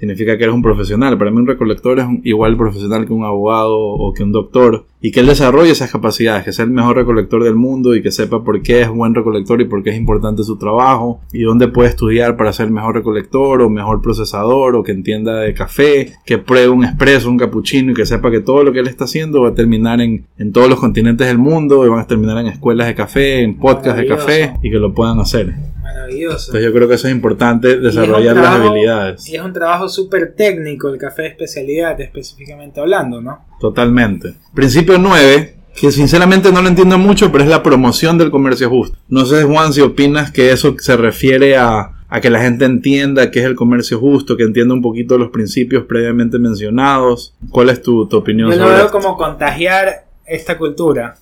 significa 0.00 0.38
que 0.38 0.44
eres 0.44 0.54
un 0.54 0.62
profesional. 0.62 1.18
Para 1.18 1.30
mí 1.30 1.36
un 1.36 1.46
recolector 1.46 2.00
es 2.00 2.06
igual 2.24 2.56
profesional 2.56 3.06
que 3.06 3.12
un 3.12 3.24
abogado 3.24 3.76
o 3.76 4.14
que 4.14 4.22
un 4.22 4.32
doctor 4.32 4.86
y 5.02 5.12
que 5.12 5.20
él 5.20 5.26
desarrolle 5.26 5.70
esas 5.70 5.92
capacidades, 5.92 6.44
que 6.44 6.52
sea 6.52 6.64
el 6.64 6.70
mejor 6.70 6.96
recolector 6.96 7.44
del 7.44 7.54
mundo 7.54 7.94
y 7.94 8.02
que 8.02 8.10
sepa 8.10 8.42
por 8.42 8.62
qué 8.62 8.80
es 8.80 8.88
buen 8.88 9.14
recolector 9.14 9.60
y 9.60 9.66
por 9.66 9.82
qué 9.82 9.90
es 9.90 9.96
importante 9.96 10.42
su 10.42 10.56
trabajo 10.56 11.20
y 11.32 11.42
dónde 11.42 11.68
puede 11.68 11.90
estudiar 11.90 12.38
para 12.38 12.52
ser 12.54 12.70
mejor 12.70 12.94
recolector 12.94 13.60
o 13.60 13.68
mejor 13.68 14.00
procesador 14.00 14.74
o 14.74 14.82
que 14.82 14.92
entienda 14.92 15.40
de 15.40 15.52
café, 15.52 16.14
que 16.24 16.38
pruebe 16.38 16.70
un 16.70 16.84
espresso, 16.84 17.28
un 17.28 17.36
cappuccino 17.36 17.92
y 17.92 17.94
que 17.94 18.06
sepa 18.06 18.30
que 18.30 18.40
todo 18.40 18.64
lo 18.64 18.72
que 18.72 18.80
él 18.80 18.88
está 18.88 19.04
haciendo 19.04 19.42
va 19.42 19.50
a 19.50 19.54
terminar 19.54 20.00
en, 20.00 20.24
en 20.38 20.52
todos 20.52 20.70
los 20.70 20.80
continentes 20.80 21.26
del 21.26 21.38
mundo 21.38 21.84
y 21.84 21.90
van 21.90 22.00
a 22.00 22.06
terminar 22.06 22.38
en 22.38 22.46
escuelas 22.46 22.86
de 22.86 22.94
café, 22.94 23.42
en 23.42 23.58
podcasts 23.58 24.00
de 24.00 24.06
café 24.06 24.54
y 24.62 24.70
que 24.70 24.78
lo 24.78 24.94
puedan 24.94 25.20
hacer. 25.20 25.54
Maravilloso. 25.94 26.50
Entonces 26.50 26.62
yo 26.64 26.72
creo 26.72 26.88
que 26.88 26.94
eso 26.94 27.08
es 27.08 27.14
importante, 27.14 27.78
desarrollar 27.78 28.36
las 28.36 28.46
habilidades. 28.60 29.28
Y 29.28 29.36
es 29.36 29.42
un 29.42 29.52
trabajo 29.52 29.88
súper 29.88 30.34
técnico 30.34 30.88
el 30.88 30.98
café 30.98 31.22
de 31.22 31.28
especialidad, 31.28 32.00
específicamente 32.00 32.80
hablando, 32.80 33.20
¿no? 33.20 33.44
Totalmente. 33.60 34.34
Principio 34.54 34.98
9, 34.98 35.56
que 35.80 35.90
sinceramente 35.92 36.52
no 36.52 36.62
lo 36.62 36.68
entiendo 36.68 36.98
mucho, 36.98 37.30
pero 37.32 37.44
es 37.44 37.50
la 37.50 37.62
promoción 37.62 38.18
del 38.18 38.30
comercio 38.30 38.68
justo. 38.68 38.96
No 39.08 39.24
sé, 39.24 39.44
Juan, 39.44 39.72
si 39.72 39.80
opinas 39.80 40.30
que 40.30 40.52
eso 40.52 40.74
se 40.78 40.96
refiere 40.96 41.56
a, 41.56 41.92
a 42.08 42.20
que 42.20 42.30
la 42.30 42.40
gente 42.40 42.64
entienda 42.64 43.30
qué 43.30 43.40
es 43.40 43.44
el 43.46 43.54
comercio 43.54 43.98
justo, 43.98 44.36
que 44.36 44.42
entienda 44.44 44.74
un 44.74 44.82
poquito 44.82 45.16
los 45.18 45.30
principios 45.30 45.84
previamente 45.84 46.38
mencionados. 46.38 47.34
¿Cuál 47.50 47.70
es 47.70 47.82
tu, 47.82 48.06
tu 48.08 48.16
opinión 48.16 48.50
Yo 48.50 48.56
lo 48.56 48.62
sobre 48.62 48.76
veo 48.76 48.86
esto? 48.86 48.98
como 48.98 49.16
contagiar 49.16 50.09
esta 50.30 50.56
cultura, 50.56 51.16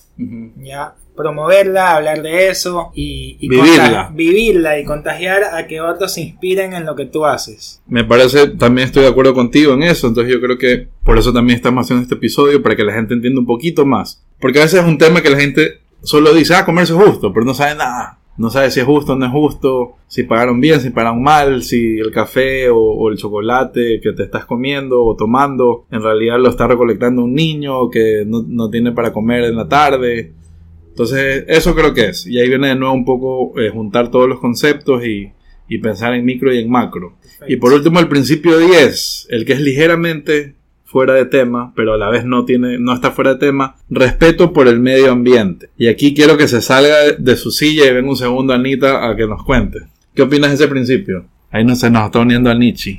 ya 0.62 0.94
promoverla, 1.16 1.96
hablar 1.96 2.22
de 2.22 2.48
eso 2.48 2.92
y, 2.94 3.36
y 3.40 3.48
Vivirla. 3.48 4.10
vivirla 4.14 4.78
y 4.78 4.84
contagiar 4.84 5.42
a 5.52 5.66
que 5.66 5.80
otros 5.80 6.14
se 6.14 6.20
inspiren 6.20 6.74
en 6.74 6.86
lo 6.86 6.94
que 6.94 7.06
tú 7.06 7.26
haces. 7.26 7.82
Me 7.88 8.04
parece, 8.04 8.46
también 8.48 8.86
estoy 8.86 9.02
de 9.02 9.08
acuerdo 9.08 9.34
contigo 9.34 9.74
en 9.74 9.82
eso, 9.82 10.06
entonces 10.06 10.32
yo 10.32 10.40
creo 10.40 10.58
que 10.58 10.86
por 11.04 11.18
eso 11.18 11.32
también 11.32 11.56
estamos 11.56 11.84
haciendo 11.84 12.04
este 12.04 12.14
episodio, 12.14 12.62
para 12.62 12.76
que 12.76 12.84
la 12.84 12.92
gente 12.92 13.14
entienda 13.14 13.40
un 13.40 13.46
poquito 13.46 13.84
más. 13.84 14.22
Porque 14.40 14.60
a 14.60 14.62
veces 14.62 14.80
es 14.80 14.86
un 14.86 14.98
tema 14.98 15.20
que 15.20 15.30
la 15.30 15.40
gente 15.40 15.80
solo 16.02 16.32
dice, 16.32 16.54
ah, 16.54 16.64
comercio 16.64 16.96
justo, 16.96 17.32
pero 17.32 17.44
no 17.44 17.52
sabe 17.54 17.74
nada. 17.74 18.17
No 18.38 18.50
sabe 18.50 18.70
si 18.70 18.80
es 18.80 18.86
justo 18.86 19.12
o 19.12 19.16
no 19.16 19.26
es 19.26 19.32
justo, 19.32 19.96
si 20.06 20.22
pagaron 20.22 20.60
bien, 20.60 20.80
si 20.80 20.90
pagaron 20.90 21.22
mal, 21.22 21.62
si 21.64 21.98
el 21.98 22.12
café 22.12 22.70
o, 22.70 22.78
o 22.78 23.10
el 23.10 23.18
chocolate 23.18 24.00
que 24.00 24.12
te 24.12 24.22
estás 24.22 24.44
comiendo 24.46 25.04
o 25.04 25.16
tomando 25.16 25.86
en 25.90 26.02
realidad 26.02 26.38
lo 26.38 26.48
está 26.48 26.68
recolectando 26.68 27.24
un 27.24 27.34
niño 27.34 27.90
que 27.90 28.24
no, 28.24 28.44
no 28.46 28.70
tiene 28.70 28.92
para 28.92 29.12
comer 29.12 29.44
en 29.44 29.56
la 29.56 29.68
tarde. 29.68 30.32
Entonces, 30.88 31.44
eso 31.48 31.74
creo 31.74 31.92
que 31.94 32.06
es. 32.06 32.26
Y 32.26 32.38
ahí 32.38 32.48
viene 32.48 32.68
de 32.68 32.76
nuevo 32.76 32.94
un 32.94 33.04
poco 33.04 33.60
eh, 33.60 33.70
juntar 33.70 34.10
todos 34.10 34.28
los 34.28 34.38
conceptos 34.40 35.04
y, 35.04 35.32
y 35.68 35.78
pensar 35.78 36.14
en 36.14 36.24
micro 36.24 36.52
y 36.52 36.58
en 36.58 36.70
macro. 36.70 37.14
Y 37.46 37.56
por 37.56 37.72
último, 37.72 38.00
el 38.00 38.08
principio 38.08 38.58
10, 38.58 39.28
el 39.30 39.44
que 39.44 39.52
es 39.52 39.60
ligeramente 39.60 40.57
fuera 40.88 41.12
de 41.12 41.26
tema, 41.26 41.74
pero 41.76 41.92
a 41.92 41.98
la 41.98 42.08
vez 42.08 42.24
no 42.24 42.46
tiene, 42.46 42.78
no 42.78 42.94
está 42.94 43.10
fuera 43.10 43.34
de 43.34 43.40
tema, 43.40 43.76
respeto 43.90 44.54
por 44.54 44.68
el 44.68 44.80
medio 44.80 45.12
ambiente. 45.12 45.68
Y 45.76 45.88
aquí 45.88 46.14
quiero 46.14 46.38
que 46.38 46.48
se 46.48 46.62
salga 46.62 47.12
de, 47.12 47.36
su 47.36 47.50
silla 47.50 47.84
y 47.84 47.92
venga 47.92 48.08
un 48.08 48.16
segundo 48.16 48.54
Anita 48.54 49.06
a 49.06 49.14
que 49.14 49.26
nos 49.26 49.44
cuente. 49.44 49.80
¿Qué 50.14 50.22
opinas 50.22 50.48
de 50.48 50.54
ese 50.54 50.66
principio? 50.68 51.26
Ahí 51.50 51.62
no 51.62 51.76
se 51.76 51.90
nos 51.90 52.06
está 52.06 52.20
uniendo 52.20 52.48
al 52.48 52.58
Nietzsche. 52.58 52.98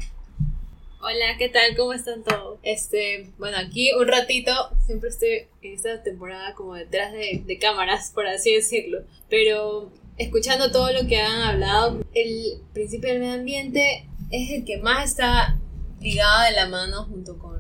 Hola, 1.02 1.36
¿qué 1.40 1.50
tal? 1.50 1.76
¿Cómo 1.76 1.94
están 1.94 2.24
todos? 2.24 2.60
Este, 2.62 3.32
bueno, 3.40 3.58
aquí 3.58 3.90
un 4.00 4.08
ratito, 4.08 4.52
siempre 4.86 5.10
estoy 5.10 5.48
en 5.64 5.74
esta 5.74 6.04
temporada 6.04 6.54
como 6.54 6.76
detrás 6.76 7.12
de, 7.12 7.42
de 7.44 7.58
cámaras, 7.58 8.12
por 8.14 8.28
así 8.28 8.54
decirlo, 8.54 9.00
pero 9.32 9.92
escuchando 10.20 10.72
todo 10.72 10.94
lo 10.94 11.08
que 11.08 11.20
han 11.20 11.42
hablado, 11.42 12.06
el 12.14 12.62
principio 12.72 13.10
del 13.10 13.22
medio 13.22 13.34
ambiente 13.34 14.06
es 14.30 14.52
el 14.52 14.64
que 14.64 14.78
más 14.78 15.10
está 15.10 15.58
ligado 16.00 16.44
de 16.44 16.52
la 16.52 16.68
mano 16.68 17.06
junto 17.06 17.38
con 17.40 17.59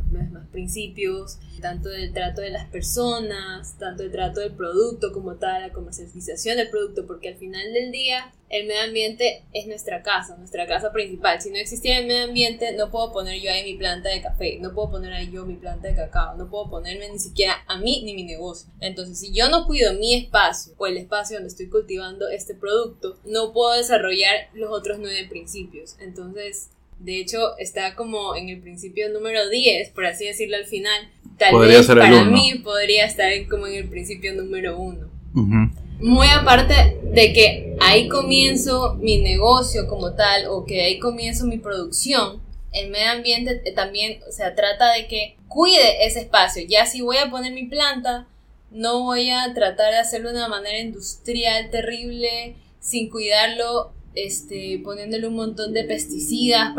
principios, 0.59 1.39
tanto 1.61 1.89
del 1.89 2.11
trato 2.11 2.41
de 2.41 2.49
las 2.49 2.67
personas, 2.69 3.77
tanto 3.79 4.03
del 4.03 4.11
trato 4.11 4.41
del 4.41 4.51
producto 4.51 5.13
como 5.13 5.35
tal, 5.35 5.61
la 5.61 5.73
comercialización 5.73 6.57
del 6.57 6.69
producto, 6.69 7.07
porque 7.07 7.29
al 7.29 7.35
final 7.35 7.73
del 7.73 7.91
día 7.91 8.33
el 8.49 8.67
medio 8.67 8.81
ambiente 8.81 9.43
es 9.53 9.67
nuestra 9.67 10.01
casa, 10.01 10.35
nuestra 10.37 10.67
casa 10.67 10.91
principal. 10.91 11.39
Si 11.39 11.49
no 11.49 11.57
existiera 11.57 11.99
el 11.99 12.07
medio 12.07 12.25
ambiente, 12.25 12.73
no 12.73 12.89
puedo 12.91 13.11
poner 13.13 13.39
yo 13.41 13.51
ahí 13.51 13.63
mi 13.63 13.77
planta 13.77 14.09
de 14.09 14.21
café, 14.21 14.57
no 14.59 14.73
puedo 14.73 14.91
poner 14.91 15.13
ahí 15.13 15.29
yo 15.31 15.45
mi 15.45 15.55
planta 15.55 15.87
de 15.87 15.95
cacao, 15.95 16.35
no 16.35 16.49
puedo 16.49 16.69
ponerme 16.69 17.09
ni 17.09 17.19
siquiera 17.19 17.63
a 17.67 17.77
mí 17.77 18.01
ni 18.03 18.13
mi 18.13 18.23
negocio. 18.23 18.69
Entonces, 18.81 19.19
si 19.19 19.33
yo 19.33 19.49
no 19.49 19.65
cuido 19.65 19.93
mi 19.93 20.15
espacio 20.15 20.73
o 20.77 20.87
el 20.87 20.97
espacio 20.97 21.37
donde 21.37 21.49
estoy 21.49 21.69
cultivando 21.69 22.27
este 22.27 22.55
producto, 22.55 23.17
no 23.25 23.53
puedo 23.53 23.77
desarrollar 23.77 24.49
los 24.53 24.71
otros 24.71 24.97
nueve 24.99 25.25
principios. 25.29 25.95
Entonces, 25.99 26.71
de 26.99 27.17
hecho, 27.19 27.57
está 27.57 27.95
como 27.95 28.35
en 28.35 28.49
el 28.49 28.59
principio 28.59 29.09
número 29.09 29.49
10, 29.49 29.89
por 29.91 30.05
así 30.05 30.25
decirlo 30.25 30.57
al 30.57 30.65
final. 30.65 31.09
Tal 31.37 31.51
Podría 31.51 31.77
vez 31.77 31.87
para 31.87 32.21
uno. 32.21 32.31
mí 32.31 32.55
podría 32.63 33.05
estar 33.05 33.31
como 33.49 33.67
en 33.67 33.75
el 33.75 33.89
principio 33.89 34.33
número 34.35 34.77
1. 34.77 35.07
Ujú. 35.35 35.71
Muy 36.01 36.27
aparte 36.27 36.97
de 37.03 37.33
que 37.33 37.75
ahí 37.79 38.07
comienzo 38.09 38.95
mi 38.95 39.19
negocio 39.19 39.87
como 39.87 40.13
tal 40.15 40.47
o 40.47 40.65
que 40.65 40.81
ahí 40.81 40.99
comienzo 40.99 41.45
mi 41.45 41.57
producción, 41.57 42.41
el 42.71 42.89
medio 42.89 43.11
ambiente 43.11 43.61
eh, 43.65 43.71
también, 43.71 44.19
o 44.27 44.31
sea, 44.31 44.53
trata 44.55 44.93
de 44.93 45.07
que 45.07 45.37
cuide 45.47 46.05
ese 46.05 46.19
espacio. 46.19 46.63
Ya 46.67 46.85
si 46.85 47.01
voy 47.01 47.17
a 47.17 47.29
poner 47.29 47.53
mi 47.53 47.65
planta, 47.65 48.27
no 48.71 49.03
voy 49.03 49.29
a 49.29 49.53
tratar 49.53 49.91
de 49.93 49.99
hacerlo 49.99 50.29
de 50.29 50.35
una 50.37 50.47
manera 50.47 50.77
industrial 50.79 51.69
terrible, 51.71 52.55
sin 52.79 53.09
cuidarlo, 53.09 53.93
este, 54.25 54.79
poniéndole 54.83 55.27
un 55.27 55.35
montón 55.35 55.73
de 55.73 55.83
pesticidas. 55.83 56.73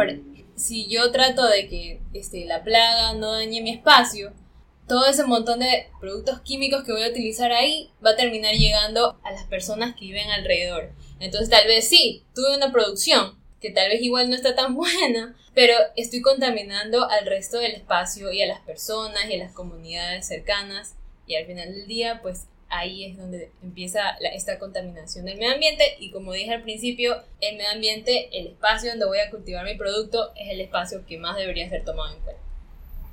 Si 0.57 0.89
yo 0.89 1.11
trato 1.11 1.47
de 1.47 1.69
que 1.69 2.01
este, 2.13 2.45
la 2.45 2.63
plaga 2.63 3.15
no 3.15 3.33
dañe 3.33 3.63
mi 3.63 3.71
espacio, 3.71 4.33
todo 4.91 5.07
ese 5.07 5.25
montón 5.25 5.61
de 5.61 5.87
productos 6.01 6.41
químicos 6.41 6.83
que 6.83 6.91
voy 6.91 7.05
a 7.05 7.11
utilizar 7.11 7.53
ahí 7.53 7.91
va 8.05 8.11
a 8.11 8.17
terminar 8.17 8.55
llegando 8.55 9.21
a 9.23 9.31
las 9.31 9.45
personas 9.45 9.95
que 9.95 10.07
viven 10.07 10.29
alrededor. 10.31 10.91
Entonces 11.21 11.49
tal 11.49 11.67
vez 11.69 11.89
sí, 11.89 12.25
tuve 12.35 12.57
una 12.57 12.73
producción 12.73 13.39
que 13.61 13.71
tal 13.71 13.89
vez 13.89 14.03
igual 14.03 14.29
no 14.29 14.35
está 14.35 14.57
tan 14.57 14.75
buena, 14.77 15.37
pero 15.55 15.75
estoy 15.95 16.23
contaminando 16.23 17.09
al 17.09 17.25
resto 17.27 17.59
del 17.59 17.73
espacio 17.73 18.33
y 18.33 18.43
a 18.43 18.49
las 18.49 18.61
personas 18.63 19.31
y 19.31 19.35
a 19.35 19.45
las 19.45 19.53
comunidades 19.53 20.27
cercanas 20.27 20.97
y 21.25 21.37
al 21.37 21.47
final 21.47 21.73
del 21.73 21.87
día 21.87 22.21
pues 22.21 22.49
ahí 22.71 23.05
es 23.05 23.19
donde 23.19 23.51
empieza 23.63 24.01
la- 24.21 24.29
esta 24.31 24.59
contaminación 24.59 25.25
del 25.25 25.39
medio 25.39 25.53
ambiente 25.55 25.85
y 25.99 26.11
como 26.11 26.33
dije 26.33 26.55
al 26.55 26.63
principio, 26.63 27.17
el 27.41 27.57
medio 27.57 27.71
ambiente, 27.75 28.29
el 28.33 28.47
espacio 28.49 28.91
donde 28.91 29.07
voy 29.07 29.19
a 29.19 29.31
cultivar 29.31 29.65
mi 29.65 29.75
producto 29.77 30.31
es 30.37 30.49
el 30.51 30.61
espacio 30.61 31.05
que 31.07 31.19
más 31.19 31.37
debería 31.37 31.69
ser 31.69 31.85
tomado 31.85 32.15
en 32.15 32.23
cuenta. 32.23 32.41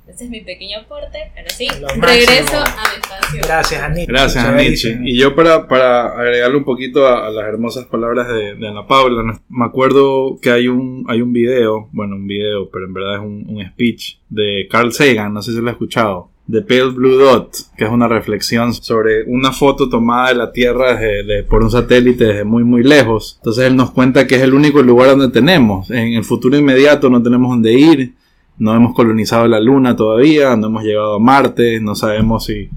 Ese 0.06 0.24
es 0.24 0.30
mi 0.30 0.40
pequeño 0.40 0.78
aporte. 0.78 1.18
Ahora 1.36 1.50
sí, 1.50 1.68
Lo 1.80 1.86
regreso 1.88 2.60
máximo. 2.60 2.78
a 2.78 2.90
mi 2.94 2.96
espacio. 2.98 3.40
Gracias, 3.42 3.82
Anita. 3.82 4.10
Gracias. 4.12 4.54
Nietzsche. 4.54 4.98
Y 5.04 5.18
yo 5.18 5.34
para, 5.36 5.68
para 5.68 6.18
agregarle 6.18 6.56
un 6.56 6.64
poquito 6.64 7.06
a, 7.06 7.26
a 7.26 7.30
las 7.30 7.44
hermosas 7.46 7.84
palabras 7.84 8.26
de, 8.28 8.54
de 8.54 8.68
Ana 8.68 8.86
Paula, 8.86 9.38
me 9.50 9.64
acuerdo 9.66 10.38
que 10.40 10.50
hay 10.50 10.66
un, 10.68 11.04
hay 11.10 11.20
un 11.20 11.34
video, 11.34 11.90
bueno, 11.92 12.16
un 12.16 12.26
video, 12.26 12.70
pero 12.70 12.86
en 12.86 12.94
verdad 12.94 13.14
es 13.16 13.20
un, 13.20 13.44
un 13.50 13.66
speech 13.72 14.16
de 14.30 14.66
Carl 14.70 14.94
Sagan, 14.94 15.34
no 15.34 15.42
sé 15.42 15.52
si 15.52 15.58
lo 15.60 15.66
has 15.68 15.72
escuchado, 15.74 16.30
de 16.48 16.62
Pale 16.62 16.90
Blue 16.90 17.16
Dot, 17.18 17.54
que 17.76 17.84
es 17.84 17.90
una 17.90 18.08
reflexión 18.08 18.72
sobre 18.74 19.22
una 19.26 19.52
foto 19.52 19.88
tomada 19.88 20.30
de 20.30 20.34
la 20.34 20.50
Tierra 20.50 20.96
de- 20.96 21.44
por 21.44 21.62
un 21.62 21.70
satélite 21.70 22.24
desde 22.24 22.44
muy, 22.44 22.64
muy 22.64 22.82
lejos. 22.82 23.36
Entonces 23.40 23.66
él 23.66 23.76
nos 23.76 23.90
cuenta 23.92 24.26
que 24.26 24.36
es 24.36 24.42
el 24.42 24.54
único 24.54 24.82
lugar 24.82 25.10
donde 25.10 25.28
tenemos. 25.28 25.90
En 25.90 26.14
el 26.14 26.24
futuro 26.24 26.56
inmediato 26.56 27.10
no 27.10 27.22
tenemos 27.22 27.50
donde 27.50 27.74
ir. 27.74 28.14
No 28.58 28.74
hemos 28.74 28.92
colonizado 28.94 29.46
la 29.46 29.60
Luna 29.60 29.94
todavía, 29.94 30.56
no 30.56 30.66
hemos 30.66 30.82
llegado 30.82 31.14
a 31.14 31.18
Marte, 31.20 31.80
no 31.80 31.94
sabemos 31.94 32.46
si 32.46 32.68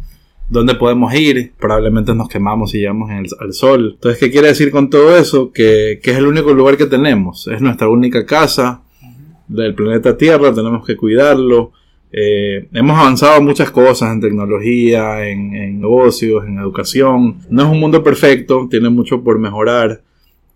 dónde 0.50 0.76
podemos 0.76 1.12
ir. 1.16 1.54
Probablemente 1.58 2.14
nos 2.14 2.28
quemamos 2.28 2.72
si 2.72 2.80
llegamos 2.80 3.10
en 3.10 3.18
el- 3.20 3.28
al 3.40 3.54
Sol. 3.54 3.92
Entonces, 3.96 4.20
¿qué 4.20 4.30
quiere 4.30 4.50
decir 4.50 4.70
con 4.70 4.90
todo 4.90 5.16
eso? 5.18 5.52
Que, 5.54 6.00
que 6.04 6.12
es 6.12 6.18
el 6.18 6.28
único 6.28 6.54
lugar 6.54 6.76
que 6.76 6.86
tenemos, 6.88 7.48
es 7.48 7.62
nuestra 7.62 7.88
única 7.88 8.26
casa 8.26 8.82
del 9.48 9.74
planeta 9.76 10.18
Tierra, 10.18 10.54
tenemos 10.54 10.86
que 10.86 10.98
cuidarlo. 10.98 11.72
Eh, 12.14 12.68
hemos 12.74 12.98
avanzado 13.00 13.42
muchas 13.42 13.72
cosas 13.72 14.12
en 14.14 14.22
tecnología, 14.22 15.28
en, 15.28 15.54
en 15.56 15.80
negocios, 15.80 16.44
en 16.46 16.60
educación. 16.60 17.38
No 17.50 17.64
es 17.64 17.70
un 17.70 17.80
mundo 17.80 18.04
perfecto, 18.04 18.68
tiene 18.70 18.90
mucho 18.90 19.24
por 19.24 19.40
mejorar. 19.40 20.02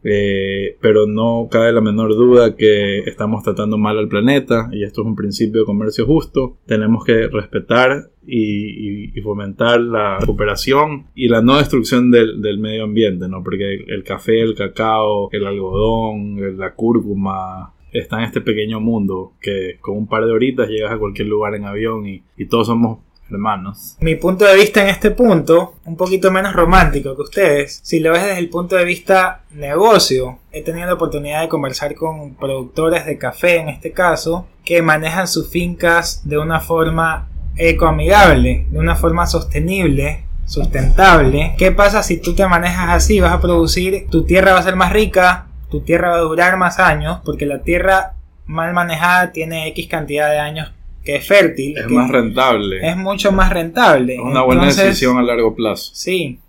Eh, 0.07 0.77
pero 0.81 1.07
no 1.07 1.47
cabe 1.49 1.71
la 1.71 1.81
menor 1.81 2.11
duda 2.13 2.55
que 2.55 2.99
estamos 2.99 3.41
tratando 3.43 3.79
mal 3.79 3.97
al 3.97 4.07
planeta 4.07 4.69
y 4.71 4.83
esto 4.83 5.01
es 5.01 5.07
un 5.07 5.15
principio 5.15 5.61
de 5.61 5.65
comercio 5.65 6.05
justo. 6.05 6.57
Tenemos 6.67 7.03
que 7.03 7.27
respetar 7.27 8.11
y, 8.23 9.05
y- 9.07 9.11
y 9.15 9.21
fomentar 9.21 9.81
la 9.81 10.19
cooperación 10.23 11.07
y 11.15 11.27
la 11.27 11.41
no 11.41 11.57
destrucción 11.57 12.11
del, 12.11 12.39
del 12.39 12.59
medio 12.59 12.83
ambiente, 12.83 13.27
¿no? 13.27 13.43
Porque 13.43 13.73
el, 13.73 13.85
el 13.89 14.03
café, 14.03 14.41
el 14.41 14.53
cacao, 14.53 15.29
el 15.31 15.47
algodón, 15.47 16.55
la 16.59 16.75
cúrcuma 16.75 17.73
está 17.99 18.17
en 18.17 18.23
este 18.25 18.41
pequeño 18.41 18.79
mundo 18.79 19.33
que 19.41 19.77
con 19.81 19.97
un 19.97 20.07
par 20.07 20.25
de 20.25 20.31
horitas 20.31 20.67
llegas 20.67 20.91
a 20.91 20.97
cualquier 20.97 21.27
lugar 21.27 21.55
en 21.55 21.65
avión 21.65 22.05
y, 22.07 22.23
todos 22.49 22.67
somos 22.67 22.99
hermanos. 23.29 23.97
Mi 24.01 24.15
punto 24.15 24.45
de 24.45 24.55
vista 24.55 24.83
en 24.83 24.89
este 24.89 25.09
punto, 25.11 25.75
un 25.85 25.97
poquito 25.97 26.31
menos 26.31 26.53
romántico 26.53 27.15
que 27.15 27.21
ustedes, 27.23 27.79
si 27.83 27.99
lo 27.99 28.11
ves 28.11 28.23
desde 28.23 28.39
el 28.39 28.49
punto 28.49 28.75
de 28.75 28.85
vista 28.85 29.43
negocio, 29.51 30.39
he 30.51 30.61
tenido 30.61 30.85
la 30.85 30.93
oportunidad 30.93 31.41
de 31.41 31.49
conversar 31.49 31.95
con 31.95 32.35
productores 32.35 33.05
de 33.05 33.17
café 33.17 33.57
en 33.57 33.69
este 33.69 33.91
caso, 33.91 34.45
que 34.63 34.81
manejan 34.81 35.27
sus 35.27 35.49
fincas 35.49 36.21
de 36.23 36.37
una 36.37 36.59
forma 36.59 37.29
ecoamigable, 37.57 38.67
de 38.69 38.77
una 38.77 38.95
forma 38.95 39.25
sostenible, 39.25 40.25
sustentable. 40.45 41.55
¿Qué 41.57 41.71
pasa 41.71 42.03
si 42.03 42.17
tú 42.17 42.35
te 42.35 42.45
manejas 42.47 42.89
así? 42.89 43.19
Vas 43.19 43.33
a 43.33 43.41
producir, 43.41 44.07
tu 44.09 44.23
tierra 44.23 44.53
va 44.53 44.59
a 44.59 44.63
ser 44.63 44.75
más 44.75 44.93
rica, 44.93 45.47
tu 45.69 45.81
tierra 45.81 46.09
va 46.09 46.15
a 46.17 46.21
durar 46.21 46.57
más 46.57 46.79
años, 46.79 47.19
porque 47.25 47.45
la 47.45 47.61
tierra 47.63 48.13
mal 48.45 48.73
manejada 48.73 49.31
tiene 49.31 49.67
X 49.69 49.87
cantidad 49.87 50.29
de 50.29 50.39
años 50.39 50.71
que 51.03 51.17
es 51.17 51.27
fértil. 51.27 51.77
Es 51.77 51.85
que- 51.85 51.93
más 51.93 52.09
rentable. 52.11 52.87
es 52.87 52.97
mucho 52.97 53.31
más 53.31 53.51
rentable. 53.51 54.15
Es 54.15 54.19
una 54.21 54.41
buena 54.41 54.63
Entonces, 54.63 54.85
decisión 54.85 55.17
a 55.17 55.21
largo 55.23 55.55
plazo. 55.55 55.91
Sí. 55.93 56.39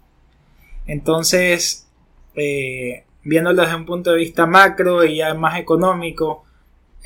Entonces, 0.86 1.86
eh, 2.34 3.04
viéndolo 3.24 3.62
desde 3.62 3.74
un 3.76 3.84
punto 3.86 4.12
de 4.12 4.18
vista 4.18 4.46
macro 4.46 5.04
y 5.04 5.16
ya 5.16 5.34
más 5.34 5.58
económico, 5.58 6.44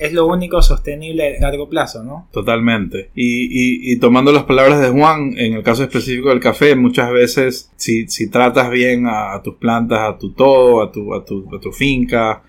es 0.00 0.12
lo 0.12 0.26
único 0.26 0.62
sostenible 0.62 1.36
a 1.38 1.40
largo 1.42 1.68
plazo, 1.68 2.02
¿no? 2.02 2.28
Totalmente. 2.32 3.10
Y, 3.14 3.44
y- 3.44 3.92
y 3.92 3.98
tomando 3.98 4.32
las 4.32 4.44
palabras 4.44 4.80
de 4.80 4.88
Juan, 4.88 5.34
en 5.36 5.54
el 5.54 5.62
caso 5.62 5.82
específico 5.84 6.30
del 6.30 6.40
café, 6.40 6.74
muchas 6.74 7.10
veces 7.12 7.70
si, 7.76 8.08
si 8.08 8.28
tratas 8.30 8.70
bien 8.70 9.06
a, 9.06 9.40
tus 9.42 9.56
plantas, 9.56 10.00
a 10.00 10.18
tu 10.18 10.32
todo, 10.32 10.82
a 10.82 10.90
tu, 10.90 11.14
a 11.14 11.24
tu, 11.24 11.54
a 11.54 11.60
tu 11.60 11.70
finca, 11.72 12.42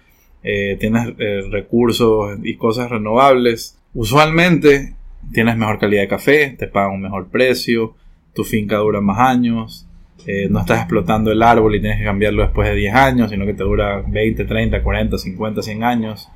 eh, 0.44 0.78
tienes 0.80 1.10
eh, 1.20 1.42
recursos 1.52 2.40
y 2.42 2.56
cosas 2.56 2.90
renovables, 2.90 3.78
usualmente 3.94 4.96
tienes 5.34 5.56
mejor 5.58 5.78
calidad 5.80 6.02
de 6.02 6.08
café, 6.08 6.56
te 6.58 6.68
pagan 6.68 6.94
un 6.96 7.02
mejor 7.02 7.28
precio, 7.30 7.94
tu 8.34 8.44
finca 8.44 8.78
dura 8.78 9.02
más 9.02 9.20
años, 9.20 9.88
eh, 10.26 10.48
no 10.50 10.60
estás 10.62 10.80
explotando 10.80 11.32
el 11.32 11.42
árbol 11.44 11.76
y 11.76 11.82
tienes 11.82 12.00
que 12.00 12.06
cambiarlo 12.06 12.44
después 12.44 12.68
de 12.70 12.76
10 12.76 12.94
años, 12.96 13.30
sino 13.32 13.46
que 13.46 13.54
te 13.54 13.64
dura 13.64 14.04
20, 14.08 14.46
30, 14.46 14.82
40, 14.84 15.18
50, 15.18 15.62
100 15.62 15.84
años. 15.84 16.30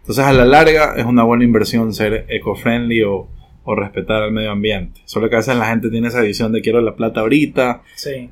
Entonces 0.00 0.24
a 0.24 0.32
la 0.32 0.44
larga 0.44 0.94
es 0.96 1.04
una 1.04 1.22
buena 1.22 1.44
inversión 1.44 1.92
ser 1.94 2.26
eco-friendly 2.28 3.02
o, 3.02 3.28
o, 3.64 3.74
respetar 3.74 4.22
al 4.22 4.32
medio 4.32 4.50
ambiente. 4.50 5.00
Solo 5.04 5.28
que 5.28 5.36
a 5.36 5.38
veces 5.38 5.56
la 5.56 5.66
gente 5.66 5.90
tiene 5.90 6.08
esa 6.08 6.22
visión 6.22 6.52
de 6.52 6.62
quiero 6.62 6.80
la 6.80 6.96
plata 6.96 7.20
ahorita, 7.20 7.82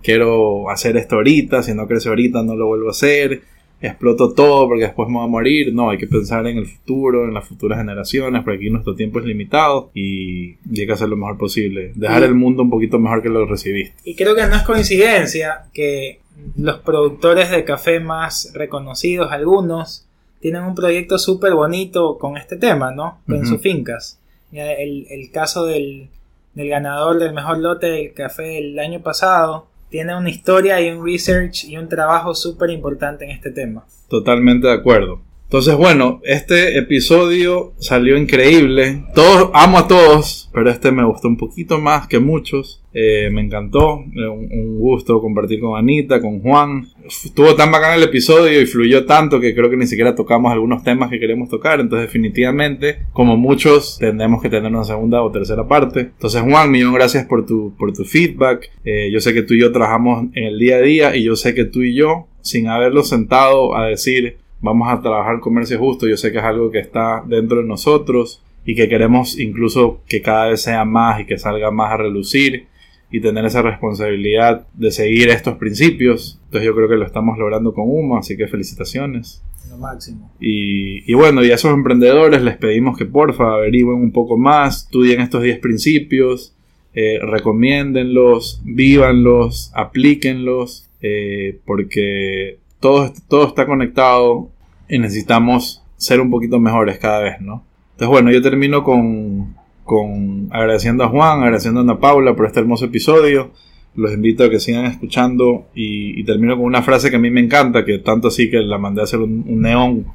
quiero 0.02 0.70
hacer 0.70 0.96
esto 0.96 1.16
ahorita, 1.16 1.62
si 1.62 1.74
no 1.74 1.86
crece 1.86 2.08
ahorita 2.08 2.42
no 2.42 2.56
lo 2.56 2.66
vuelvo 2.66 2.88
a 2.88 2.92
hacer 2.92 3.42
exploto 3.80 4.32
todo 4.32 4.66
porque 4.66 4.84
después 4.84 5.08
me 5.08 5.16
voy 5.16 5.24
a 5.24 5.28
morir. 5.28 5.72
No, 5.72 5.90
hay 5.90 5.98
que 5.98 6.06
pensar 6.06 6.46
en 6.46 6.58
el 6.58 6.66
futuro, 6.66 7.24
en 7.24 7.34
las 7.34 7.46
futuras 7.46 7.78
generaciones, 7.78 8.42
porque 8.42 8.58
aquí 8.58 8.70
nuestro 8.70 8.94
tiempo 8.94 9.20
es 9.20 9.24
limitado 9.24 9.90
y, 9.94 10.56
hay 10.70 10.86
que 10.86 10.92
hacer 10.92 11.08
lo 11.08 11.16
mejor 11.16 11.38
posible. 11.38 11.92
Dejar 11.94 12.24
el 12.24 12.34
mundo 12.34 12.62
un 12.62 12.70
poquito 12.70 12.98
mejor 12.98 13.22
que 13.22 13.28
lo 13.28 13.46
recibiste. 13.46 13.96
Y 14.04 14.14
creo 14.14 14.34
que 14.34 14.46
no 14.46 14.56
es 14.56 14.62
coincidencia 14.62 15.66
que 15.72 16.20
los 16.56 16.78
productores 16.78 17.50
de 17.50 17.64
café 17.64 18.00
más 18.00 18.52
reconocidos, 18.54 19.32
algunos, 19.32 20.07
tienen 20.40 20.62
un 20.62 20.74
proyecto 20.74 21.18
súper 21.18 21.54
bonito 21.54 22.18
con 22.18 22.36
este 22.36 22.56
tema, 22.56 22.92
¿no? 22.92 23.20
En 23.28 23.46
sus 23.46 23.60
fincas. 23.60 24.20
El, 24.52 25.06
el 25.10 25.30
caso 25.30 25.66
del, 25.66 26.08
del 26.54 26.68
ganador 26.68 27.18
del 27.18 27.34
mejor 27.34 27.58
lote 27.58 27.86
del 27.86 28.12
café 28.14 28.58
el 28.58 28.78
año 28.78 29.00
pasado 29.00 29.66
tiene 29.90 30.16
una 30.16 30.30
historia 30.30 30.80
y 30.80 30.90
un 30.90 31.04
research 31.04 31.64
y 31.64 31.76
un 31.76 31.88
trabajo 31.88 32.34
súper 32.34 32.70
importante 32.70 33.24
en 33.24 33.30
este 33.30 33.50
tema. 33.50 33.84
Totalmente 34.08 34.66
de 34.66 34.74
acuerdo. 34.74 35.20
Entonces, 35.48 35.76
bueno, 35.76 36.20
este 36.24 36.76
episodio 36.76 37.72
salió 37.78 38.18
increíble. 38.18 39.04
Todos, 39.14 39.50
amo 39.54 39.78
a 39.78 39.88
todos, 39.88 40.50
pero 40.52 40.68
este 40.68 40.92
me 40.92 41.06
gustó 41.06 41.26
un 41.26 41.38
poquito 41.38 41.78
más 41.78 42.06
que 42.06 42.18
muchos. 42.18 42.84
Eh, 42.92 43.30
me 43.32 43.40
encantó. 43.40 44.04
Eh, 44.14 44.28
un, 44.28 44.78
gusto 44.78 45.22
compartir 45.22 45.58
con 45.60 45.78
Anita, 45.78 46.20
con 46.20 46.42
Juan. 46.42 46.88
Estuvo 47.06 47.54
tan 47.54 47.70
bacán 47.70 47.94
el 47.94 48.02
episodio 48.02 48.60
y 48.60 48.66
fluyó 48.66 49.06
tanto 49.06 49.40
que 49.40 49.54
creo 49.54 49.70
que 49.70 49.78
ni 49.78 49.86
siquiera 49.86 50.14
tocamos 50.14 50.52
algunos 50.52 50.84
temas 50.84 51.08
que 51.08 51.18
queremos 51.18 51.48
tocar. 51.48 51.80
Entonces, 51.80 52.08
definitivamente, 52.08 53.06
como 53.14 53.38
muchos, 53.38 53.96
tendremos 53.98 54.42
que 54.42 54.50
tener 54.50 54.70
una 54.70 54.84
segunda 54.84 55.22
o 55.22 55.32
tercera 55.32 55.66
parte. 55.66 56.00
Entonces, 56.00 56.42
Juan, 56.42 56.70
millón 56.70 56.92
gracias 56.92 57.24
por 57.24 57.46
tu, 57.46 57.74
por 57.78 57.94
tu 57.94 58.04
feedback. 58.04 58.70
Eh, 58.84 59.08
yo 59.10 59.18
sé 59.20 59.32
que 59.32 59.44
tú 59.44 59.54
y 59.54 59.60
yo 59.60 59.72
trabajamos 59.72 60.26
en 60.34 60.44
el 60.44 60.58
día 60.58 60.76
a 60.76 60.82
día 60.82 61.16
y 61.16 61.24
yo 61.24 61.36
sé 61.36 61.54
que 61.54 61.64
tú 61.64 61.80
y 61.80 61.94
yo, 61.94 62.26
sin 62.42 62.68
haberlo 62.68 63.02
sentado 63.02 63.74
a 63.74 63.86
decir 63.86 64.36
vamos 64.60 64.88
a 64.90 65.00
trabajar 65.00 65.40
comercio 65.40 65.78
justo, 65.78 66.06
yo 66.06 66.16
sé 66.16 66.32
que 66.32 66.38
es 66.38 66.44
algo 66.44 66.70
que 66.70 66.78
está 66.78 67.22
dentro 67.26 67.58
de 67.58 67.64
nosotros 67.64 68.42
y 68.64 68.74
que 68.74 68.88
queremos 68.88 69.38
incluso 69.38 70.00
que 70.08 70.20
cada 70.20 70.48
vez 70.48 70.62
sea 70.62 70.84
más 70.84 71.20
y 71.20 71.26
que 71.26 71.38
salga 71.38 71.70
más 71.70 71.92
a 71.92 71.98
relucir 71.98 72.66
y 73.10 73.20
tener 73.20 73.44
esa 73.44 73.62
responsabilidad 73.62 74.66
de 74.74 74.90
seguir 74.90 75.30
estos 75.30 75.56
principios. 75.56 76.38
Entonces 76.44 76.66
yo 76.66 76.74
creo 76.74 76.88
que 76.88 76.96
lo 76.96 77.06
estamos 77.06 77.38
logrando 77.38 77.72
con 77.72 77.84
Humo, 77.88 78.18
así 78.18 78.36
que 78.36 78.46
felicitaciones. 78.48 79.42
Lo 79.70 79.78
máximo. 79.78 80.30
Y, 80.40 81.10
y 81.10 81.14
bueno, 81.14 81.42
y 81.42 81.50
a 81.50 81.54
esos 81.54 81.72
emprendedores 81.72 82.42
les 82.42 82.56
pedimos 82.56 82.98
que 82.98 83.06
porfa 83.06 83.54
averigüen 83.54 83.98
un 83.98 84.12
poco 84.12 84.36
más, 84.36 84.84
estudien 84.84 85.20
estos 85.20 85.42
10 85.42 85.58
principios, 85.60 86.54
eh, 86.94 87.18
recomiéndenlos, 87.22 88.60
vívanlos, 88.64 89.70
aplíquenlos, 89.74 90.88
eh, 91.00 91.60
porque 91.64 92.58
todo, 92.80 93.12
todo 93.28 93.48
está 93.48 93.66
conectado 93.66 94.50
y 94.88 94.98
necesitamos 94.98 95.82
ser 95.96 96.20
un 96.20 96.30
poquito 96.30 96.58
mejores 96.60 96.98
cada 96.98 97.20
vez, 97.20 97.40
¿no? 97.40 97.64
Entonces, 97.92 98.08
bueno, 98.08 98.30
yo 98.30 98.40
termino 98.40 98.84
con, 98.84 99.56
con 99.84 100.48
agradeciendo 100.50 101.04
a 101.04 101.08
Juan, 101.08 101.40
agradeciendo 101.40 101.80
a 101.80 101.82
Ana 101.82 101.98
Paula 101.98 102.36
por 102.36 102.46
este 102.46 102.60
hermoso 102.60 102.86
episodio. 102.86 103.50
Los 103.96 104.12
invito 104.12 104.44
a 104.44 104.50
que 104.50 104.60
sigan 104.60 104.84
escuchando 104.84 105.66
y, 105.74 106.22
termino 106.22 106.56
con 106.56 106.66
una 106.66 106.82
frase 106.82 107.10
que 107.10 107.16
a 107.16 107.18
mí 107.18 107.30
me 107.30 107.40
encanta, 107.40 107.84
que 107.84 107.98
tanto 107.98 108.28
así 108.28 108.48
que 108.48 108.58
la 108.58 108.78
mandé 108.78 109.00
a 109.00 109.04
hacer 109.04 109.18
un, 109.18 109.44
neón 109.60 110.06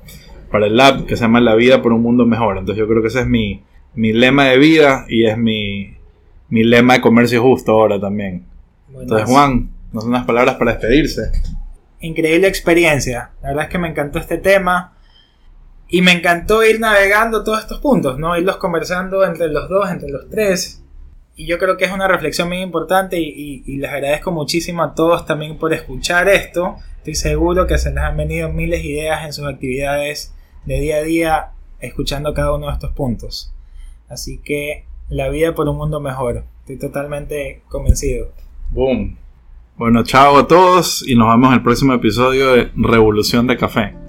para 0.49 0.67
el 0.67 0.77
lab, 0.77 1.05
que 1.05 1.17
se 1.17 1.23
llama 1.23 1.41
La 1.41 1.55
vida 1.55 1.81
por 1.81 1.91
un 1.91 2.01
mundo 2.01 2.25
mejor. 2.25 2.57
Entonces 2.57 2.79
yo 2.79 2.87
creo 2.87 3.01
que 3.01 3.09
ese 3.09 3.21
es 3.21 3.27
mi, 3.27 3.61
mi 3.95 4.13
lema 4.13 4.45
de 4.45 4.57
vida 4.57 5.05
y 5.09 5.25
es 5.25 5.37
mi, 5.37 5.95
mi 6.47 6.63
lema 6.63 6.93
de 6.93 7.01
comercio 7.01 7.41
justo 7.41 7.73
ahora 7.73 7.99
también. 7.99 8.45
Entonces 8.97 9.27
Juan, 9.27 9.71
no 9.91 9.99
son 9.99 10.11
unas 10.11 10.25
palabras 10.25 10.55
para 10.55 10.71
despedirse 10.71 11.23
increíble 12.03 12.47
experiencia. 12.47 13.31
La 13.41 13.49
verdad 13.49 13.63
es 13.65 13.69
que 13.69 13.79
me 13.79 13.87
encantó 13.87 14.19
este 14.19 14.37
tema. 14.37 14.97
Y 15.87 16.01
me 16.01 16.11
encantó 16.11 16.63
ir 16.63 16.79
navegando 16.79 17.43
todos 17.43 17.59
estos 17.59 17.79
puntos, 17.79 18.17
¿no? 18.17 18.35
Irlos 18.35 18.57
conversando 18.57 19.23
entre 19.23 19.49
los 19.49 19.69
dos, 19.69 19.89
entre 19.91 20.09
los 20.09 20.29
tres. 20.29 20.83
Y 21.35 21.45
yo 21.45 21.59
creo 21.59 21.77
que 21.77 21.85
es 21.85 21.91
una 21.91 22.07
reflexión 22.07 22.47
muy 22.47 22.61
importante 22.61 23.19
y, 23.19 23.77
les 23.77 23.91
agradezco 23.91 24.31
muchísimo 24.31 24.83
a 24.83 24.95
todos 24.95 25.25
también 25.25 25.57
por 25.57 25.73
escuchar 25.73 26.29
esto. 26.29 26.77
Estoy 26.97 27.15
seguro 27.15 27.67
que 27.67 27.77
se 27.77 27.91
les 27.91 28.03
han 28.03 28.17
venido 28.17 28.49
miles 28.49 28.81
de 28.81 28.89
ideas 28.89 29.25
en 29.25 29.33
sus 29.33 29.45
actividades 29.45 30.33
de 30.65 30.79
día 30.79 30.97
a 30.97 31.03
día 31.03 31.51
escuchando 31.79 32.33
cada 32.33 32.55
uno 32.55 32.67
de 32.67 32.73
estos 32.73 32.91
puntos. 32.91 33.53
Así 34.09 34.39
que 34.39 34.85
la 35.09 35.29
vida 35.29 35.53
por 35.53 35.69
un 35.69 35.77
mundo 35.77 35.99
mejor. 35.99 36.43
Estoy 36.61 36.79
totalmente 36.79 37.61
convencido. 37.69 38.31
Boom. 38.71 39.17
Bueno, 39.75 40.03
chao 40.03 40.37
a 40.37 40.47
todos 40.47 41.03
y 41.07 41.15
nos 41.15 41.29
vemos 41.29 41.47
en 41.47 41.55
el 41.55 41.63
próximo 41.63 41.93
episodio 41.93 42.53
de 42.53 42.71
Revolución 42.75 43.47
de 43.47 43.57
Café. 43.57 44.02